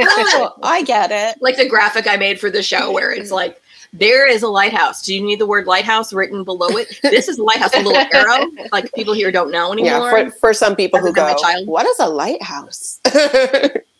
oh, 0.00 0.52
I 0.62 0.82
get 0.82 1.10
it. 1.10 1.42
like 1.42 1.56
the 1.56 1.68
graphic 1.68 2.06
I 2.06 2.16
made 2.16 2.38
for 2.38 2.50
the 2.50 2.62
show 2.62 2.92
where 2.92 3.10
it's 3.12 3.30
like, 3.32 3.60
there 3.92 4.26
is 4.28 4.42
a 4.42 4.48
lighthouse. 4.48 5.02
Do 5.02 5.14
you 5.14 5.20
need 5.22 5.38
the 5.40 5.46
word 5.46 5.66
lighthouse 5.66 6.12
written 6.12 6.42
below 6.44 6.68
it? 6.68 6.98
This 7.02 7.28
is 7.28 7.38
a 7.38 7.42
lighthouse, 7.42 7.74
a 7.74 7.80
little 7.80 7.96
arrow. 8.12 8.46
Like 8.72 8.92
people 8.94 9.14
here 9.14 9.30
don't 9.32 9.50
know 9.52 9.72
anymore. 9.72 9.90
Yeah, 10.18 10.24
for, 10.30 10.30
for 10.36 10.54
some 10.54 10.74
people 10.76 10.98
who 11.00 11.08
Other 11.08 11.14
than 11.20 11.34
go, 11.36 11.42
child. 11.42 11.66
what 11.68 11.86
is 11.86 11.98
a 12.00 12.08
lighthouse? 12.08 13.00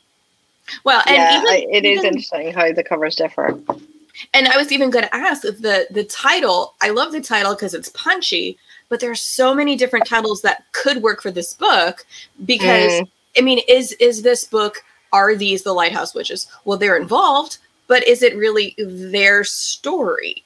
well, 0.85 1.03
and 1.07 1.17
yeah, 1.17 1.39
even, 1.39 1.49
I- 1.49 1.67
it 1.71 1.85
is 1.85 1.99
even- 1.99 2.07
interesting 2.07 2.53
how 2.53 2.73
the 2.73 2.85
covers 2.85 3.17
differ. 3.17 3.59
And 4.33 4.47
I 4.47 4.57
was 4.57 4.71
even 4.71 4.91
going 4.91 5.05
to 5.05 5.15
ask 5.15 5.45
if 5.45 5.61
the 5.61 5.87
the 5.91 6.05
title. 6.05 6.75
I 6.81 6.91
love 6.91 7.11
the 7.13 7.21
title 7.21 7.55
because 7.55 7.75
it's 7.75 7.89
punchy, 7.91 8.57
but 8.89 9.01
there 9.01 9.11
are 9.11 9.15
so 9.17 9.55
many 9.55 9.75
different 9.77 10.07
titles 10.07 10.41
that 10.43 10.65
could 10.73 11.03
work 11.03 11.21
for 11.21 11.33
this 11.33 11.53
book. 11.55 12.07
Because 12.45 12.93
Mm. 12.93 13.09
I 13.37 13.41
mean, 13.41 13.61
is 13.69 13.93
is 13.95 14.23
this 14.23 14.45
book? 14.45 14.85
Are 15.13 15.35
these 15.35 15.65
the 15.65 15.73
lighthouse 15.73 16.15
witches? 16.15 16.47
Well, 16.65 16.79
they're 16.79 16.97
involved, 16.97 17.59
but 17.89 18.07
is 18.07 18.23
it 18.23 18.37
really 18.37 18.75
their 18.79 19.43
story? 19.43 20.45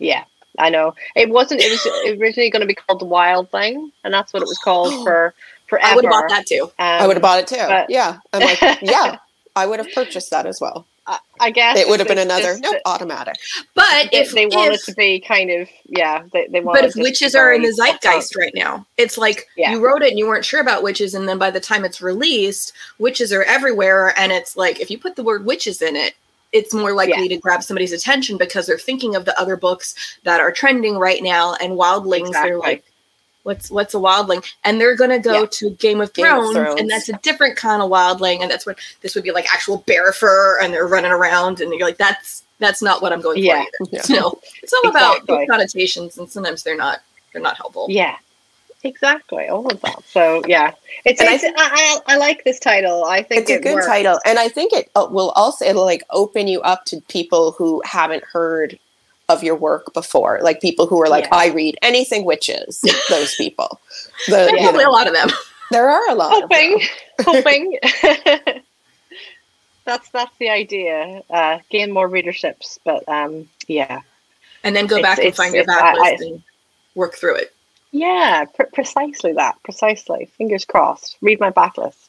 Yeah, 0.00 0.24
I 0.58 0.70
know. 0.70 0.94
It 1.14 1.30
wasn't. 1.30 1.60
It 1.62 1.70
was 1.70 1.86
originally 2.20 2.50
going 2.50 2.60
to 2.62 2.66
be 2.66 2.74
called 2.74 3.00
the 3.00 3.04
Wild 3.06 3.50
Thing, 3.50 3.92
and 4.02 4.12
that's 4.12 4.32
what 4.32 4.42
it 4.42 4.48
was 4.48 4.58
called 4.58 4.92
for 5.04 5.34
forever. 5.70 5.86
I 5.90 5.94
would 5.94 6.04
have 6.04 6.10
bought 6.12 6.28
that 6.28 6.46
too. 6.46 6.64
Um, 6.64 6.70
I 6.78 7.06
would 7.06 7.16
have 7.16 7.22
bought 7.22 7.38
it 7.40 7.46
too. 7.46 7.56
but- 7.56 7.88
yeah. 7.88 8.18
I'm 8.34 8.42
like, 8.42 8.60
yeah, 8.82 9.16
I 9.56 9.66
would 9.66 9.78
have 9.78 9.90
purchased 9.94 10.30
that 10.30 10.44
as 10.44 10.60
well. 10.60 10.86
I, 11.06 11.18
I 11.40 11.50
guess 11.50 11.78
It 11.78 11.88
would 11.88 11.98
have 11.98 12.08
been 12.08 12.18
another, 12.18 12.50
just 12.52 12.62
nope, 12.62 12.72
that 12.72 12.82
automatic. 12.84 13.34
But 13.74 14.10
They, 14.12 14.18
if 14.18 14.32
they 14.32 14.46
want 14.46 14.74
if, 14.74 14.82
it 14.82 14.84
to 14.90 14.94
be 14.94 15.18
kind 15.18 15.50
of 15.50 15.68
yeah. 15.86 16.24
They, 16.32 16.46
they 16.48 16.60
want. 16.60 16.78
but 16.78 16.84
if 16.84 16.94
witches 16.94 17.34
are 17.34 17.52
in 17.52 17.62
the 17.62 17.72
zeitgeist 17.72 18.36
right 18.36 18.52
now, 18.54 18.86
it's 18.98 19.16
like 19.16 19.46
Yeah. 19.56 19.72
you 19.72 19.84
wrote 19.84 20.02
it 20.02 20.10
and 20.10 20.18
you 20.18 20.26
weren't 20.28 20.44
sure 20.44 20.60
about 20.60 20.82
witches, 20.82 21.14
and 21.14 21.26
then 21.26 21.38
by 21.38 21.50
the 21.50 21.58
time 21.58 21.84
it's 21.86 22.02
released, 22.02 22.74
witches 22.98 23.32
are 23.32 23.42
everywhere, 23.44 24.12
and 24.18 24.30
it's 24.30 24.56
like 24.56 24.78
if 24.78 24.90
you 24.90 24.98
put 24.98 25.16
the 25.16 25.24
word 25.24 25.46
witches 25.46 25.80
in 25.82 25.96
it, 25.96 26.14
it's 26.52 26.74
more 26.74 26.92
likely 26.92 27.28
to 27.28 27.36
grab 27.38 27.62
somebody's 27.62 27.92
attention 27.92 28.36
because 28.36 28.66
they're 28.66 28.78
thinking 28.78 29.14
of 29.16 29.24
the 29.24 29.40
other 29.40 29.56
books 29.56 29.94
that 30.24 30.40
are 30.40 30.52
trending 30.52 30.96
right 30.98 31.22
now, 31.22 31.54
and 31.54 31.72
wildlings. 31.72 32.32
They're 32.32 32.58
like, 32.58 32.84
what's 33.42 33.70
what's 33.70 33.94
a 33.94 33.98
wildling? 33.98 34.44
And 34.64 34.80
they're 34.80 34.96
gonna 34.96 35.18
go 35.18 35.40
Yeah. 35.40 35.46
to 35.50 35.70
Game 35.70 36.00
of, 36.00 36.12
Game 36.12 36.26
of 36.26 36.30
Thrones, 36.32 36.54
Thrones. 36.56 36.80
and 36.80 36.90
that's 36.90 37.08
a 37.08 37.14
different 37.14 37.56
kind 37.56 37.82
of 37.82 37.90
wildling, 37.90 38.40
and 38.42 38.50
that's 38.50 38.66
what 38.66 38.78
this 39.00 39.14
would 39.14 39.24
be 39.24 39.32
like 39.32 39.46
actual 39.52 39.78
bear 39.86 40.12
fur, 40.12 40.58
and 40.60 40.72
they're 40.72 40.86
running 40.86 41.12
around, 41.12 41.60
and 41.60 41.72
you're 41.72 41.86
like, 41.86 41.98
that's 41.98 42.42
that's 42.58 42.82
not 42.82 43.00
what 43.02 43.12
I'm 43.12 43.20
going 43.22 43.42
Yeah. 43.42 43.64
for 43.78 43.84
either. 43.86 43.96
Yeah. 43.96 44.02
So 44.02 44.40
it's 44.62 44.72
all 44.72 44.90
about 44.90 45.16
Exactly. 45.18 45.46
the 45.46 45.46
connotations, 45.52 46.18
and 46.18 46.30
sometimes 46.30 46.62
they're 46.62 46.76
not 46.76 47.00
they're 47.32 47.40
not 47.42 47.56
helpful. 47.56 47.86
Yeah, 47.88 48.16
exactly. 48.82 49.48
All 49.48 49.66
of 49.70 49.80
that. 49.80 50.02
So 50.10 50.42
yeah, 50.46 50.72
it's. 51.04 51.20
And 51.20 51.30
I 51.30 51.34
it's 51.34 51.44
I, 51.44 51.52
I, 51.56 51.98
I 52.06 52.16
like 52.16 52.44
this 52.44 52.58
title. 52.58 53.04
I 53.04 53.22
think 53.22 53.42
It's 53.42 53.50
a 53.50 53.58
good 53.60 53.74
works. 53.74 53.86
title. 53.86 54.18
And 54.24 54.38
I 54.38 54.48
think 54.48 54.72
it 54.72 54.90
uh, 54.94 55.06
will 55.10 55.30
also, 55.30 55.64
it'll 55.64 55.84
like 55.84 56.04
open 56.10 56.48
you 56.48 56.60
up 56.62 56.84
to 56.86 57.00
people 57.08 57.52
who 57.52 57.80
haven't 57.84 58.24
heard 58.24 58.78
of 59.30 59.42
your 59.42 59.54
work 59.56 59.92
before. 59.94 60.40
Like 60.42 60.60
people 60.60 60.86
who 60.86 61.00
are 61.02 61.08
like, 61.08 61.24
Yeah. 61.24 61.36
I 61.36 61.46
read 61.48 61.78
anything 61.82 62.24
witches, 62.24 62.80
those 63.08 63.34
people. 63.36 63.80
The, 64.26 64.32
There's 64.32 64.52
you 64.52 64.58
probably 64.58 64.84
know, 64.84 64.90
a 64.90 64.92
lot 64.92 65.06
of 65.06 65.14
them. 65.14 65.28
there 65.70 65.88
are 65.88 66.10
a 66.10 66.14
lot. 66.14 66.42
of 66.42 66.48
them. 66.50 66.60
Hoping, 67.20 67.78
hoping. 67.78 67.78
that's 69.84 70.08
that's 70.10 70.36
the 70.38 70.48
idea. 70.50 71.22
Uh, 71.30 71.58
gain 71.70 71.90
more 71.92 72.08
readerships, 72.08 72.78
but 72.84 73.06
um, 73.08 73.48
yeah, 73.68 74.00
And 74.64 74.74
then 74.76 74.86
go 74.86 74.96
It's- 74.96 75.16
back 75.16 75.24
and 75.24 75.34
find 75.34 75.54
your 75.54 75.64
backlist 75.64 76.20
and 76.20 76.42
work 76.94 77.14
through 77.14 77.36
it. 77.36 77.54
yeah, 77.92 78.44
pr- 78.54 78.64
precisely 78.72 79.32
that. 79.34 79.56
Precisely. 79.64 80.30
Fingers 80.38 80.64
crossed. 80.64 81.16
Read 81.20 81.40
my 81.40 81.50
backlist. 81.50 82.08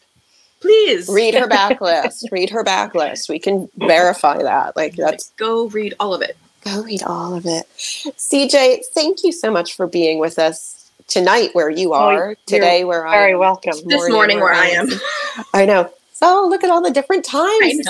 Please 0.61 1.09
Read 1.09 1.33
her 1.33 1.47
backlist. 1.47 2.31
read 2.31 2.49
her 2.51 2.63
backlist. 2.63 3.27
We 3.29 3.39
can 3.39 3.67
verify 3.77 4.41
that. 4.43 4.75
Like 4.75 4.95
that's 4.95 5.31
go 5.31 5.67
read 5.69 5.93
all 5.99 6.13
of 6.13 6.21
it. 6.21 6.37
Go 6.61 6.83
read 6.83 7.03
all 7.03 7.35
of 7.35 7.45
it. 7.45 7.67
CJ, 7.75 8.85
thank 8.93 9.23
you 9.23 9.31
so 9.31 9.51
much 9.51 9.75
for 9.75 9.87
being 9.87 10.19
with 10.19 10.37
us 10.37 10.91
tonight 11.07 11.49
where 11.53 11.69
you 11.69 11.93
Oh, 11.93 11.97
are, 11.97 12.13
you're 12.13 12.37
today 12.45 12.83
where 12.83 13.05
I 13.05 13.15
am. 13.15 13.19
Very 13.19 13.33
am, 13.33 13.39
welcome. 13.39 13.73
This 13.85 14.09
morning 14.09 14.39
where 14.39 14.53
I 14.53 14.67
am. 14.67 14.89
I 15.53 15.65
know. 15.65 15.91
So 16.13 16.47
look 16.47 16.63
at 16.63 16.69
all 16.69 16.81
the 16.81 16.91
different 16.91 17.25
times. 17.25 17.87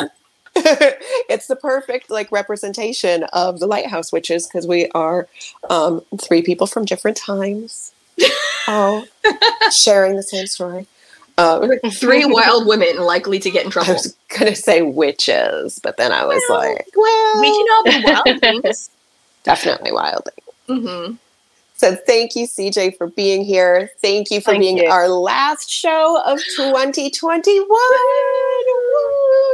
it's 0.56 1.48
the 1.48 1.56
perfect 1.56 2.10
like 2.10 2.32
representation 2.32 3.24
of 3.34 3.60
the 3.60 3.68
lighthouse 3.68 4.12
witches 4.12 4.48
because 4.48 4.68
we 4.68 4.90
are 4.92 5.28
um, 5.70 6.02
three 6.20 6.42
people 6.42 6.68
from 6.68 6.86
different 6.86 7.18
times. 7.18 7.94
Oh, 8.68 9.06
sharing 9.72 10.16
the 10.16 10.24
same 10.24 10.46
story. 10.46 10.86
Three 11.92 12.26
wild 12.26 12.68
women 12.68 12.98
likely 12.98 13.40
to 13.40 13.50
get 13.52 13.66
in 13.66 13.72
trouble. 13.72 13.92
I 13.92 13.94
was 13.94 14.16
gonna 14.38 14.56
say 14.56 14.82
witches, 14.82 15.80
but 15.82 15.98
then 15.98 16.12
I 16.12 16.26
was 16.26 16.44
like, 16.50 16.88
well, 16.96 17.42
We 17.42 17.50
can 17.50 17.68
all 17.72 17.84
be 17.84 18.04
wild 18.32 18.40
things. 18.64 18.90
definitely 19.44 19.92
wildly. 19.92 20.34
hmm 20.68 21.14
So 21.76 21.96
thank 21.96 22.36
you, 22.36 22.46
CJ, 22.48 22.98
for 22.98 23.08
being 23.08 23.44
here. 23.44 23.90
Thank 24.02 24.30
you 24.32 24.40
for 24.42 24.52
Thank 24.52 24.62
being 24.62 24.78
you. 24.78 24.88
our 24.90 25.08
last 25.10 25.70
show 25.70 26.22
of 26.26 26.40
2021. 26.56 27.68
Woo! 27.68 27.78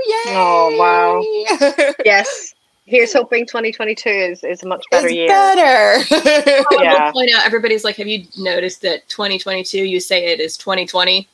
Yay! 0.07 0.23
Oh, 0.36 0.75
wow. 0.78 1.93
yes. 2.05 2.53
Here's 2.86 3.11
hoping 3.11 3.45
2022 3.45 4.09
is, 4.09 4.43
is 4.45 4.63
a 4.63 4.67
much 4.67 4.86
better 4.91 5.07
it's 5.07 5.15
year. 5.15 5.28
better. 5.28 6.65
I 6.69 6.78
Yeah. 6.82 7.05
will 7.07 7.11
point 7.11 7.34
out, 7.36 7.45
everybody's 7.45 7.84
like, 7.84 7.97
have 7.97 8.07
you 8.07 8.23
noticed 8.38 8.82
that 8.84 9.07
2022, 9.09 9.80
you 9.84 9.99
say 9.99 10.28
it 10.28 10.39
is 10.39 10.55
2020? 10.57 11.28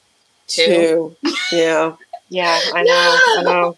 Two. 0.47 1.15
Two. 1.23 1.29
Yeah. 1.51 1.95
Yeah, 2.29 2.59
I 2.73 2.83
know. 2.83 3.19
I 3.39 3.41
know. 3.43 3.77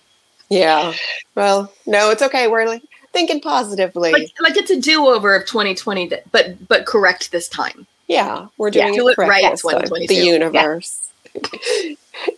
Yeah. 0.49 0.93
Well, 1.36 1.72
no, 1.86 2.11
it's 2.11 2.22
okay. 2.22 2.47
We're 2.47 2.66
like 2.68 2.84
thinking 3.11 3.41
positively. 3.41 4.11
Like, 4.11 4.32
like 4.39 4.55
it's 4.57 4.72
a 4.72 4.80
do-over 4.80 5.36
of 5.36 5.45
2020, 5.45 6.07
that, 6.09 6.32
but 6.32 6.68
but 6.68 6.86
correct 6.86 7.32
this 7.32 7.47
time. 7.49 7.86
yeah, 8.07 8.47
we're 8.57 8.70
Yeah. 8.70 8.86
doing 8.88 8.95
Do 8.95 9.07
it 9.09 9.16
correct 9.16 9.30
right, 9.30 9.51
this 9.51 9.61
2022. 9.61 10.07
The 10.13 10.22
universe. 10.26 11.01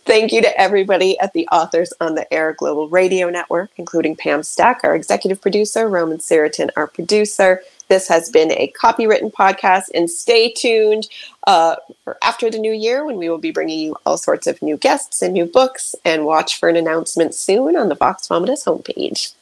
Thank 0.04 0.32
you 0.32 0.42
to 0.42 0.60
everybody 0.60 1.18
at 1.20 1.32
the 1.34 1.46
Authors 1.52 1.92
on 2.00 2.14
the 2.16 2.32
Air 2.34 2.52
Global 2.52 2.88
Radio 2.88 3.30
Network, 3.30 3.70
including 3.76 4.16
Pam 4.16 4.42
Stack, 4.42 4.80
our 4.82 4.94
executive 4.96 5.40
producer, 5.40 5.88
Roman 5.88 6.18
Siratin, 6.18 6.70
our 6.76 6.86
producer. 6.88 7.62
This 7.88 8.08
has 8.08 8.30
been 8.30 8.52
a 8.52 8.72
copywritten 8.80 9.32
podcast, 9.32 9.84
and 9.94 10.10
stay 10.10 10.52
tuned 10.52 11.08
uh, 11.46 11.76
for 12.04 12.18
after 12.22 12.50
the 12.50 12.58
new 12.58 12.72
year 12.72 13.04
when 13.04 13.16
we 13.16 13.28
will 13.28 13.38
be 13.38 13.50
bringing 13.50 13.78
you 13.78 13.96
all 14.04 14.18
sorts 14.18 14.46
of 14.46 14.60
new 14.60 14.76
guests 14.76 15.22
and 15.22 15.32
new 15.32 15.46
books, 15.46 15.94
and 16.04 16.26
watch 16.26 16.58
for 16.58 16.68
an 16.68 16.76
announcement 16.76 17.34
soon 17.34 17.76
on 17.76 17.88
the 17.88 17.94
Vox 17.94 18.28
Vomitus 18.28 18.64
homepage. 18.64 19.32